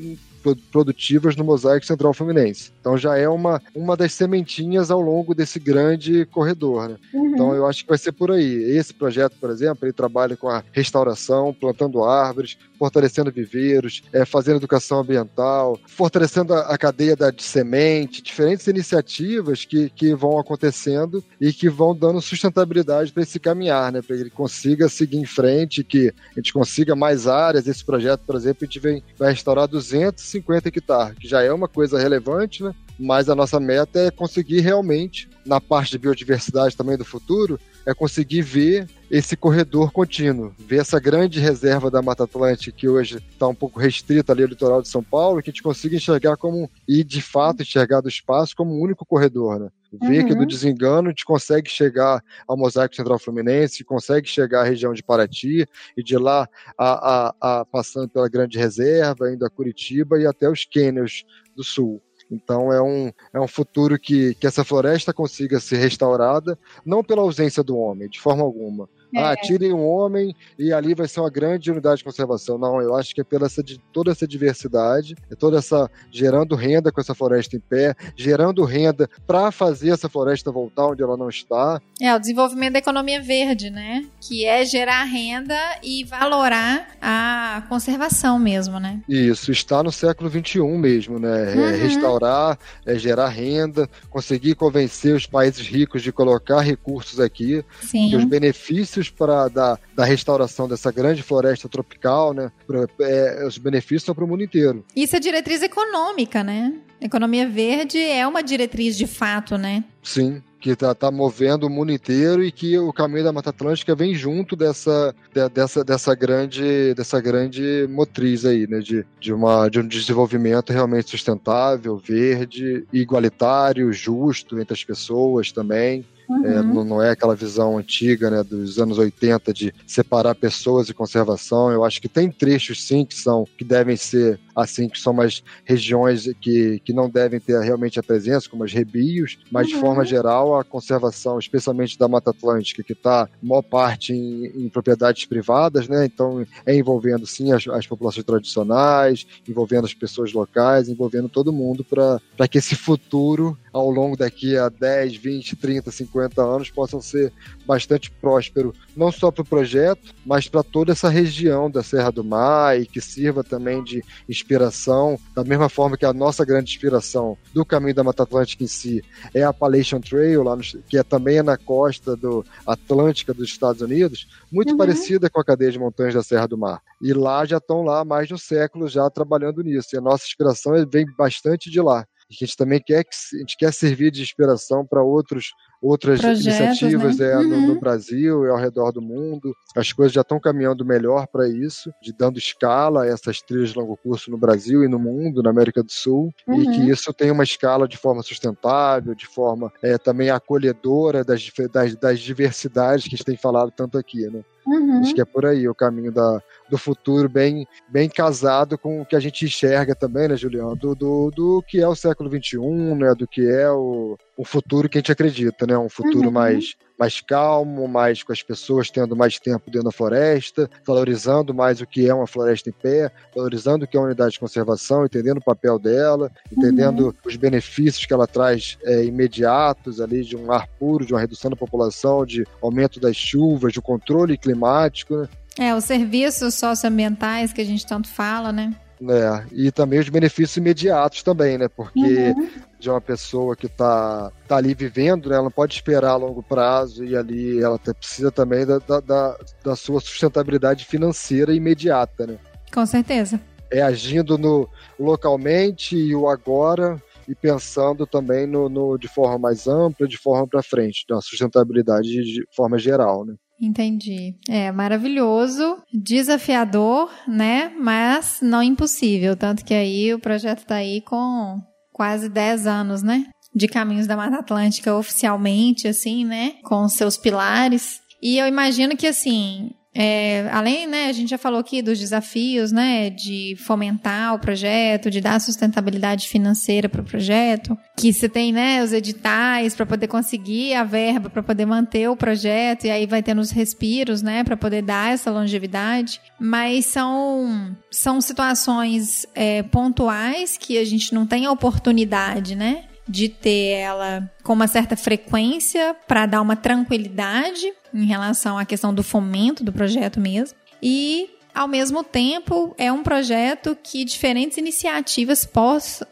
produtivas 0.72 1.36
no 1.36 1.44
Mosaico 1.44 1.86
Central 1.86 2.14
Fluminense. 2.14 2.72
Então 2.82 2.98
já 2.98 3.18
é 3.18 3.30
uma, 3.30 3.62
uma 3.74 3.96
das 3.96 4.14
sementinhas 4.14 4.92
ao 4.92 5.00
longo 5.00 5.34
desse 5.34 5.60
grande 5.60 6.26
corredor. 6.26 6.90
Né? 6.90 6.96
Uhum. 7.14 7.34
Então 7.34 7.56
eu 7.56 7.66
acho 7.66 7.84
que 7.84 7.90
vai 7.90 7.98
ser 7.98 8.12
por 8.12 8.32
aí. 8.32 8.64
Esse 8.76 8.94
projeto, 8.94 9.36
por 9.40 9.50
exemplo, 9.50 9.86
ele 9.86 9.94
trabalha 9.94 10.36
com 10.36 10.50
a 10.50 10.64
restauração, 10.72 11.43
plantando 11.52 12.04
árvores, 12.04 12.58
fortalecendo 12.78 13.32
viveiros, 13.32 14.04
é, 14.14 14.26
fazendo 14.26 14.58
educação 14.58 15.00
ambiental, 15.00 15.80
fortalecendo 15.88 16.54
a, 16.54 16.62
a 16.74 16.78
cadeia 16.78 17.16
da, 17.16 17.32
de 17.32 17.42
semente, 17.42 18.22
diferentes 18.22 18.68
iniciativas 18.68 19.66
que, 19.66 19.90
que 19.90 20.14
vão 20.14 20.38
acontecendo 20.38 21.24
e 21.42 21.52
que 21.52 21.70
vão 21.70 21.96
dando 21.96 22.22
sustentabilidade 22.22 23.12
para 23.12 23.24
esse 23.24 23.40
caminhar, 23.40 23.92
né? 23.92 24.02
para 24.02 24.16
que 24.16 24.22
ele 24.22 24.30
consiga 24.30 24.88
seguir 24.88 25.18
em 25.18 25.26
frente, 25.26 25.84
que 25.84 26.14
a 26.32 26.40
gente 26.40 26.54
consiga 26.54 26.96
mais 26.96 27.28
áreas. 27.28 27.68
Esse 27.68 27.84
projeto, 27.84 28.22
por 28.26 28.36
exemplo, 28.36 28.60
a 28.62 28.66
gente 28.66 28.80
vem, 28.80 29.04
vai 29.18 29.32
restaurar 29.32 29.68
200 29.68 30.24
50 30.24 30.68
hectares, 30.68 31.18
que 31.18 31.28
já 31.28 31.42
é 31.42 31.52
uma 31.52 31.68
coisa 31.68 32.00
relevante, 32.00 32.64
né? 32.64 32.74
Mas 33.00 33.30
a 33.30 33.36
nossa 33.36 33.60
meta 33.60 34.00
é 34.00 34.12
conseguir 34.12 34.60
realmente, 34.60 35.30
na 35.46 35.60
parte 35.60 35.92
de 35.92 35.98
biodiversidade 35.98 36.78
também 36.78 36.98
do 36.98 37.06
futuro, 37.06 37.60
é 37.86 37.94
conseguir 37.94 38.42
ver 38.42 38.88
esse 39.12 39.36
corredor 39.36 39.92
contínuo, 39.92 40.54
ver 40.58 40.80
essa 40.80 41.00
grande 41.00 41.40
reserva 41.40 41.92
da 41.92 42.02
Mata 42.02 42.24
Atlântica 42.24 42.76
que 42.76 42.88
hoje 42.88 43.18
está 43.18 43.48
um 43.48 43.54
pouco 43.54 43.80
restrita 43.80 44.32
ali 44.32 44.44
ao 44.44 44.50
litoral 44.50 44.82
de 44.82 44.88
São 44.88 45.04
Paulo, 45.04 45.42
que 45.42 45.50
a 45.50 45.54
gente 45.54 45.62
consiga 45.62 45.96
enxergar 45.96 46.36
como, 46.38 46.70
e 46.88 47.04
de 47.04 47.22
fato 47.22 47.62
enxergar 47.62 48.02
do 48.02 48.10
espaço 48.10 48.56
como 48.56 48.74
um 48.74 48.82
único 48.82 49.06
corredor, 49.06 49.60
né? 49.60 49.70
Ver 50.02 50.22
uhum. 50.22 50.28
que 50.28 50.36
do 50.36 50.46
desengano 50.48 51.10
a 51.10 51.12
gente 51.12 51.24
consegue 51.24 51.70
chegar 51.70 52.24
ao 52.48 52.58
Mosaico 52.58 52.96
Central 52.96 53.20
Fluminense, 53.20 53.84
consegue 53.84 54.28
chegar 54.28 54.62
à 54.62 54.64
região 54.64 54.92
de 54.92 55.04
Paraty 55.04 55.68
e 55.96 56.04
de 56.04 56.18
lá 56.18 56.50
a, 56.76 57.30
a, 57.40 57.60
a 57.60 57.66
passando 57.66 58.10
pela 58.10 58.28
Grande 58.28 58.58
Reserva, 58.58 59.32
indo 59.32 59.46
a 59.46 59.50
Curitiba 59.52 60.20
e 60.20 60.26
até 60.26 60.50
os 60.50 60.66
cânions 60.66 61.24
do 61.56 61.64
sul. 61.64 62.02
Então 62.34 62.74
é 62.74 62.82
um, 62.82 63.12
é 63.34 63.40
um 63.40 63.48
futuro 63.48 64.00
que, 64.00 64.34
que 64.36 64.48
essa 64.48 64.64
floresta 64.64 65.14
consiga 65.14 65.60
ser 65.60 65.78
restaurada, 65.78 66.58
não 66.86 67.04
pela 67.04 67.22
ausência 67.22 67.64
do 67.64 67.78
homem, 67.78 68.10
de 68.10 68.20
forma 68.20 68.44
alguma, 68.44 68.90
é. 69.14 69.22
Ah, 69.22 69.36
tirem 69.36 69.74
um 69.74 69.86
homem 69.86 70.36
e 70.58 70.72
ali 70.74 70.94
vai 70.94 71.08
ser 71.08 71.20
uma 71.20 71.30
grande 71.30 71.72
unidade 71.72 71.98
de 71.98 72.04
conservação. 72.04 72.58
Não, 72.58 72.82
eu 72.82 72.96
acho 72.96 73.14
que 73.14 73.22
é 73.22 73.24
pela 73.24 73.46
essa, 73.46 73.64
toda 73.92 74.12
essa 74.12 74.28
diversidade, 74.28 75.16
é 75.32 75.36
toda 75.36 75.58
essa 75.58 75.90
gerando 76.12 76.56
renda 76.56 76.92
com 76.92 77.00
essa 77.00 77.16
floresta 77.16 77.56
em 77.56 77.60
pé, 77.60 77.96
gerando 78.16 78.64
renda 78.64 79.10
para 79.26 79.52
fazer 79.52 79.90
essa 79.90 80.10
floresta 80.10 80.52
voltar 80.52 80.88
onde 80.88 81.04
ela 81.04 81.18
não 81.18 81.30
está. 81.30 81.82
É, 82.02 82.14
o 82.16 82.20
desenvolvimento 82.20 82.74
da 82.74 82.80
economia 82.80 83.22
verde, 83.22 83.70
né? 83.70 84.06
Que 84.20 84.46
é 84.46 84.66
gerar 84.66 85.04
renda 85.04 85.58
e 85.84 86.04
valorar 86.04 86.88
a 87.02 87.64
conservação 87.70 88.40
mesmo, 88.40 88.80
né? 88.80 89.02
Isso, 89.08 89.52
está 89.52 89.84
no 89.84 89.92
século 89.92 90.30
XXI 90.30 90.62
mesmo, 90.78 91.20
né? 91.20 91.54
É 91.54 91.56
uhum. 91.56 91.64
É 91.64 91.76
restaurar, 91.76 92.58
é 92.86 92.96
gerar 92.96 93.30
renda, 93.30 93.90
conseguir 94.10 94.56
convencer 94.56 95.16
os 95.16 95.26
países 95.26 95.68
ricos 95.68 96.02
de 96.02 96.12
colocar 96.12 96.62
recursos 96.62 97.20
aqui, 97.20 97.64
Sim. 97.82 98.10
que 98.10 98.16
os 98.16 98.24
benefícios 98.24 99.03
benefícios 99.04 99.10
para 99.10 99.48
da, 99.50 99.78
da 99.96 100.06
restauração 100.06 100.68
dessa 100.68 100.92
grande 100.92 101.22
floresta 101.22 101.68
tropical, 101.68 102.34
né? 102.34 102.52
Pra, 102.66 102.88
é, 103.02 103.46
os 103.46 103.58
benefícios 103.58 104.04
são 104.04 104.16
para 104.16 104.24
o 104.24 104.28
mundo 104.28 104.44
inteiro. 104.44 104.84
Isso 104.96 105.16
é 105.16 105.20
diretriz 105.20 105.62
econômica, 105.62 106.44
né? 106.44 106.74
Economia 107.02 107.48
verde 107.48 108.00
é 108.00 108.26
uma 108.26 108.42
diretriz 108.42 108.98
de 108.98 109.06
fato, 109.06 109.58
né? 109.58 109.84
Sim, 110.02 110.42
que 110.60 110.70
está 110.70 110.96
tá 110.96 111.12
movendo 111.12 111.68
o 111.68 111.70
mundo 111.70 111.92
inteiro 111.92 112.44
e 112.44 112.52
que 112.52 112.78
o 112.78 112.94
caminho 112.94 113.26
da 113.26 113.34
Mata 113.34 113.50
Atlântica 113.50 113.94
vem 113.94 114.16
junto 114.16 114.56
dessa, 114.56 115.14
de, 115.34 115.50
dessa, 115.50 115.84
dessa, 115.84 116.16
grande, 116.16 116.94
dessa 116.94 117.20
grande 117.20 117.86
motriz 117.90 118.46
aí, 118.46 118.66
né? 118.68 118.80
De, 118.80 119.06
de, 119.20 119.34
uma, 119.34 119.68
de 119.68 119.80
um 119.80 119.88
desenvolvimento 119.88 120.72
realmente 120.72 121.10
sustentável, 121.10 121.98
verde, 121.98 122.86
igualitário, 122.94 123.92
justo 123.92 124.60
entre 124.60 124.74
as 124.74 124.84
pessoas 124.84 125.52
também. 125.52 126.06
Uhum. 126.34 126.46
É, 126.46 126.62
não, 126.62 126.84
não, 126.84 127.02
é 127.02 127.12
aquela 127.12 127.36
visão 127.36 127.78
antiga 127.78 128.30
né, 128.30 128.44
dos 128.44 128.80
anos 128.80 128.98
80 128.98 129.54
de 129.54 129.74
separar 129.86 130.36
pessoas 130.36 130.90
e 130.90 130.94
conservação. 130.94 131.72
Eu 131.72 131.84
acho 131.84 132.02
que 132.02 132.10
tem 132.10 132.32
trechos 132.32 132.86
sim 132.86 133.06
que 133.06 133.16
são 133.16 133.46
que 133.58 133.64
devem 133.64 133.96
ser 133.96 134.40
assim, 134.56 134.88
que 134.88 135.00
são 135.00 135.14
mais 135.14 135.44
regiões 135.64 136.30
que, 136.40 136.80
que 136.84 136.94
não 136.94 137.10
devem 137.10 137.40
ter 137.40 137.60
realmente 137.60 138.00
a 138.00 138.04
presença, 138.04 138.50
como 138.50 138.64
os 138.64 138.72
rebios, 138.72 139.38
mas 139.52 139.68
uhum. 139.68 139.74
de 139.74 139.80
forma 139.80 140.06
geral 140.06 140.58
a 140.58 140.64
conservação, 140.64 141.40
especialmente 141.40 141.98
da 141.98 142.08
Mata 142.08 142.32
Atlântica, 142.32 142.84
que 142.84 142.94
está 142.94 143.28
maior 143.42 143.62
parte 143.62 144.14
em, 144.14 144.66
em, 144.66 144.70
propriedades 144.70 145.26
privadas, 145.26 145.88
né? 145.88 146.06
Então 146.06 146.46
é 146.66 146.76
envolvendo 146.76 147.26
sim 147.26 147.52
as, 147.52 147.68
as 147.68 147.88
populações 147.88 148.26
tradicionais, 148.26 149.26
envolvendo 149.48 149.86
as 149.86 149.94
pessoas 149.94 150.34
locais, 150.34 150.90
envolvendo 150.90 151.30
todo 151.30 151.54
mundo 151.54 151.84
para 151.84 152.48
que 152.48 152.58
esse 152.58 152.76
futuro 152.76 153.58
ao 153.74 153.90
longo 153.90 154.16
daqui 154.16 154.56
a 154.56 154.70
10, 154.70 155.16
20, 155.16 155.56
30, 155.56 155.92
50 155.92 156.42
anos 156.42 156.70
possam 156.70 157.02
ser 157.02 157.34
bastante 157.66 158.12
prósperos, 158.12 158.78
não 158.96 159.12
só 159.12 159.32
para 159.32 159.42
o 159.42 159.46
projeto, 159.46 160.14
mas 160.24 160.48
para 160.48 160.64
toda 160.64 160.92
essa 160.92 161.10
região 161.10 161.72
da 161.72 161.82
Serra 161.82 162.12
do 162.12 162.24
Mar 162.24 162.80
e 162.80 162.86
que 162.86 163.02
sirva 163.02 163.44
também 163.44 163.84
de 163.84 164.04
inspiração, 164.30 165.18
da 165.34 165.44
mesma 165.44 165.70
forma 165.70 165.98
que 165.98 166.06
a 166.06 166.14
nossa 166.14 166.46
grande 166.46 166.72
inspiração 166.72 167.38
do 167.54 167.66
caminho 167.66 167.96
da 167.96 168.04
Mata 168.04 168.24
Atlântica 168.24 168.64
em 168.64 168.68
si 168.68 169.04
é 169.34 169.44
a 169.44 169.50
Appalachian 169.50 170.00
Trail, 170.00 170.44
lá 170.44 170.56
no, 170.56 170.62
que 170.62 170.98
é 170.98 171.04
também 171.04 171.42
na 171.42 171.58
costa 171.58 172.16
do 172.16 172.46
Atlântica 172.68 173.34
dos 173.34 173.50
Estados 173.50 173.82
Unidos, 173.82 174.28
muito 174.52 174.72
uhum. 174.72 174.78
parecida 174.78 175.30
com 175.30 175.40
a 175.40 175.44
cadeia 175.44 175.72
de 175.72 175.80
montanhas 175.80 176.14
da 176.14 176.22
Serra 176.22 176.48
do 176.48 176.58
Mar. 176.58 176.82
E 177.02 177.12
lá 177.14 177.46
já 177.46 177.58
estão 177.58 177.82
lá 177.82 178.02
há 178.02 178.06
mais 178.06 178.28
de 178.28 178.34
um 178.34 178.38
século 178.38 178.88
já 178.88 179.10
trabalhando 179.10 179.64
nisso. 179.64 179.90
E 179.94 179.98
a 179.98 180.02
nossa 180.02 180.26
inspiração 180.26 180.74
vem 180.90 181.06
bastante 181.18 181.70
de 181.70 181.82
lá. 181.82 182.06
E 182.34 182.44
a 182.44 182.46
gente 182.46 182.58
também 182.58 182.82
quer, 182.82 183.06
a 183.06 183.38
gente 183.38 183.58
quer 183.58 183.72
servir 183.72 184.12
de 184.12 184.22
inspiração 184.22 184.86
para 184.86 185.04
outros 185.04 185.54
outras 185.84 186.22
Projetos, 186.22 186.46
iniciativas 186.46 187.18
né? 187.18 187.32
é, 187.32 187.38
uhum. 187.38 187.44
no, 187.44 187.62
no, 187.62 187.74
uhum. 187.74 187.80
Brasil 187.80 188.46
e 188.46 188.50
ao 188.50 188.58
redor 188.58 188.92
do 188.92 189.02
mundo. 189.02 189.54
As 189.76 189.92
coisas 189.92 190.14
já 190.14 190.22
estão 190.22 190.40
caminhando 190.40 190.86
melhor 190.86 191.28
para 191.28 191.48
isso, 191.48 191.92
de 192.02 192.14
dando 192.14 192.40
escala 192.40 193.04
a 193.04 193.08
essas 193.08 193.42
trilhas 193.42 193.72
de 193.72 193.78
longo 193.78 193.98
curso 193.98 194.32
no 194.32 194.38
Brasil 194.38 194.84
e 194.84 194.88
no 194.88 194.98
mundo, 194.98 195.44
na 195.44 195.50
América 195.50 195.84
do 195.84 195.92
Sul, 195.92 196.34
uhum. 196.48 196.62
e 196.62 196.64
que 196.64 196.80
uhum. 196.80 196.88
isso 196.88 197.14
tenha 197.14 197.34
uma 197.34 197.44
escala 197.44 197.86
de 197.86 197.98
forma 197.98 198.24
sustentável, 198.24 199.14
de 199.14 199.28
forma 199.28 199.72
é, 199.82 199.98
também 199.98 200.30
acolhedora 200.30 201.24
das, 201.24 201.52
das, 201.72 201.96
das 201.96 202.20
diversidades 202.20 203.04
que 203.04 203.16
a 203.16 203.18
gente 203.18 203.26
tem 203.26 203.36
falado 203.36 203.72
tanto 203.76 203.98
aqui, 203.98 204.30
né? 204.30 204.42
Uhum. 204.66 205.00
Acho 205.00 205.14
que 205.14 205.22
é 205.22 205.26
por 205.26 205.46
aí 205.46 205.68
o 205.68 205.76
caminho 205.76 206.12
da, 206.12 206.42
do 206.70 206.78
futuro 206.78 207.28
bem, 207.28 207.68
bem 207.90 208.10
casado 208.10 208.78
com 208.78 209.02
o 209.02 209.06
que 209.06 209.16
a 209.16 209.20
gente 209.20 209.46
enxerga 209.46 209.94
também, 209.94 210.28
né, 210.28 210.36
Julião? 210.36 210.76
Do, 210.76 210.96
do, 210.96 211.32
do 211.32 211.64
que 211.68 211.80
é 211.82 211.88
o 211.88 211.96
século 211.96 212.30
XXI, 212.30 212.58
né? 212.96 213.14
Do 213.14 213.28
que 213.28 213.46
é 213.46 213.70
o, 213.70 214.18
o 214.38 214.46
futuro 214.46 214.88
que 214.88 214.98
a 214.98 215.02
gente 215.02 215.12
acredita, 215.12 215.68
né? 215.68 215.78
Um 215.78 215.90
futuro 215.90 216.28
uhum. 216.28 216.32
mais, 216.32 216.76
mais 216.98 217.22
calmo, 217.22 217.88
mais 217.88 218.24
com 218.24 218.32
as 218.32 218.42
pessoas 218.42 218.90
tendo 218.90 219.16
mais 219.16 219.40
tempo 219.40 219.70
dentro 219.70 219.86
da 219.86 219.92
floresta, 219.92 220.70
valorizando 220.86 221.54
mais 221.54 221.82
o 221.82 221.88
que 221.88 222.08
é 222.08 222.14
uma 222.14 222.28
floresta 222.28 222.70
em 222.70 222.74
pé, 222.74 223.12
valorizando 223.36 223.86
o 223.86 223.88
que 223.88 223.98
é 223.98 224.00
uma 224.00 224.08
unidade 224.08 224.34
de 224.34 224.40
conservação, 224.40 225.06
entendendo 225.06 225.38
o 225.38 225.44
papel 225.44 225.80
dela, 225.80 226.32
entendendo 226.52 227.08
uhum. 227.08 227.14
os 227.26 227.36
benefícios 227.36 228.06
que 228.06 228.14
ela 228.14 228.28
traz 228.28 228.78
é, 228.84 229.04
imediatos 229.04 230.00
ali 230.00 230.24
de 230.24 230.36
um 230.36 230.52
ar 230.52 230.68
puro, 230.80 231.06
de 231.06 231.14
uma 231.14 231.20
redução 231.20 231.50
da 231.50 231.58
população, 231.58 232.26
de 232.26 232.46
aumento 232.62 233.00
das 233.00 233.16
chuvas, 233.16 233.74
de 233.74 233.80
um 233.80 233.84
controle 233.84 234.38
climático, 234.38 235.16
né? 235.18 235.28
É, 235.60 235.76
os 235.76 235.84
serviços 235.84 236.56
socioambientais 236.56 237.54
que 237.54 237.62
a 237.62 237.66
gente 237.66 237.86
tanto 237.86 238.08
fala, 238.08 238.52
né? 238.52 238.74
É, 239.10 239.46
e 239.52 239.72
também 239.72 240.00
os 240.00 240.08
benefícios 240.08 240.56
imediatos 240.58 241.24
também, 241.24 241.58
né? 241.58 241.68
Porque 241.68 242.00
uhum. 242.00 242.50
de 242.80 242.90
uma 242.90 243.02
pessoa 243.02 243.56
que 243.56 243.66
está 243.66 244.32
tá 244.48 244.58
ali 244.58 244.74
vivendo, 244.74 245.30
né? 245.30 245.36
Ela 245.36 245.46
não 245.46 245.52
pode 245.52 245.76
esperar 245.76 246.12
a 246.12 246.16
longo 246.16 246.42
prazo 246.42 247.04
e 247.04 247.16
ali 247.16 247.62
ela 247.62 247.78
precisa 247.78 248.32
também 248.32 248.66
da, 248.66 248.80
da, 248.80 249.38
da 249.64 249.76
sua 249.76 250.00
sustentabilidade 250.00 250.86
financeira 250.86 251.54
imediata, 251.54 252.28
né? 252.28 252.38
Com 252.74 252.86
certeza. 252.86 253.40
É 253.72 253.82
agindo 253.82 254.38
no 254.38 254.70
localmente 255.00 255.98
e 255.98 256.16
o 256.16 256.30
agora 256.30 257.02
e 257.28 257.34
pensando 257.34 258.06
também 258.06 258.46
no, 258.46 258.70
no 258.70 258.98
de 258.98 259.08
forma 259.08 259.38
mais 259.38 259.68
ampla, 259.68 260.08
de 260.08 260.18
forma 260.18 260.48
para 260.48 260.62
frente, 260.62 261.06
na 261.10 261.22
sustentabilidade 261.22 262.10
de 262.10 262.46
forma 262.56 262.78
geral, 262.78 263.26
né? 263.26 263.36
Entendi. 263.66 264.36
É 264.50 264.72
maravilhoso, 264.72 265.78
desafiador, 265.94 267.10
né? 267.28 267.72
Mas 267.80 268.40
não 268.42 268.62
impossível. 268.62 269.36
Tanto 269.36 269.64
que 269.64 269.74
aí 269.74 270.14
o 270.14 270.20
projeto 270.20 270.60
está 270.60 270.76
aí 270.76 271.02
com 271.02 271.62
quase 271.92 272.28
10 272.28 272.68
anos, 272.68 273.02
né? 273.02 273.26
De 273.56 273.68
Caminhos 273.68 274.08
da 274.08 274.18
Mata 274.18 274.40
Atlântica 274.40 274.96
oficialmente, 274.96 275.88
assim, 275.88 276.26
né? 276.26 276.56
Com 276.64 276.88
seus 276.90 277.18
pilares. 277.18 278.02
E 278.22 278.38
eu 278.38 278.48
imagino 278.48 278.98
que, 278.98 279.08
assim, 279.08 279.72
é, 279.96 280.50
além, 280.52 280.88
né, 280.88 281.08
a 281.08 281.12
gente 281.12 281.30
já 281.30 281.38
falou 281.38 281.60
aqui 281.60 281.82
dos 281.82 282.00
desafios, 282.00 282.72
né, 282.72 283.12
de 283.12 283.56
fomentar 283.60 284.34
o 284.34 284.40
projeto, 284.40 285.12
de 285.12 285.22
dar 285.22 285.40
sustentabilidade 285.40 286.28
financeira 286.28 286.90
para 286.90 287.02
o 287.02 287.06
projeto, 287.06 287.78
que 287.96 288.12
você 288.12 288.28
tem, 288.28 288.52
né, 288.52 288.84
os 288.84 288.92
editais 288.92 289.76
para 289.76 289.86
poder 289.86 290.08
conseguir 290.08 290.74
a 290.74 290.84
verba 290.84 291.30
para 291.30 291.44
poder 291.44 291.66
manter 291.66 292.10
o 292.10 292.16
projeto 292.16 292.86
e 292.86 292.90
aí 292.90 293.06
vai 293.06 293.22
tendo 293.22 293.40
os 293.40 293.52
respiros, 293.52 294.24
né, 294.24 294.44
para 294.44 294.58
poder 294.58 294.82
dar 294.82 295.14
essa 295.14 295.30
longevidade. 295.30 296.20
Mas 296.40 296.88
são 296.88 297.76
são 297.92 298.20
situações 298.20 299.28
é, 299.36 299.62
pontuais 299.62 300.58
que 300.58 300.78
a 300.78 300.86
gente 300.86 301.14
não 301.14 301.28
tem 301.28 301.48
oportunidade, 301.48 302.56
né, 302.56 302.86
de 303.08 303.30
ter 303.30 303.72
ela 303.80 304.30
com 304.44 304.54
uma 304.54 304.68
certa 304.68 304.96
frequência 304.96 305.96
para 306.08 306.26
dar 306.26 306.42
uma 306.42 306.56
tranquilidade 306.56 307.74
em 307.94 308.06
relação 308.06 308.58
à 308.58 308.66
questão 308.66 308.94
do 308.94 309.04
fomento 309.04 309.64
do 309.64 309.74
projeto 309.74 310.20
mesmo. 310.20 310.58
E 310.82 311.30
ao 311.54 311.68
mesmo 311.68 312.04
tempo, 312.04 312.74
é 312.78 312.92
um 312.92 313.04
projeto 313.04 313.78
que 313.82 314.04
diferentes 314.04 314.58
iniciativas 314.58 315.48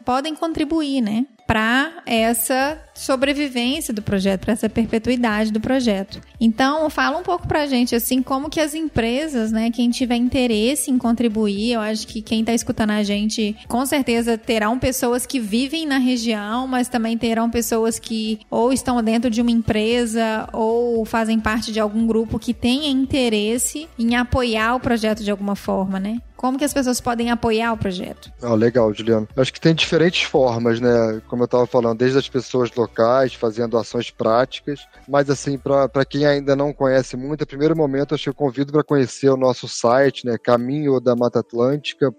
podem 0.04 0.36
contribuir, 0.36 1.00
né? 1.00 1.26
Para 1.52 2.02
essa 2.06 2.80
sobrevivência 2.94 3.92
do 3.92 4.00
projeto, 4.00 4.40
para 4.40 4.54
essa 4.54 4.70
perpetuidade 4.70 5.52
do 5.52 5.60
projeto. 5.60 6.18
Então, 6.40 6.88
fala 6.88 7.18
um 7.18 7.22
pouco 7.22 7.46
para 7.46 7.64
a 7.64 7.66
gente, 7.66 7.94
assim, 7.94 8.22
como 8.22 8.48
que 8.48 8.58
as 8.58 8.74
empresas, 8.74 9.52
né, 9.52 9.70
quem 9.70 9.90
tiver 9.90 10.16
interesse 10.16 10.90
em 10.90 10.96
contribuir, 10.96 11.72
eu 11.72 11.80
acho 11.80 12.06
que 12.06 12.22
quem 12.22 12.40
está 12.40 12.54
escutando 12.54 12.92
a 12.92 13.02
gente, 13.02 13.54
com 13.68 13.84
certeza 13.84 14.38
terão 14.38 14.78
pessoas 14.78 15.26
que 15.26 15.38
vivem 15.38 15.84
na 15.84 15.98
região, 15.98 16.66
mas 16.66 16.88
também 16.88 17.18
terão 17.18 17.50
pessoas 17.50 17.98
que 17.98 18.40
ou 18.50 18.72
estão 18.72 19.02
dentro 19.02 19.30
de 19.30 19.42
uma 19.42 19.50
empresa 19.50 20.48
ou 20.54 21.04
fazem 21.04 21.38
parte 21.38 21.70
de 21.70 21.78
algum 21.80 22.06
grupo 22.06 22.38
que 22.38 22.54
tenha 22.54 22.88
interesse 22.88 23.86
em 23.98 24.16
apoiar 24.16 24.74
o 24.74 24.80
projeto 24.80 25.22
de 25.22 25.30
alguma 25.30 25.54
forma, 25.54 26.00
né? 26.00 26.18
Como 26.42 26.58
que 26.58 26.64
as 26.64 26.74
pessoas 26.74 27.00
podem 27.00 27.30
apoiar 27.30 27.72
o 27.72 27.76
projeto? 27.76 28.32
Ah, 28.42 28.54
legal, 28.54 28.92
Juliano. 28.92 29.28
Acho 29.36 29.52
que 29.52 29.60
tem 29.60 29.72
diferentes 29.72 30.24
formas, 30.24 30.80
né? 30.80 31.22
Como 31.28 31.44
eu 31.44 31.44
estava 31.44 31.68
falando, 31.68 31.98
desde 31.98 32.18
as 32.18 32.28
pessoas 32.28 32.68
locais, 32.74 33.32
fazendo 33.32 33.78
ações 33.78 34.10
práticas. 34.10 34.80
Mas, 35.08 35.30
assim, 35.30 35.56
para 35.56 36.04
quem 36.04 36.26
ainda 36.26 36.56
não 36.56 36.72
conhece 36.72 37.16
muito, 37.16 37.44
a 37.44 37.46
primeiro 37.46 37.76
momento, 37.76 38.12
acho 38.12 38.24
que 38.24 38.30
eu 38.30 38.34
convido 38.34 38.72
para 38.72 38.82
conhecer 38.82 39.30
o 39.30 39.36
nosso 39.36 39.68
site, 39.68 40.26
né? 40.26 40.36
Caminho 40.36 40.98
da 40.98 41.14
Mata 41.14 41.38
Atlântica, 41.38 42.12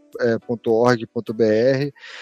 .org.br. 0.48 1.44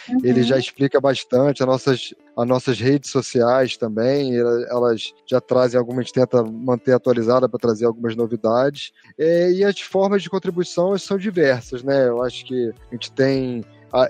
Uhum. 0.10 0.20
Ele 0.24 0.44
já 0.44 0.58
explica 0.58 1.00
bastante 1.00 1.62
as 1.64 1.68
nossas, 1.68 2.14
as 2.36 2.48
nossas 2.48 2.80
redes 2.80 3.10
sociais 3.10 3.78
também. 3.78 4.36
Elas 4.38 5.14
já 5.26 5.39
trazem 5.42 5.80
algumas, 5.80 6.12
tenta 6.12 6.44
manter 6.44 6.94
atualizada 6.94 7.48
para 7.48 7.60
trazer 7.60 7.86
algumas 7.86 8.16
novidades. 8.16 8.92
É, 9.18 9.52
e 9.52 9.64
as 9.64 9.80
formas 9.80 10.22
de 10.24 10.30
contribuição 10.30 10.98
são 10.98 11.18
diversas, 11.18 11.84
né? 11.84 12.08
Eu 12.08 12.22
acho 12.24 12.46
que 12.46 12.74
a 12.89 12.94
gente 12.94 13.12
tem 13.12 13.64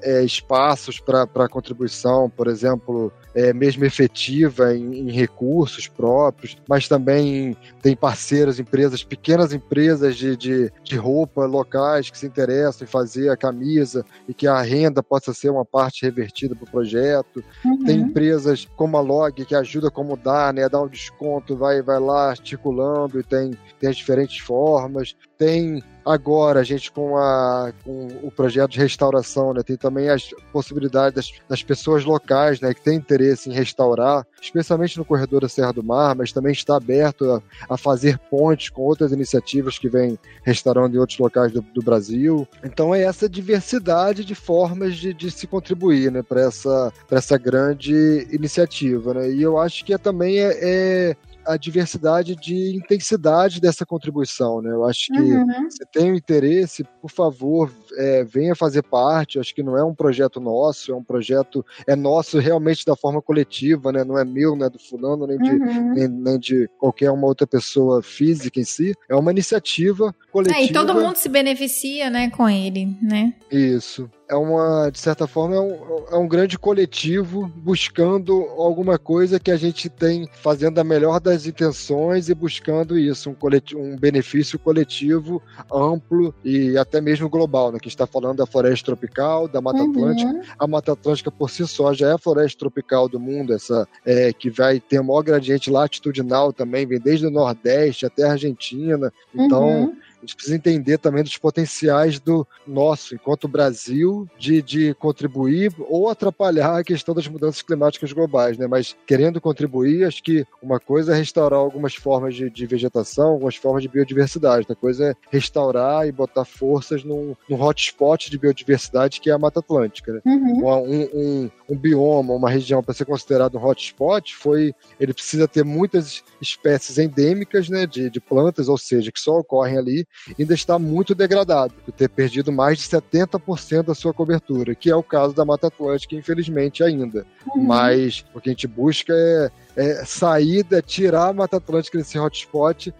é, 0.03 0.23
espaços 0.23 0.99
para 0.99 1.49
contribuição, 1.49 2.29
por 2.29 2.47
exemplo, 2.47 3.11
é, 3.33 3.53
mesmo 3.53 3.85
efetiva 3.85 4.75
em, 4.75 5.09
em, 5.09 5.11
recursos 5.11 5.87
próprios, 5.87 6.57
mas 6.67 6.87
também 6.87 7.55
tem 7.81 7.95
parceiros, 7.95 8.59
empresas, 8.59 9.03
pequenas 9.03 9.53
empresas 9.53 10.15
de, 10.15 10.35
de, 10.35 10.71
de 10.83 10.95
roupa 10.97 11.45
locais 11.45 12.09
que 12.09 12.17
se 12.17 12.25
interessam 12.25 12.85
em 12.85 12.89
fazer 12.89 13.29
a 13.29 13.37
camisa 13.37 14.05
e 14.27 14.33
que 14.33 14.47
a 14.47 14.61
renda 14.61 15.01
possa 15.01 15.33
ser 15.33 15.49
uma 15.49 15.65
parte 15.65 16.03
revertida 16.03 16.55
para 16.55 16.65
o 16.65 16.71
projeto. 16.71 17.43
Uhum. 17.63 17.83
Tem 17.85 17.99
empresas 17.99 18.67
como 18.75 18.97
a 18.97 19.01
Log 19.01 19.45
que 19.45 19.55
ajuda 19.55 19.89
como 19.89 20.17
dar, 20.17 20.53
né, 20.53 20.67
dá 20.67 20.81
um 20.81 20.87
desconto, 20.87 21.55
vai, 21.55 21.81
vai 21.81 21.99
lá 21.99 22.29
articulando 22.29 23.19
e 23.19 23.23
tem, 23.23 23.51
tem 23.79 23.89
as 23.89 23.95
diferentes 23.95 24.39
formas. 24.39 25.15
Tem 25.37 25.81
agora 26.05 26.59
a 26.59 26.63
gente 26.63 26.91
com, 26.91 27.17
a, 27.17 27.71
com 27.83 28.07
o 28.23 28.31
projeto 28.31 28.71
de 28.71 28.79
restauração, 28.79 29.53
né, 29.53 29.61
tem 29.63 29.77
também 29.77 30.09
as 30.09 30.29
possibilidades 30.51 31.15
das, 31.15 31.31
das 31.47 31.63
pessoas 31.63 32.03
locais, 32.03 32.59
né, 32.59 32.73
que 32.73 32.81
têm 32.81 32.97
interesse 32.97 33.20
interesse 33.21 33.49
em 33.49 33.53
restaurar, 33.53 34.25
especialmente 34.41 34.97
no 34.97 35.05
corredor 35.05 35.41
da 35.41 35.49
Serra 35.49 35.71
do 35.71 35.83
Mar, 35.83 36.15
mas 36.15 36.31
também 36.31 36.51
está 36.51 36.75
aberto 36.75 37.25
a, 37.31 37.41
a 37.69 37.77
fazer 37.77 38.17
pontes 38.29 38.69
com 38.69 38.81
outras 38.81 39.11
iniciativas 39.11 39.77
que 39.77 39.87
vêm 39.87 40.17
restaurando 40.43 40.95
em 40.95 40.99
outros 40.99 41.19
locais 41.19 41.51
do, 41.51 41.61
do 41.61 41.81
Brasil. 41.81 42.47
Então 42.63 42.93
é 42.93 43.03
essa 43.03 43.29
diversidade 43.29 44.25
de 44.25 44.35
formas 44.35 44.95
de, 44.95 45.13
de 45.13 45.29
se 45.29 45.45
contribuir 45.45 46.11
né, 46.11 46.21
para 46.23 46.41
essa, 46.41 46.91
essa 47.09 47.37
grande 47.37 48.27
iniciativa. 48.31 49.13
Né? 49.13 49.31
E 49.31 49.41
eu 49.41 49.57
acho 49.57 49.85
que 49.85 49.93
é, 49.93 49.97
também 49.97 50.39
é, 50.39 50.57
é 50.61 51.15
a 51.45 51.57
diversidade 51.57 52.35
de 52.35 52.75
intensidade 52.75 53.59
dessa 53.59 53.85
contribuição, 53.85 54.61
né? 54.61 54.71
Eu 54.71 54.85
acho 54.85 55.07
que 55.11 55.19
uhum. 55.19 55.69
se 55.69 55.85
tem 55.91 56.11
o 56.11 56.15
interesse, 56.15 56.83
por 57.01 57.09
favor, 57.09 57.71
é, 57.97 58.23
venha 58.23 58.55
fazer 58.55 58.83
parte. 58.83 59.39
Acho 59.39 59.53
que 59.53 59.63
não 59.63 59.77
é 59.77 59.83
um 59.83 59.93
projeto 59.93 60.39
nosso, 60.39 60.91
é 60.91 60.95
um 60.95 61.03
projeto 61.03 61.65
é 61.87 61.95
nosso 61.95 62.39
realmente 62.39 62.85
da 62.85 62.95
forma 62.95 63.21
coletiva, 63.21 63.91
né? 63.91 64.03
Não 64.03 64.17
é 64.17 64.25
meu, 64.25 64.55
não 64.55 64.65
é 64.65 64.69
do 64.69 64.79
fulano, 64.79 65.27
nem 65.27 65.37
de, 65.37 65.49
uhum. 65.49 65.93
nem, 65.93 66.07
nem, 66.07 66.39
de 66.39 66.69
qualquer 66.77 67.11
uma 67.11 67.27
outra 67.27 67.45
pessoa 67.47 68.01
física 68.01 68.59
em 68.59 68.65
si. 68.65 68.93
É 69.09 69.15
uma 69.15 69.31
iniciativa 69.31 70.15
coletiva. 70.31 70.59
É, 70.59 70.65
e 70.65 70.71
todo 70.71 70.93
mundo 70.93 71.15
se 71.15 71.29
beneficia, 71.29 72.09
né, 72.09 72.29
com 72.29 72.49
ele, 72.49 72.97
né? 73.01 73.33
Isso. 73.51 74.09
é 74.31 74.35
uma, 74.35 74.89
de 74.89 74.97
certa 74.97 75.27
forma, 75.27 75.55
é 75.57 75.59
um, 75.59 76.05
é 76.11 76.15
um 76.15 76.27
grande 76.27 76.57
coletivo 76.57 77.51
buscando 77.57 78.43
alguma 78.57 78.97
coisa 78.97 79.37
que 79.37 79.51
a 79.51 79.57
gente 79.57 79.89
tem, 79.89 80.25
fazendo 80.41 80.79
a 80.79 80.85
melhor 80.85 81.19
das 81.19 81.45
intenções 81.45 82.29
e 82.29 82.33
buscando 82.33 82.97
isso, 82.97 83.29
um, 83.29 83.33
coletivo, 83.33 83.81
um 83.81 83.97
benefício 83.97 84.57
coletivo 84.57 85.41
amplo 85.69 86.33
e 86.45 86.77
até 86.77 87.01
mesmo 87.01 87.27
global, 87.27 87.73
né? 87.73 87.79
Que 87.81 87.87
está 87.87 88.05
falando 88.05 88.37
da 88.37 88.45
floresta 88.45 88.85
tropical, 88.85 89.47
da 89.47 89.59
Mata 89.59 89.81
uhum. 89.81 89.91
Atlântica. 89.91 90.41
A 90.57 90.67
Mata 90.67 90.93
Atlântica 90.93 91.31
por 91.31 91.49
si 91.49 91.67
só 91.67 91.93
já 91.93 92.09
é 92.09 92.13
a 92.13 92.17
floresta 92.17 92.59
tropical 92.59 93.09
do 93.09 93.19
mundo, 93.19 93.53
essa 93.53 93.87
é, 94.05 94.31
que 94.31 94.49
vai 94.49 94.79
ter 94.79 94.99
o 94.99 95.03
maior 95.03 95.23
gradiente 95.23 95.69
latitudinal 95.69 96.53
também, 96.53 96.85
vem 96.85 96.99
desde 96.99 97.25
o 97.25 97.31
Nordeste 97.31 98.05
até 98.05 98.23
a 98.23 98.31
Argentina. 98.31 99.11
Então, 99.33 99.85
uhum 99.85 99.95
a 100.21 100.25
gente 100.25 100.35
precisa 100.35 100.55
entender 100.55 100.99
também 100.99 101.23
dos 101.23 101.37
potenciais 101.37 102.19
do 102.19 102.47
nosso, 102.67 103.15
enquanto 103.15 103.47
Brasil, 103.47 104.29
de, 104.37 104.61
de 104.61 104.93
contribuir 104.93 105.73
ou 105.79 106.09
atrapalhar 106.09 106.77
a 106.77 106.83
questão 106.83 107.15
das 107.15 107.27
mudanças 107.27 107.61
climáticas 107.61 108.13
globais, 108.13 108.57
né? 108.57 108.67
Mas 108.67 108.95
querendo 109.07 109.41
contribuir, 109.41 110.05
acho 110.05 110.21
que 110.21 110.45
uma 110.61 110.79
coisa 110.79 111.13
é 111.13 111.17
restaurar 111.17 111.59
algumas 111.59 111.95
formas 111.95 112.35
de, 112.35 112.49
de 112.49 112.65
vegetação, 112.67 113.29
algumas 113.29 113.55
formas 113.55 113.81
de 113.81 113.89
biodiversidade, 113.89 114.59
outra 114.59 114.75
coisa 114.75 115.09
é 115.09 115.15
restaurar 115.31 116.07
e 116.07 116.11
botar 116.11 116.45
forças 116.45 117.03
num, 117.03 117.35
num 117.49 117.61
hotspot 117.61 118.29
de 118.29 118.37
biodiversidade 118.37 119.19
que 119.19 119.29
é 119.29 119.33
a 119.33 119.39
Mata 119.39 119.59
Atlântica. 119.59 120.13
Né? 120.13 120.21
Uhum. 120.25 120.65
Um, 120.65 121.09
um, 121.13 121.51
um 121.69 121.77
bioma, 121.77 122.33
uma 122.33 122.49
região 122.49 122.83
para 122.83 122.93
ser 122.93 123.05
considerado 123.05 123.57
um 123.57 123.65
hotspot, 123.65 124.35
foi 124.35 124.73
ele 124.99 125.13
precisa 125.13 125.47
ter 125.47 125.65
muitas 125.65 126.23
espécies 126.39 126.97
endêmicas 126.97 127.69
né, 127.69 127.87
de, 127.87 128.09
de 128.09 128.19
plantas, 128.19 128.69
ou 128.69 128.77
seja, 128.77 129.11
que 129.11 129.19
só 129.19 129.39
ocorrem 129.39 129.77
ali, 129.77 130.05
ainda 130.37 130.53
está 130.53 130.77
muito 130.77 131.15
degradado, 131.15 131.73
por 131.85 131.91
ter 131.91 132.09
perdido 132.09 132.51
mais 132.51 132.77
de 132.77 132.83
70% 132.85 133.83
da 133.83 133.95
sua 133.95 134.13
cobertura, 134.13 134.75
que 134.75 134.89
é 134.89 134.95
o 134.95 135.03
caso 135.03 135.33
da 135.33 135.45
Mata 135.45 135.67
Atlântica, 135.67 136.15
infelizmente 136.15 136.83
ainda. 136.83 137.25
Uhum. 137.55 137.63
Mas 137.63 138.25
o 138.33 138.39
que 138.39 138.49
a 138.49 138.53
gente 138.53 138.67
busca 138.67 139.13
é, 139.13 139.51
é 139.75 140.05
saída, 140.05 140.81
tirar 140.81 141.29
a 141.29 141.33
Mata 141.33 141.57
Atlântica 141.57 141.97
desse 141.97 142.19
hotspot, 142.19 142.93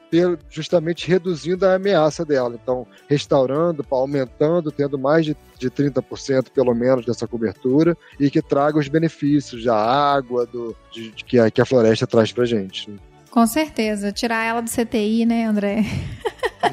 justamente 0.49 1.07
reduzindo 1.07 1.66
a 1.66 1.76
ameaça 1.76 2.26
dela. 2.26 2.57
Então, 2.62 2.88
restaurando, 3.07 3.86
aumentando, 3.89 4.72
tendo 4.72 4.97
mais 4.97 5.26
de, 5.26 5.38
de 5.57 5.70
30% 5.70 6.49
pelo 6.49 6.74
menos 6.74 7.05
dessa 7.05 7.28
cobertura 7.28 7.95
e 8.20 8.30
que 8.30 8.41
traga 8.41 8.80
os 8.80 8.88
benefícios 8.88 9.64
da 9.64 9.76
água, 9.76 10.45
do, 10.45 10.76
de, 10.91 11.12
de 11.12 11.24
que, 11.24 11.39
a, 11.39 11.51
que 11.51 11.62
a 11.62 11.66
floresta 11.66 12.07
traz 12.07 12.32
pra 12.32 12.45
gente. 12.45 12.89
Com 13.32 13.48
certeza. 13.48 14.12
Tirar 14.12 14.44
ela 14.44 14.62
do 14.62 14.70
CTI, 14.70 15.26
né, 15.26 15.46
André? 15.46 15.84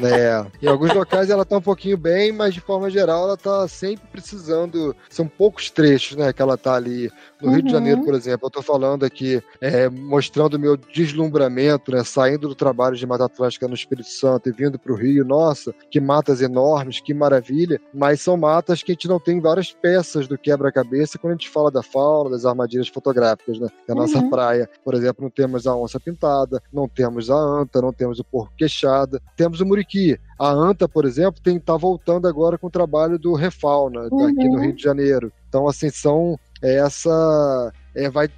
É. 0.02 0.46
Em 0.62 0.68
alguns 0.68 0.92
locais 0.94 1.30
ela 1.30 1.44
tá 1.44 1.56
um 1.56 1.62
pouquinho 1.62 1.96
bem, 1.96 2.30
mas 2.30 2.52
de 2.52 2.60
forma 2.60 2.90
geral 2.90 3.24
ela 3.24 3.36
tá 3.36 3.66
sempre 3.66 4.06
precisando. 4.10 4.94
São 5.08 5.26
poucos 5.26 5.70
trechos, 5.70 6.16
né, 6.16 6.32
que 6.32 6.42
ela 6.42 6.56
tá 6.56 6.74
ali. 6.74 7.10
No 7.40 7.48
uhum. 7.48 7.54
Rio 7.54 7.62
de 7.64 7.70
Janeiro, 7.70 8.00
uhum. 8.00 8.04
por 8.04 8.14
exemplo, 8.14 8.46
eu 8.46 8.50
tô 8.50 8.62
falando 8.62 9.04
aqui, 9.04 9.42
é, 9.60 9.88
mostrando 9.88 10.54
o 10.54 10.58
meu 10.58 10.76
deslumbramento, 10.76 11.92
né, 11.92 12.04
saindo 12.04 12.48
do 12.48 12.54
trabalho 12.54 12.96
de 12.96 13.06
Mata 13.06 13.24
Atlântica 13.24 13.66
no 13.68 13.74
Espírito 13.74 14.08
Santo 14.08 14.48
e 14.48 14.52
vindo 14.52 14.78
pro 14.78 14.94
Rio. 14.94 15.24
Nossa, 15.24 15.74
que 15.90 16.00
matas 16.00 16.42
enormes, 16.42 17.00
que 17.00 17.14
maravilha. 17.14 17.80
Mas 17.94 18.20
são 18.20 18.36
matas 18.36 18.82
que 18.82 18.92
a 18.92 18.94
gente 18.94 19.08
não 19.08 19.18
tem 19.18 19.40
várias 19.40 19.72
peças 19.72 20.26
do 20.26 20.36
quebra-cabeça 20.36 21.18
quando 21.18 21.32
a 21.32 21.36
gente 21.36 21.48
fala 21.48 21.70
da 21.70 21.82
fauna, 21.82 22.30
das 22.30 22.44
armadilhas 22.44 22.88
fotográficas, 22.88 23.58
né? 23.58 23.68
A 23.88 23.94
nossa 23.94 24.18
uhum. 24.18 24.30
praia, 24.30 24.68
por 24.84 24.94
exemplo, 24.94 25.22
não 25.22 25.30
temos 25.30 25.66
a 25.66 25.74
onça 25.74 25.98
pintada, 25.98 26.47
não 26.72 26.88
temos 26.88 27.30
a 27.30 27.36
anta, 27.36 27.80
não 27.80 27.92
temos 27.92 28.18
o 28.18 28.24
porco 28.24 28.52
queixada, 28.56 29.20
temos 29.36 29.60
o 29.60 29.66
Muriqui. 29.66 30.18
A 30.38 30.50
ANTA, 30.50 30.88
por 30.88 31.04
exemplo, 31.04 31.40
tem 31.42 31.58
tá 31.58 31.76
voltando 31.76 32.28
agora 32.28 32.56
com 32.56 32.68
o 32.68 32.70
trabalho 32.70 33.18
do 33.18 33.34
Refauna, 33.34 34.08
uhum. 34.10 34.26
aqui 34.26 34.48
no 34.48 34.60
Rio 34.60 34.74
de 34.74 34.82
Janeiro. 34.82 35.32
Então, 35.48 35.66
assim, 35.66 35.90
são 35.90 36.38
é, 36.62 36.76
essa. 36.76 37.72
É, 37.94 38.08
vai, 38.10 38.28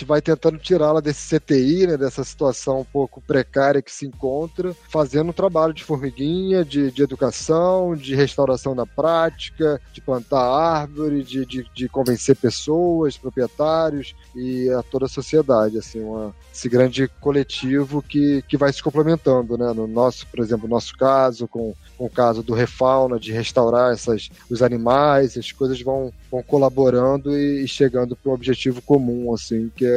gente 0.00 0.04
vai 0.04 0.22
tentando 0.22 0.58
tirá-la 0.58 1.00
desse 1.00 1.38
CTI, 1.38 1.86
né, 1.86 1.96
dessa 1.96 2.24
situação 2.24 2.80
um 2.80 2.84
pouco 2.84 3.20
precária 3.20 3.82
que 3.82 3.92
se 3.92 4.06
encontra, 4.06 4.74
fazendo 4.88 5.28
um 5.28 5.32
trabalho 5.32 5.74
de 5.74 5.84
formiguinha, 5.84 6.64
de, 6.64 6.90
de 6.90 7.02
educação, 7.02 7.94
de 7.94 8.14
restauração 8.14 8.74
da 8.74 8.86
prática, 8.86 9.80
de 9.92 10.00
plantar 10.00 10.40
árvore, 10.40 11.22
de, 11.22 11.44
de, 11.44 11.66
de 11.74 11.88
convencer 11.88 12.36
pessoas, 12.36 13.18
proprietários 13.18 14.14
e 14.34 14.70
a 14.70 14.82
toda 14.82 15.04
a 15.04 15.08
sociedade, 15.08 15.76
assim, 15.78 16.00
uma, 16.00 16.34
esse 16.52 16.68
grande 16.68 17.08
coletivo 17.20 18.02
que, 18.02 18.42
que 18.48 18.56
vai 18.56 18.72
se 18.72 18.82
complementando, 18.82 19.58
né, 19.58 19.72
no 19.74 19.86
nosso, 19.86 20.26
por 20.26 20.40
exemplo, 20.40 20.66
no 20.66 20.74
nosso 20.74 20.96
caso, 20.96 21.46
com 21.46 21.74
com 22.00 22.06
o 22.06 22.10
caso 22.10 22.42
do 22.42 22.54
refauna, 22.54 23.20
de 23.20 23.30
restaurar 23.30 23.92
essas, 23.92 24.30
os 24.48 24.62
animais, 24.62 25.36
as 25.36 25.52
coisas 25.52 25.82
vão, 25.82 26.10
vão 26.30 26.42
colaborando 26.42 27.36
e, 27.36 27.62
e 27.62 27.68
chegando 27.68 28.16
para 28.16 28.30
um 28.30 28.34
objetivo 28.34 28.80
comum, 28.80 29.34
assim, 29.34 29.70
que 29.76 29.84
é 29.84 29.89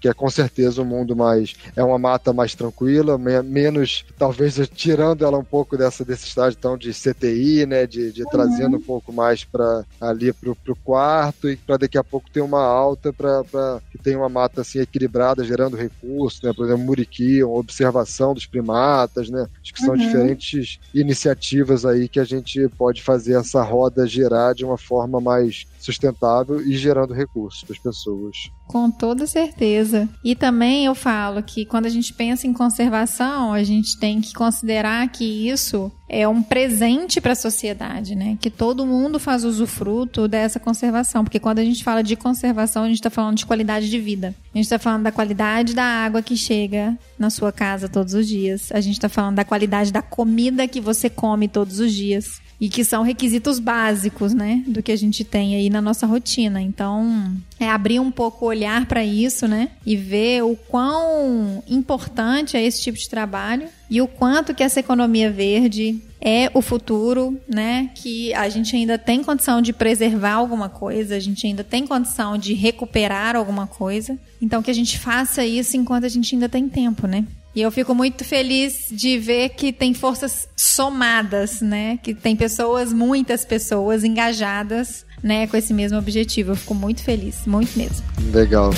que 0.00 0.08
é 0.08 0.14
com 0.14 0.30
certeza 0.30 0.80
um 0.80 0.86
mundo 0.86 1.14
mais. 1.14 1.54
É 1.76 1.84
uma 1.84 1.98
mata 1.98 2.32
mais 2.32 2.54
tranquila, 2.54 3.18
me, 3.18 3.40
menos, 3.42 4.04
talvez 4.18 4.58
tirando 4.74 5.24
ela 5.24 5.38
um 5.38 5.44
pouco 5.44 5.76
dessa 5.76 6.04
desse 6.04 6.26
estágio 6.26 6.58
tão 6.58 6.76
de 6.76 6.92
CTI, 6.92 7.66
né? 7.66 7.86
De, 7.86 8.10
de 8.10 8.22
uhum. 8.22 8.30
trazendo 8.30 8.76
um 8.78 8.80
pouco 8.80 9.12
mais 9.12 9.44
para 9.44 9.84
ali 10.00 10.32
pro, 10.32 10.56
pro 10.56 10.74
quarto 10.76 11.50
e 11.50 11.56
para 11.56 11.76
daqui 11.76 11.98
a 11.98 12.04
pouco 12.04 12.30
ter 12.30 12.40
uma 12.40 12.62
alta 12.62 13.12
para 13.12 13.80
que 13.92 13.98
tenha 13.98 14.18
uma 14.18 14.28
mata 14.28 14.62
assim 14.62 14.80
equilibrada, 14.80 15.44
gerando 15.44 15.76
recursos, 15.76 16.40
né? 16.40 16.52
Por 16.54 16.64
exemplo, 16.64 16.84
Muriqui, 16.84 17.42
observação 17.44 18.32
dos 18.32 18.46
primatas, 18.46 19.28
né? 19.28 19.46
Acho 19.62 19.74
que 19.74 19.80
são 19.80 19.94
uhum. 19.94 20.00
diferentes 20.00 20.80
iniciativas 20.94 21.84
aí 21.84 22.08
que 22.08 22.18
a 22.18 22.24
gente 22.24 22.66
pode 22.78 23.02
fazer 23.02 23.34
essa 23.34 23.62
roda 23.62 24.06
girar 24.06 24.54
de 24.54 24.64
uma 24.64 24.78
forma 24.78 25.20
mais 25.20 25.66
sustentável 25.84 26.60
e 26.60 26.76
gerando 26.76 27.14
recursos 27.14 27.62
para 27.62 27.74
as 27.74 27.78
pessoas. 27.78 28.50
Com 28.66 28.90
toda 28.90 29.26
certeza. 29.26 30.08
E 30.24 30.34
também 30.36 30.86
eu 30.86 30.94
falo 30.94 31.42
que 31.42 31.64
quando 31.64 31.86
a 31.86 31.90
gente 31.90 32.12
pensa 32.12 32.46
em 32.46 32.52
conservação, 32.52 33.52
a 33.52 33.62
gente 33.62 33.98
tem 33.98 34.20
que 34.20 34.32
considerar 34.32 35.08
que 35.08 35.48
isso 35.48 35.90
é 36.08 36.26
um 36.26 36.42
presente 36.42 37.20
para 37.20 37.32
a 37.32 37.36
sociedade, 37.36 38.14
né? 38.14 38.36
Que 38.40 38.50
todo 38.50 38.84
mundo 38.86 39.20
faz 39.20 39.44
usufruto 39.44 40.26
dessa 40.26 40.58
conservação. 40.58 41.24
Porque 41.24 41.38
quando 41.38 41.60
a 41.60 41.64
gente 41.64 41.84
fala 41.84 42.02
de 42.02 42.16
conservação, 42.16 42.84
a 42.84 42.88
gente 42.88 42.96
está 42.96 43.10
falando 43.10 43.36
de 43.36 43.46
qualidade 43.46 43.88
de 43.88 43.98
vida. 43.98 44.34
A 44.52 44.58
gente 44.58 44.66
está 44.66 44.78
falando 44.78 45.04
da 45.04 45.12
qualidade 45.12 45.74
da 45.74 45.84
água 45.84 46.20
que 46.20 46.36
chega 46.36 46.98
na 47.18 47.30
sua 47.30 47.52
casa 47.52 47.88
todos 47.88 48.14
os 48.14 48.26
dias. 48.26 48.70
A 48.72 48.80
gente 48.80 48.94
está 48.94 49.08
falando 49.08 49.36
da 49.36 49.44
qualidade 49.44 49.92
da 49.92 50.02
comida 50.02 50.66
que 50.66 50.80
você 50.80 51.08
come 51.08 51.48
todos 51.48 51.78
os 51.78 51.92
dias 51.92 52.40
e 52.60 52.68
que 52.68 52.84
são 52.84 53.02
requisitos 53.02 53.58
básicos, 53.58 54.34
né, 54.34 54.62
do 54.66 54.82
que 54.82 54.92
a 54.92 54.96
gente 54.96 55.24
tem 55.24 55.54
aí 55.54 55.70
na 55.70 55.80
nossa 55.80 56.06
rotina. 56.06 56.60
Então, 56.60 57.34
é 57.58 57.68
abrir 57.68 57.98
um 57.98 58.10
pouco 58.10 58.44
o 58.44 58.48
olhar 58.48 58.86
para 58.86 59.04
isso, 59.04 59.48
né, 59.48 59.70
e 59.86 59.96
ver 59.96 60.42
o 60.42 60.54
quão 60.54 61.62
importante 61.66 62.56
é 62.56 62.62
esse 62.62 62.82
tipo 62.82 62.98
de 62.98 63.08
trabalho 63.08 63.68
e 63.88 64.02
o 64.02 64.06
quanto 64.06 64.54
que 64.54 64.62
essa 64.62 64.80
economia 64.80 65.30
verde 65.30 66.00
é 66.20 66.50
o 66.52 66.60
futuro, 66.60 67.40
né? 67.48 67.90
Que 67.94 68.32
a 68.34 68.48
gente 68.48 68.76
ainda 68.76 68.98
tem 68.98 69.24
condição 69.24 69.62
de 69.62 69.72
preservar 69.72 70.34
alguma 70.34 70.68
coisa, 70.68 71.16
a 71.16 71.18
gente 71.18 71.46
ainda 71.46 71.64
tem 71.64 71.86
condição 71.86 72.36
de 72.36 72.52
recuperar 72.52 73.34
alguma 73.34 73.66
coisa. 73.66 74.18
Então 74.40 74.62
que 74.62 74.70
a 74.70 74.74
gente 74.74 74.98
faça 74.98 75.44
isso 75.44 75.76
enquanto 75.76 76.04
a 76.04 76.08
gente 76.08 76.34
ainda 76.34 76.48
tem 76.48 76.68
tempo, 76.68 77.06
né? 77.06 77.24
E 77.54 77.60
eu 77.60 77.70
fico 77.70 77.94
muito 77.94 78.24
feliz 78.24 78.86
de 78.90 79.18
ver 79.18 79.50
que 79.50 79.72
tem 79.72 79.92
forças 79.92 80.48
somadas, 80.56 81.60
né? 81.60 81.98
Que 82.02 82.14
tem 82.14 82.36
pessoas, 82.36 82.92
muitas 82.92 83.44
pessoas 83.44 84.04
engajadas, 84.04 85.04
né, 85.22 85.46
com 85.46 85.56
esse 85.56 85.74
mesmo 85.74 85.98
objetivo. 85.98 86.52
Eu 86.52 86.56
fico 86.56 86.74
muito 86.74 87.02
feliz, 87.02 87.46
muito 87.46 87.76
mesmo. 87.76 88.04
Legal. 88.32 88.70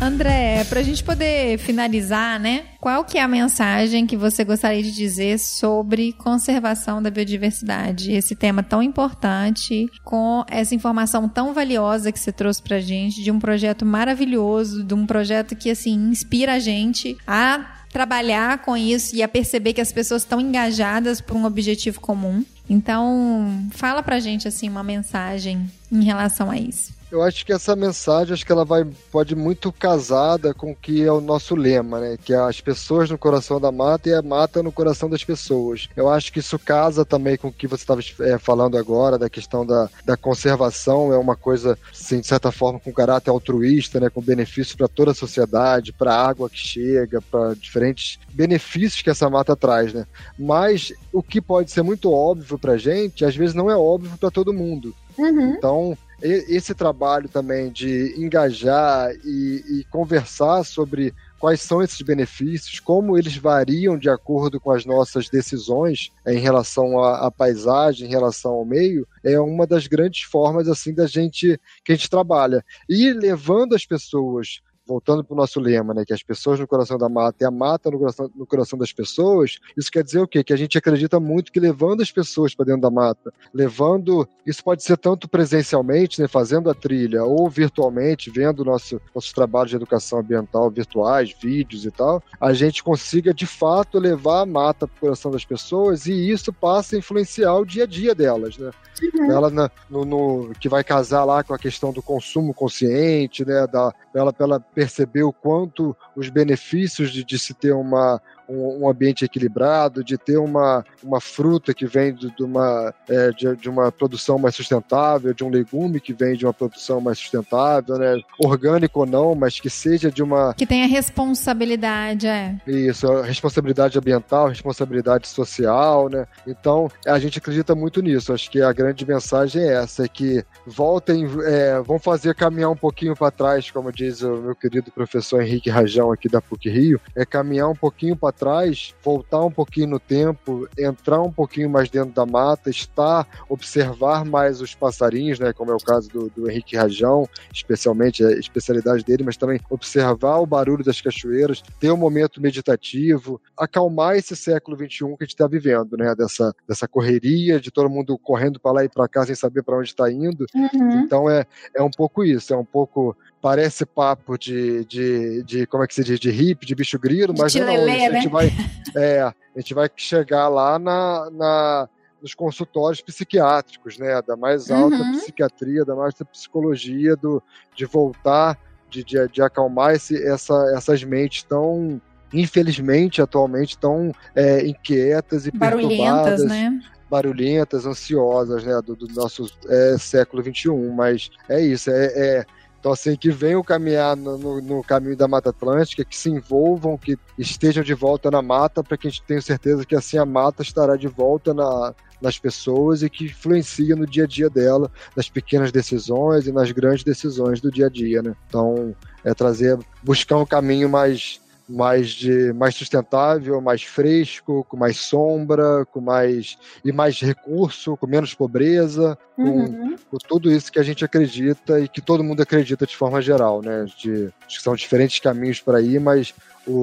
André, 0.00 0.64
para 0.64 0.78
a 0.78 0.82
gente 0.82 1.02
poder 1.02 1.58
finalizar, 1.58 2.38
né? 2.38 2.66
Qual 2.80 3.04
que 3.04 3.18
é 3.18 3.22
a 3.22 3.28
mensagem 3.28 4.06
que 4.06 4.16
você 4.16 4.44
gostaria 4.44 4.82
de 4.82 4.92
dizer 4.92 5.38
sobre 5.38 6.12
conservação 6.12 7.02
da 7.02 7.10
biodiversidade? 7.10 8.12
Esse 8.12 8.36
tema 8.36 8.62
tão 8.62 8.80
importante, 8.80 9.86
com 10.04 10.44
essa 10.48 10.74
informação 10.74 11.28
tão 11.28 11.52
valiosa 11.52 12.12
que 12.12 12.18
você 12.18 12.30
trouxe 12.30 12.62
para 12.62 12.76
a 12.76 12.80
gente, 12.80 13.22
de 13.22 13.30
um 13.32 13.40
projeto 13.40 13.84
maravilhoso, 13.84 14.84
de 14.84 14.94
um 14.94 15.04
projeto 15.04 15.56
que, 15.56 15.68
assim, 15.68 15.94
inspira 15.94 16.54
a 16.54 16.58
gente 16.58 17.16
a 17.26 17.78
trabalhar 17.92 18.58
com 18.58 18.76
isso 18.76 19.16
e 19.16 19.22
a 19.22 19.28
perceber 19.28 19.72
que 19.72 19.80
as 19.80 19.90
pessoas 19.90 20.22
estão 20.22 20.40
engajadas 20.40 21.20
por 21.20 21.36
um 21.36 21.44
objetivo 21.44 22.00
comum. 22.00 22.44
Então, 22.70 23.66
fala 23.72 24.02
pra 24.02 24.20
gente 24.20 24.46
assim 24.46 24.68
uma 24.68 24.82
mensagem 24.82 25.70
em 25.90 26.04
relação 26.04 26.50
a 26.50 26.58
isso. 26.58 26.97
Eu 27.10 27.22
acho 27.22 27.44
que 27.44 27.52
essa 27.52 27.74
mensagem, 27.74 28.34
acho 28.34 28.44
que 28.44 28.52
ela 28.52 28.64
vai, 28.64 28.84
pode 29.10 29.34
muito 29.34 29.72
casada 29.72 30.52
com 30.52 30.72
o 30.72 30.76
que 30.76 31.02
é 31.02 31.10
o 31.10 31.20
nosso 31.20 31.54
lema, 31.54 32.00
né? 32.00 32.18
Que 32.22 32.34
é 32.34 32.36
as 32.36 32.60
pessoas 32.60 33.10
no 33.10 33.16
coração 33.16 33.58
da 33.58 33.72
mata 33.72 34.08
e 34.08 34.14
a 34.14 34.20
mata 34.20 34.62
no 34.62 34.70
coração 34.70 35.08
das 35.08 35.24
pessoas. 35.24 35.88
Eu 35.96 36.08
acho 36.08 36.30
que 36.32 36.40
isso 36.40 36.58
casa 36.58 37.04
também 37.04 37.36
com 37.36 37.48
o 37.48 37.52
que 37.52 37.66
você 37.66 37.82
estava 37.82 38.02
é, 38.20 38.38
falando 38.38 38.76
agora, 38.76 39.18
da 39.18 39.30
questão 39.30 39.64
da, 39.64 39.88
da 40.04 40.16
conservação, 40.16 41.12
é 41.12 41.16
uma 41.16 41.34
coisa, 41.34 41.78
sim, 41.92 42.20
de 42.20 42.26
certa 42.26 42.52
forma, 42.52 42.78
com 42.78 42.92
caráter 42.92 43.30
altruísta, 43.30 43.98
né? 43.98 44.10
Com 44.10 44.20
benefício 44.20 44.76
para 44.76 44.88
toda 44.88 45.12
a 45.12 45.14
sociedade, 45.14 45.92
para 45.92 46.14
a 46.14 46.28
água 46.28 46.50
que 46.50 46.58
chega, 46.58 47.22
para 47.22 47.54
diferentes 47.54 48.18
benefícios 48.30 49.00
que 49.00 49.10
essa 49.10 49.30
mata 49.30 49.56
traz, 49.56 49.94
né? 49.94 50.06
Mas 50.38 50.92
o 51.10 51.22
que 51.22 51.40
pode 51.40 51.70
ser 51.70 51.82
muito 51.82 52.12
óbvio 52.12 52.58
para 52.58 52.76
gente, 52.76 53.24
às 53.24 53.34
vezes 53.34 53.54
não 53.54 53.70
é 53.70 53.76
óbvio 53.76 54.16
para 54.18 54.30
todo 54.30 54.52
mundo. 54.52 54.94
Uhum. 55.16 55.54
Então, 55.54 55.98
esse 56.20 56.74
trabalho 56.74 57.28
também 57.28 57.70
de 57.70 58.14
engajar 58.16 59.12
e, 59.24 59.64
e, 59.68 59.84
conversar 59.90 60.64
sobre 60.64 61.14
quais 61.38 61.60
são 61.60 61.80
esses 61.80 62.02
benefícios, 62.02 62.80
como 62.80 63.16
eles 63.16 63.36
variam 63.36 63.96
de 63.96 64.10
acordo 64.10 64.60
com 64.60 64.72
as 64.72 64.84
nossas 64.84 65.28
decisões 65.28 66.10
em 66.26 66.38
relação 66.38 66.98
à, 66.98 67.26
à 67.26 67.30
paisagem, 67.30 68.08
em 68.08 68.10
relação 68.10 68.52
ao 68.52 68.64
meio, 68.64 69.06
é 69.22 69.38
uma 69.38 69.66
das 69.66 69.86
grandes 69.86 70.22
formas 70.22 70.68
assim 70.68 70.92
da 70.92 71.06
gente 71.06 71.60
que 71.84 71.92
a 71.92 71.94
gente 71.94 72.10
trabalha. 72.10 72.64
E 72.88 73.12
levando 73.12 73.74
as 73.74 73.86
pessoas 73.86 74.60
voltando 74.88 75.22
para 75.22 75.34
o 75.34 75.36
nosso 75.36 75.60
lema, 75.60 75.92
né, 75.92 76.02
que 76.06 76.14
as 76.14 76.22
pessoas 76.22 76.58
no 76.58 76.66
coração 76.66 76.96
da 76.96 77.08
mata 77.08 77.44
e 77.44 77.46
a 77.46 77.50
mata 77.50 77.90
no 77.90 77.98
coração, 77.98 78.30
no 78.34 78.46
coração 78.46 78.78
das 78.78 78.92
pessoas, 78.92 79.58
isso 79.76 79.90
quer 79.90 80.02
dizer 80.02 80.20
o 80.20 80.26
quê? 80.26 80.42
Que 80.42 80.54
a 80.54 80.56
gente 80.56 80.78
acredita 80.78 81.20
muito 81.20 81.52
que 81.52 81.60
levando 81.60 82.00
as 82.00 82.10
pessoas 82.10 82.54
para 82.54 82.64
dentro 82.64 82.80
da 82.80 82.90
mata, 82.90 83.32
levando, 83.52 84.26
isso 84.46 84.64
pode 84.64 84.82
ser 84.82 84.96
tanto 84.96 85.28
presencialmente, 85.28 86.20
né, 86.20 86.26
fazendo 86.26 86.70
a 86.70 86.74
trilha, 86.74 87.22
ou 87.22 87.48
virtualmente, 87.50 88.30
vendo 88.30 88.64
nosso, 88.64 89.00
nossos 89.14 89.32
trabalhos 89.32 89.70
de 89.70 89.76
educação 89.76 90.20
ambiental 90.20 90.70
virtuais, 90.70 91.34
vídeos 91.38 91.84
e 91.84 91.90
tal, 91.90 92.22
a 92.40 92.54
gente 92.54 92.82
consiga 92.82 93.34
de 93.34 93.46
fato 93.46 93.98
levar 93.98 94.40
a 94.40 94.46
mata 94.46 94.86
para 94.86 94.96
o 94.96 95.00
coração 95.00 95.30
das 95.30 95.44
pessoas 95.44 96.06
e 96.06 96.30
isso 96.30 96.52
passa 96.52 96.96
a 96.96 96.98
influenciar 96.98 97.54
o 97.56 97.66
dia 97.66 97.84
a 97.84 97.86
dia 97.86 98.14
delas, 98.14 98.56
né? 98.56 98.70
Uhum. 99.02 99.30
Ela 99.30 99.50
na, 99.50 99.70
no, 99.88 100.04
no, 100.04 100.52
que 100.58 100.68
vai 100.68 100.82
casar 100.82 101.24
lá 101.24 101.44
com 101.44 101.54
a 101.54 101.58
questão 101.58 101.92
do 101.92 102.02
consumo 102.02 102.52
consciente, 102.52 103.44
né, 103.44 103.66
da, 103.66 103.92
ela, 104.14 104.34
ela 104.38 104.60
perceber 104.78 105.24
o 105.24 105.32
quanto 105.32 105.96
os 106.14 106.28
benefícios 106.28 107.10
de, 107.10 107.24
de 107.24 107.36
se 107.36 107.52
ter 107.52 107.72
uma, 107.72 108.22
um, 108.48 108.84
um, 108.84 108.88
ambiente 108.88 109.24
equilibrado, 109.24 110.02
de 110.02 110.16
ter 110.16 110.38
uma, 110.38 110.84
uma 111.02 111.20
fruta 111.20 111.74
que 111.74 111.86
vem 111.86 112.14
de, 112.14 112.34
de 112.34 112.42
uma, 112.42 112.94
é, 113.08 113.30
de, 113.30 113.56
de, 113.56 113.68
uma 113.68 113.92
produção 113.92 114.38
mais 114.38 114.54
sustentável, 114.54 115.34
de 115.34 115.44
um 115.44 115.50
legume 115.50 116.00
que 116.00 116.12
vem 116.12 116.36
de 116.36 116.46
uma 116.46 116.54
produção 116.54 117.00
mais 117.00 117.18
sustentável, 117.18 117.98
né? 117.98 118.20
orgânico 118.38 119.00
ou 119.00 119.06
não, 119.06 119.34
mas 119.34 119.60
que 119.60 119.70
seja 119.70 120.10
de 120.10 120.22
uma. 120.22 120.54
Que 120.54 120.66
tenha 120.66 120.86
responsabilidade, 120.86 122.26
é. 122.26 122.56
Isso, 122.66 123.06
responsabilidade 123.22 123.98
ambiental, 123.98 124.48
responsabilidade 124.48 125.28
social, 125.28 126.08
né? 126.08 126.26
Então, 126.46 126.90
a 127.06 127.18
gente 127.18 127.38
acredita 127.38 127.74
muito 127.74 128.00
nisso. 128.00 128.32
Acho 128.32 128.50
que 128.50 128.62
a 128.62 128.72
grande 128.72 129.06
mensagem 129.06 129.62
é 129.62 129.74
essa: 129.74 130.04
é 130.04 130.08
que 130.08 130.44
voltem, 130.66 131.26
é, 131.44 131.80
vão 131.80 131.98
fazer 131.98 132.34
caminhar 132.34 132.70
um 132.70 132.76
pouquinho 132.76 133.16
para 133.16 133.30
trás, 133.30 133.70
como 133.70 133.92
diz 133.92 134.22
o 134.22 134.36
meu 134.36 134.54
querido 134.54 134.90
professor 134.90 135.42
Henrique 135.42 135.70
Rajão 135.70 136.12
aqui 136.12 136.28
da 136.28 136.40
PUC 136.40 136.68
Rio, 136.68 137.00
é 137.14 137.24
caminhar 137.24 137.68
um 137.68 137.74
pouquinho 137.74 138.16
para 138.16 138.32
trás, 138.38 138.94
voltar 139.02 139.44
um 139.44 139.50
pouquinho 139.50 139.88
no 139.88 140.00
tempo, 140.00 140.68
entrar 140.78 141.20
um 141.20 141.32
pouquinho 141.32 141.68
mais 141.68 141.90
dentro 141.90 142.12
da 142.12 142.24
mata, 142.24 142.70
estar, 142.70 143.26
observar 143.48 144.24
mais 144.24 144.60
os 144.60 144.74
passarinhos, 144.74 145.38
né, 145.38 145.52
como 145.52 145.70
é 145.72 145.74
o 145.74 145.78
caso 145.78 146.08
do, 146.08 146.30
do 146.30 146.50
Henrique 146.50 146.76
Rajão, 146.76 147.28
especialmente 147.52 148.24
a 148.24 148.30
especialidade 148.32 149.04
dele, 149.04 149.24
mas 149.24 149.36
também 149.36 149.60
observar 149.68 150.38
o 150.38 150.46
barulho 150.46 150.84
das 150.84 151.00
cachoeiras, 151.00 151.62
ter 151.80 151.90
um 151.90 151.96
momento 151.96 152.40
meditativo, 152.40 153.40
acalmar 153.56 154.16
esse 154.16 154.36
século 154.36 154.76
XXI 154.76 154.88
que 154.88 155.04
a 155.04 155.24
gente 155.24 155.28
está 155.28 155.46
vivendo, 155.46 155.96
né, 155.96 156.14
dessa, 156.14 156.54
dessa 156.66 156.86
correria 156.86 157.60
de 157.60 157.70
todo 157.70 157.90
mundo 157.90 158.16
correndo 158.18 158.60
para 158.60 158.72
lá 158.72 158.84
e 158.84 158.88
para 158.88 159.08
cá 159.08 159.26
sem 159.26 159.34
saber 159.34 159.62
para 159.62 159.76
onde 159.76 159.88
está 159.88 160.10
indo. 160.10 160.46
Uhum. 160.54 161.00
Então 161.00 161.28
é, 161.28 161.44
é 161.74 161.82
um 161.82 161.90
pouco 161.90 162.24
isso, 162.24 162.54
é 162.54 162.56
um 162.56 162.64
pouco 162.64 163.16
parece 163.40 163.86
papo 163.86 164.36
de, 164.36 164.84
de, 164.84 165.42
de, 165.44 165.66
como 165.66 165.84
é 165.84 165.86
que 165.86 165.94
se 165.94 166.02
diz, 166.02 166.18
de 166.18 166.30
hippie, 166.30 166.66
de 166.66 166.74
bicho 166.74 166.98
grilo, 166.98 167.34
mas 167.36 167.54
não, 167.54 167.66
a 167.68 167.88
gente 167.88 168.24
né? 168.24 168.28
vai, 168.28 168.52
é, 168.96 169.22
a 169.22 169.34
gente 169.56 169.74
vai 169.74 169.88
chegar 169.96 170.48
lá 170.48 170.78
na, 170.78 171.30
na 171.30 171.88
nos 172.20 172.34
consultórios 172.34 173.00
psiquiátricos, 173.00 173.96
né, 173.96 174.20
da 174.22 174.36
mais 174.36 174.70
alta 174.70 174.96
uhum. 174.96 175.12
psiquiatria, 175.12 175.84
da 175.84 175.94
mais 175.94 176.14
alta 176.14 176.24
psicologia, 176.24 177.14
do, 177.14 177.40
de 177.76 177.86
voltar, 177.86 178.58
de, 178.90 179.04
de, 179.04 179.28
de 179.28 179.40
acalmar 179.40 179.94
esse, 179.94 180.20
essa, 180.26 180.72
essas 180.76 181.04
mentes 181.04 181.44
tão, 181.44 182.00
infelizmente, 182.32 183.22
atualmente, 183.22 183.78
tão 183.78 184.12
é, 184.34 184.66
inquietas 184.66 185.46
e 185.46 185.52
barulhentas, 185.52 186.44
né? 186.44 186.80
barulhentas, 187.08 187.86
ansiosas, 187.86 188.64
né, 188.64 188.80
do, 188.84 188.96
do 188.96 189.06
nosso 189.14 189.46
é, 189.68 189.96
século 189.96 190.42
XXI, 190.42 190.70
mas 190.94 191.30
é 191.48 191.60
isso, 191.60 191.90
é, 191.90 192.06
é 192.06 192.46
então, 192.78 192.92
assim, 192.92 193.16
que 193.16 193.30
venham 193.30 193.62
caminhar 193.62 194.16
no, 194.16 194.38
no, 194.38 194.60
no, 194.60 194.84
caminho 194.84 195.16
da 195.16 195.26
Mata 195.26 195.50
Atlântica, 195.50 196.04
que 196.04 196.16
se 196.16 196.30
envolvam, 196.30 196.96
que 196.96 197.18
estejam 197.36 197.82
de 197.82 197.92
volta 197.92 198.30
na 198.30 198.40
mata, 198.40 198.84
para 198.84 198.96
que 198.96 199.08
a 199.08 199.10
gente 199.10 199.22
tenha 199.22 199.40
certeza 199.40 199.84
que 199.84 199.96
assim 199.96 200.16
a 200.16 200.24
mata 200.24 200.62
estará 200.62 200.94
de 200.96 201.08
volta 201.08 201.52
na, 201.52 201.92
nas 202.20 202.38
pessoas 202.38 203.02
e 203.02 203.10
que 203.10 203.24
influencia 203.24 203.96
no 203.96 204.06
dia 204.06 204.24
a 204.24 204.26
dia 204.26 204.48
dela, 204.48 204.90
nas 205.16 205.28
pequenas 205.28 205.72
decisões 205.72 206.46
e 206.46 206.52
nas 206.52 206.70
grandes 206.70 207.02
decisões 207.02 207.60
do 207.60 207.70
dia 207.70 207.86
a 207.86 207.90
dia, 207.90 208.22
né? 208.22 208.36
Então, 208.48 208.94
é 209.24 209.34
trazer, 209.34 209.76
buscar 210.02 210.36
um 210.36 210.46
caminho 210.46 210.88
mais 210.88 211.40
mais 211.68 212.08
de 212.08 212.52
mais 212.54 212.74
sustentável, 212.74 213.60
mais 213.60 213.82
fresco, 213.82 214.64
com 214.68 214.76
mais 214.76 214.96
sombra, 214.98 215.84
com 215.92 216.00
mais 216.00 216.56
e 216.84 216.90
mais 216.90 217.20
recurso, 217.20 217.96
com 217.96 218.06
menos 218.06 218.32
pobreza, 218.32 219.18
uhum. 219.36 219.96
com, 219.96 219.96
com, 220.10 220.18
tudo 220.18 220.50
isso 220.50 220.72
que 220.72 220.78
a 220.78 220.82
gente 220.82 221.04
acredita 221.04 221.78
e 221.78 221.88
que 221.88 222.00
todo 222.00 222.24
mundo 222.24 222.42
acredita 222.42 222.86
de 222.86 222.96
forma 222.96 223.20
geral, 223.20 223.60
né? 223.60 223.84
De, 223.98 224.32
que 224.48 224.62
são 224.62 224.74
diferentes 224.74 225.18
caminhos 225.18 225.60
para 225.60 225.80
ir, 225.82 226.00
mas 226.00 226.32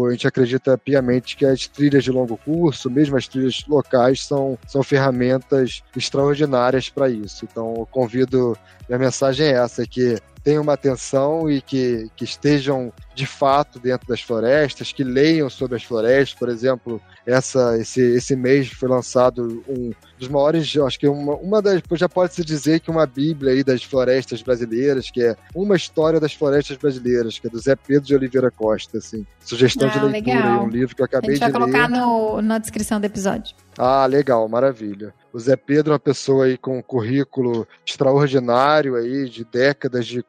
a 0.08 0.12
gente 0.12 0.28
acredita 0.28 0.78
piamente 0.78 1.36
que 1.36 1.46
as 1.46 1.68
trilhas 1.68 2.04
de 2.04 2.12
longo 2.12 2.38
curso, 2.38 2.90
mesmo 2.90 3.18
as 3.18 3.28
trilhas 3.28 3.64
locais, 3.68 4.24
são, 4.26 4.58
são 4.68 4.82
ferramentas 4.82 5.84
extraordinárias 5.96 6.90
para 6.90 7.10
isso. 7.10 7.46
Então, 7.46 7.74
eu 7.78 7.86
convido, 7.86 8.58
minha 8.90 9.00
mensagem 9.00 9.48
é 9.48 9.52
essa, 9.52 9.86
que 9.86 10.18
tenham 10.44 10.62
uma 10.62 10.74
atenção 10.74 11.50
e 11.50 11.60
que, 11.60 12.08
que 12.16 12.24
estejam 12.24 12.94
de 13.16 13.26
fato 13.26 13.80
dentro 13.80 14.08
das 14.08 14.22
florestas, 14.22 14.92
que 14.92 15.04
leiam 15.04 15.50
sobre 15.50 15.76
as 15.76 15.84
florestas, 15.84 16.38
por 16.38 16.50
exemplo, 16.50 17.02
essa, 17.26 17.78
esse, 17.80 18.00
esse 18.00 18.36
mês 18.36 18.68
foi 18.68 18.88
lançado 18.88 19.64
um 19.68 19.92
dos 20.18 20.28
maiores, 20.28 20.76
acho 20.78 21.00
que 21.00 21.08
uma, 21.08 21.36
uma 21.36 21.62
das, 21.62 21.82
já 21.94 22.08
pode 22.08 22.34
se 22.34 22.44
dizer 22.44 22.80
que 22.80 22.90
uma 22.90 23.06
bíblia 23.06 23.54
aí 23.54 23.64
das 23.64 23.84
florestas 23.84 24.42
brasileiras, 24.42 25.12
que 25.12 25.22
é 25.22 25.36
uma 25.54 25.76
história 25.76 26.20
das 26.20 26.34
florestas 26.34 26.78
brasileiras, 26.78 27.38
que 27.40 27.48
é 27.48 27.50
do 27.50 27.60
Zé 27.60 27.76
Pedro 27.76 28.06
de 28.06 28.16
Oliveira 28.16 28.50
Costa, 28.50 28.98
assim, 28.98 29.26
sugestão 29.40 29.88
ah, 29.90 29.92
de 29.92 30.06
leitura, 30.06 30.54
aí, 30.54 30.60
um 30.60 30.70
livro 30.70 30.96
que 30.96 31.02
eu 31.02 31.06
acabei 31.06 31.36
de 31.36 31.40
ler. 31.40 31.46
A 31.46 31.48
gente 31.48 31.60
vai 31.60 31.62
colocar 31.62 31.90
no, 31.90 32.42
na 32.42 32.58
descrição 32.58 33.00
do 33.00 33.06
episódio. 33.06 33.56
Ah, 33.78 34.06
legal, 34.06 34.48
maravilha. 34.48 35.14
O 35.34 35.40
Zé 35.40 35.58
Pedro 35.58 35.92
é 35.92 35.94
uma 35.94 36.00
pessoa 36.00 36.46
aí 36.46 36.58
com 36.58 36.78
um 36.78 36.82
currículo 36.82 37.68
extraordinário 37.86 38.96
aí, 38.96 39.28
de 39.30 39.44
décadas 39.44 40.06
de 40.06 40.24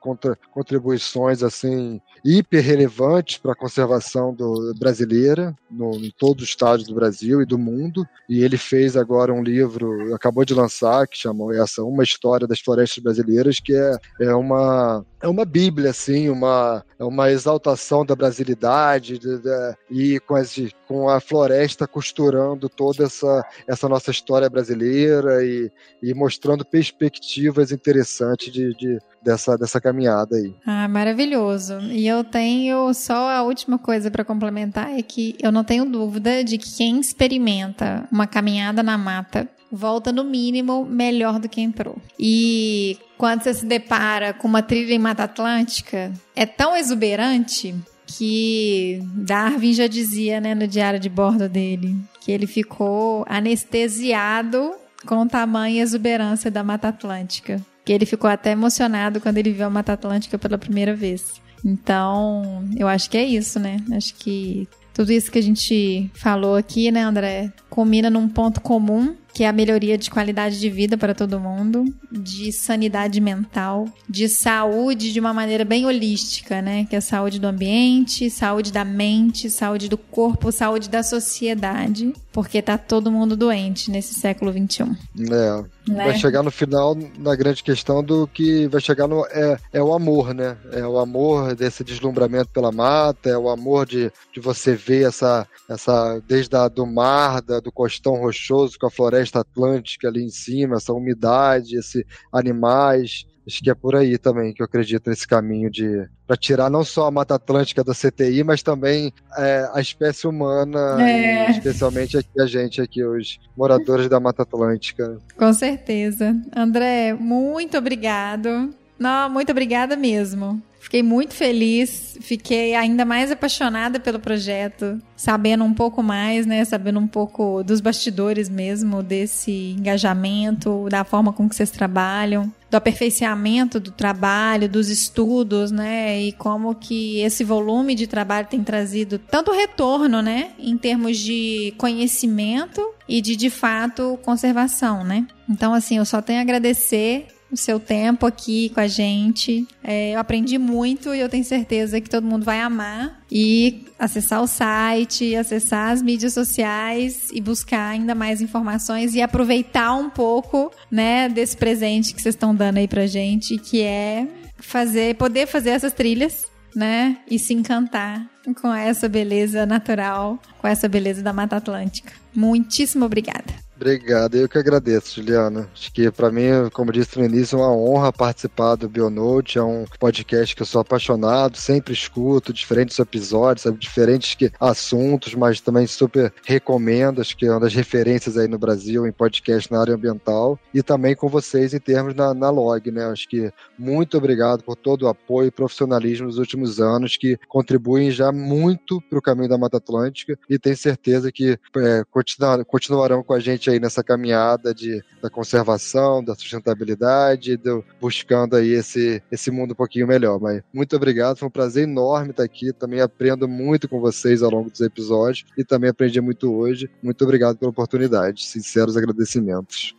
contribuições 0.51 1.45
assim 1.45 2.01
hiper 2.25 2.65
relevantes 2.65 3.39
para 3.39 3.53
a 3.53 3.57
conservação 3.57 4.35
do, 4.35 4.75
brasileira 4.77 5.55
no, 5.71 5.95
em 5.95 6.13
todos 6.19 6.43
os 6.43 6.49
estados 6.49 6.87
do 6.87 6.95
Brasil 6.95 7.41
e 7.41 7.47
do 7.47 7.57
mundo. 7.57 8.05
E 8.29 8.43
ele 8.43 8.57
fez 8.57 8.97
agora 8.97 9.33
um 9.33 9.45
livro, 9.45 10.13
acabou 10.13 10.45
de 10.45 10.55
lançar, 10.55 11.07
que 11.07 11.17
chamou 11.17 11.53
essa 11.53 11.85
Uma 11.85 12.03
História 12.03 12.47
das 12.47 12.59
Florestas 12.59 13.01
Brasileiras, 13.01 13.61
que 13.61 13.75
é, 13.77 13.97
é 14.21 14.35
uma 14.35 15.05
é 15.27 15.29
uma 15.29 15.45
bíblia, 15.45 15.91
assim, 15.91 16.29
uma, 16.29 16.85
é 16.99 17.05
uma 17.05 17.31
exaltação 17.31 18.05
da 18.05 18.15
brasilidade 18.15 19.19
de, 19.19 19.39
de, 19.39 19.77
e 19.91 20.21
com, 20.21 20.37
as, 20.37 20.55
com 20.87 21.09
a 21.09 21.21
floresta 21.21 21.87
costurando 21.87 22.69
toda 22.69 23.05
essa, 23.05 23.45
essa 23.67 23.89
nossa 23.89 24.11
história 24.11 24.49
brasileira 24.49 25.45
e, 25.45 25.71
e 26.03 26.15
mostrando 26.15 26.65
perspectivas 26.65 27.73
interessantes 27.73 28.53
de, 28.53 28.75
de, 28.75 28.99
dessa, 29.23 29.57
dessa 29.57 29.81
caminhada 29.81 30.37
aí. 30.37 30.55
Ah, 30.67 30.89
maravilhoso. 30.89 31.79
E 31.91 32.07
eu 32.07 32.25
tenho 32.25 32.93
só 32.95 33.31
a 33.31 33.43
última 33.43 33.79
coisa 33.79 34.11
para 34.11 34.25
complementar 34.25 34.99
é 34.99 35.03
que 35.03 35.37
eu 35.43 35.53
não 35.53 35.65
tenho 35.65 35.85
dúvida 35.85 36.43
de 36.45 36.59
que 36.59 36.71
quem 36.77 37.01
experimenta 37.01 38.09
uma 38.11 38.27
caminhada 38.27 38.83
na 38.83 38.97
mata 38.97 39.49
volta 39.71 40.13
no 40.13 40.25
mínimo 40.25 40.85
melhor 40.85 41.39
do 41.39 41.49
que 41.49 41.61
entrou. 41.61 41.97
E 42.19 42.99
quando 43.19 43.43
você 43.43 43.55
se 43.55 43.67
depara 43.67 44.33
com 44.33 44.47
uma 44.47 44.63
trilha 44.63 44.95
em 44.95 44.99
Mata 44.99 45.25
Atlântica, 45.25 46.13
é 46.35 46.47
tão 46.47 46.77
exuberante 46.77 47.75
que 48.07 49.01
Darwin 49.15 49.73
já 49.73 49.87
dizia, 49.87 50.41
né, 50.41 50.55
no 50.55 50.67
diário 50.67 51.01
de 51.01 51.09
bordo 51.09 51.49
dele, 51.49 51.97
que 52.21 52.31
ele 52.31 52.47
ficou 52.47 53.25
anestesiado 53.29 54.73
com 55.07 55.27
e 55.69 55.79
exuberância 55.79 56.51
da 56.51 56.63
Mata 56.63 56.89
Atlântica. 56.89 57.61
que 57.85 57.93
ele 57.93 58.05
ficou 58.05 58.29
até 58.29 58.51
emocionado 58.51 59.21
quando 59.21 59.39
ele 59.39 59.53
viu 59.53 59.65
a 59.65 59.71
Mata 59.71 59.93
Atlântica 59.93 60.37
pela 60.37 60.59
primeira 60.59 60.93
vez. 60.93 61.41
Então, 61.65 62.65
eu 62.77 62.89
acho 62.89 63.09
que 63.09 63.17
é 63.17 63.25
isso, 63.25 63.61
né? 63.61 63.77
Acho 63.93 64.13
que 64.17 64.69
tudo 64.93 65.13
isso 65.13 65.31
que 65.31 65.39
a 65.39 65.43
gente 65.43 66.11
falou 66.15 66.57
aqui, 66.57 66.91
né, 66.91 67.03
André, 67.03 67.53
combina 67.71 68.11
num 68.11 68.29
ponto 68.29 68.61
comum 68.61 69.15
que 69.37 69.45
é 69.45 69.49
a 69.49 69.53
melhoria 69.53 69.99
de 69.99 70.09
qualidade 70.09 70.59
de 70.59 70.71
vida 70.71 70.97
para 70.97 71.15
todo 71.15 71.39
mundo, 71.39 71.85
de 72.11 72.51
sanidade 72.51 73.21
mental, 73.21 73.87
de 74.09 74.31
saúde 74.31 75.13
de 75.13 75.21
uma 75.21 75.35
maneira 75.35 75.63
bem 75.63 75.85
holística, 75.85 76.63
né? 76.63 76.87
Que 76.89 76.97
é 76.97 77.03
saúde 77.03 77.39
do 77.39 77.47
ambiente, 77.47 78.31
saúde 78.31 78.73
da 78.73 78.83
mente, 78.83 79.51
saúde 79.51 79.91
do 79.91 79.99
corpo, 79.99 80.51
saúde 80.51 80.89
da 80.89 81.03
sociedade, 81.03 82.15
porque 82.33 82.63
tá 82.63 82.79
todo 82.79 83.13
mundo 83.13 83.37
doente 83.37 83.91
nesse 83.91 84.15
século 84.15 84.51
XXI. 84.51 84.85
É. 85.31 85.77
Né? 85.89 86.05
Vai 86.05 86.19
chegar 86.19 86.43
no 86.43 86.51
final 86.51 86.97
na 87.19 87.37
grande 87.37 87.63
questão 87.63 88.03
do 88.03 88.27
que 88.27 88.67
vai 88.69 88.81
chegar 88.81 89.07
no. 89.07 89.25
É, 89.27 89.57
é 89.73 89.83
o 89.83 89.93
amor, 89.95 90.35
né? 90.35 90.57
É 90.73 90.85
o 90.85 90.99
amor 90.99 91.55
desse 91.55 91.85
deslumbramento 91.85 92.51
pela 92.51 92.73
mata, 92.73 93.29
é 93.31 93.39
o 93.39 93.49
amor 93.49 93.87
de, 93.87 94.11
de 94.35 94.41
você 94.41 94.75
ver 94.75 95.07
essa, 95.07 95.47
essa 95.69 96.21
desde 96.27 96.57
a, 96.57 96.67
do 96.67 96.85
mar, 96.87 97.41
da, 97.41 97.61
do 97.61 97.71
costão 97.71 98.17
rochoso 98.17 98.79
com 98.79 98.87
a 98.87 98.91
floresta 98.91 99.26
atlântica 99.35 100.09
ali 100.09 100.25
em 100.25 100.31
cima, 100.31 100.77
essa 100.77 100.93
umidade, 100.93 101.77
esses 101.77 102.05
animais. 102.33 103.27
Acho 103.47 103.63
que 103.63 103.71
é 103.71 103.75
por 103.75 103.95
aí 103.95 104.19
também 104.19 104.53
que 104.53 104.61
eu 104.61 104.67
acredito 104.67 105.09
nesse 105.09 105.27
caminho 105.27 105.71
de 105.71 106.09
para 106.27 106.37
tirar 106.37 106.69
não 106.69 106.83
só 106.83 107.07
a 107.07 107.11
Mata 107.11 107.37
Atlântica 107.37 107.85
da 107.85 107.95
CTI, 107.95 108.43
mas 108.43 108.61
também 108.61 109.13
é, 109.39 109.71
a 109.73 109.81
espécie 109.81 110.27
humana, 110.27 111.01
é. 111.01 111.51
especialmente 111.53 112.19
aqui 112.19 112.41
a 112.41 112.47
gente 112.47 112.81
aqui, 112.81 113.05
os 113.05 113.39
moradores 113.57 114.09
da 114.09 114.19
Mata 114.19 114.43
Atlântica. 114.43 115.19
Com 115.37 115.53
certeza. 115.53 116.37
André, 116.55 117.15
muito 117.15 117.79
obrigado. 117.79 118.75
Não, 118.99 119.31
muito 119.31 119.53
obrigada 119.53 119.95
mesmo. 119.95 120.61
Fiquei 120.87 121.03
muito 121.03 121.35
feliz, 121.35 122.17
fiquei 122.21 122.77
ainda 122.77 123.05
mais 123.05 123.33
apaixonada 123.33 123.99
pelo 123.99 124.21
projeto, 124.21 125.03
sabendo 125.17 125.65
um 125.65 125.75
pouco 125.75 126.01
mais, 126.01 126.47
né? 126.47 126.65
Sabendo 126.65 127.01
um 127.01 127.09
pouco 127.09 127.65
dos 127.65 127.81
bastidores 127.81 128.49
mesmo, 128.49 129.03
desse 129.03 129.75
engajamento, 129.77 130.87
da 130.89 131.03
forma 131.03 131.33
com 131.33 131.49
que 131.49 131.57
vocês 131.57 131.73
trabalham, 131.73 132.53
do 132.71 132.77
aperfeiçoamento 132.77 133.81
do 133.81 133.91
trabalho, 133.91 134.69
dos 134.69 134.89
estudos, 134.89 135.73
né? 135.73 136.21
E 136.21 136.31
como 136.31 136.73
que 136.77 137.19
esse 137.19 137.43
volume 137.43 137.97
de 137.97 138.07
trabalho 138.07 138.47
tem 138.47 138.63
trazido 138.63 139.19
tanto 139.19 139.51
retorno, 139.51 140.23
né? 140.23 140.51
Em 140.57 140.79
termos 140.79 141.19
de 141.19 141.75
conhecimento 141.79 142.81
e 143.09 143.21
de, 143.21 143.35
de 143.35 143.51
fato, 143.51 144.17
conservação, 144.23 145.03
né? 145.03 145.27
Então, 145.51 145.75
assim, 145.75 145.97
eu 145.97 146.05
só 146.05 146.23
tenho 146.23 146.39
a 146.39 146.43
agradecer 146.43 147.27
o 147.57 147.59
seu 147.59 147.81
tempo 147.81 148.27
aqui 148.27 148.71
com 148.71 148.81
a 148.81 148.87
gente. 148.87 149.67
É, 149.83 150.15
eu 150.15 150.21
aprendi 150.21 150.59
muito 150.59 151.15
e 151.15 151.21
eu 151.21 151.29
tenho 151.29 151.45
certeza 151.45 152.01
que 152.01 152.09
todo 152.09 152.27
mundo 152.27 152.45
vai 152.45 152.61
amar. 152.61 153.21
E 153.31 153.85
acessar 153.99 154.43
o 154.43 154.47
site, 154.47 155.35
acessar 155.35 155.91
as 155.91 156.03
mídias 156.03 156.33
sociais 156.33 157.29
e 157.33 157.41
buscar 157.41 157.89
ainda 157.89 158.15
mais 158.15 158.41
informações 158.41 159.15
e 159.15 159.23
aproveitar 159.23 159.95
um 159.95 160.09
pouco, 160.09 160.71
né, 160.91 161.29
desse 161.29 161.57
presente 161.57 162.15
que 162.15 162.23
vocês 162.23 162.35
estão 162.35 162.55
dando 162.55 162.79
aí 162.79 162.87
pra 162.87 163.07
gente, 163.07 163.59
que 163.59 163.83
é 163.83 164.29
fazer, 164.59 165.17
poder 165.17 165.47
fazer 165.47 165.71
essas 165.71 165.93
trilhas, 165.93 166.45
né, 166.75 167.17
e 167.31 167.39
se 167.39 167.55
encantar 167.55 168.29
com 168.61 168.73
essa 168.73 169.09
beleza 169.09 169.65
natural, 169.65 170.39
com 170.59 170.69
essa 170.69 170.89
beleza 170.89 171.23
da 171.23 171.33
Mata 171.33 171.57
Atlântica. 171.57 172.13
Muitíssimo 172.35 173.07
obrigada. 173.07 173.66
Obrigado, 173.77 174.37
eu 174.37 174.49
que 174.49 174.57
agradeço, 174.57 175.17
Juliana. 175.17 175.69
Acho 175.75 175.93
que 175.93 176.11
para 176.11 176.33
mim, 176.33 176.49
como 176.73 176.91
disse 176.91 177.19
no 177.19 177.27
início, 177.27 177.59
é 177.59 177.61
uma 177.61 177.77
honra 177.77 178.11
participar 178.11 178.75
do 178.75 178.89
Bionote. 178.89 179.59
É 179.59 179.63
um 179.63 179.85
podcast 180.01 180.57
que 180.57 180.63
eu 180.63 180.67
sou 180.67 180.81
apaixonado, 180.81 181.59
sempre 181.59 181.93
escuto 181.93 182.55
diferentes 182.55 182.99
episódios, 182.99 183.65
sabe, 183.65 183.77
diferentes 183.77 184.35
que, 184.35 184.51
assuntos, 184.59 185.35
mas 185.35 185.61
também 185.61 185.87
super 185.87 186.33
recomendo. 186.47 187.21
Acho 187.21 187.37
que 187.37 187.45
é 187.45 187.51
uma 187.51 187.61
das 187.61 187.75
referências 187.75 188.39
aí 188.39 188.49
no 188.49 188.59
Brasil 188.59 189.07
em 189.07 189.13
podcast 189.13 189.71
na 189.71 189.79
área 189.79 189.95
ambiental 189.95 190.59
e 190.73 190.83
também 190.83 191.15
com 191.15 191.29
vocês 191.29 191.75
em 191.75 191.79
termos 191.79 192.15
na, 192.15 192.33
na 192.33 192.49
log, 192.49 192.91
né? 192.91 193.05
Acho 193.05 193.29
que 193.29 193.53
muito 193.79 194.17
obrigado 194.17 194.65
por 194.65 194.77
todo 194.77 195.03
o 195.03 195.09
apoio 195.09 195.49
e 195.49 195.51
profissionalismo 195.51 196.29
nos 196.29 196.39
últimos 196.39 196.81
anos 196.81 197.19
que 197.19 197.39
contribuem 197.47 198.11
já 198.11 198.33
muito 198.33 199.03
para 199.03 199.19
o 199.19 199.23
caminho 199.23 199.51
da 199.51 199.59
Mata 199.59 199.77
Atlântica 199.77 200.39
e 200.49 200.59
tenho 200.59 200.79
certeza 200.79 201.31
que 201.31 201.59
é, 201.77 202.05
continuar, 202.11 202.65
continuarão 202.65 203.23
com 203.23 203.35
a 203.35 203.41
gente 203.67 203.71
aí 203.71 203.81
nessa 203.81 204.03
caminhada 204.03 204.73
de, 204.73 205.03
da 205.21 205.29
conservação, 205.29 206.23
da 206.23 206.35
sustentabilidade, 206.35 207.57
do, 207.57 207.85
buscando 208.01 208.57
aí 208.57 208.71
esse, 208.71 209.23
esse 209.31 209.51
mundo 209.51 209.73
um 209.73 209.77
pouquinho 209.77 210.07
melhor. 210.07 210.41
Mas 210.41 210.63
muito 210.73 210.95
obrigado, 210.97 211.37
foi 211.37 211.49
um 211.49 211.51
prazer 211.51 211.85
enorme 211.85 212.31
estar 212.31 212.45
aqui. 212.45 212.73
Também 212.73 213.01
aprendo 213.01 213.49
muito 213.49 213.89
com 213.89 214.01
vocês 214.01 214.43
ao 214.43 214.51
longo 214.51 214.71
dos 214.71 214.81
episódios 214.81 215.45
e 215.57 215.65
também 215.65 215.91
aprendi 215.91 216.21
muito 216.21 216.53
hoje. 216.55 216.89
Muito 217.03 217.23
obrigado 217.25 217.57
pela 217.59 217.71
oportunidade. 217.71 218.47
Sinceros 218.47 218.97
agradecimentos. 218.97 219.95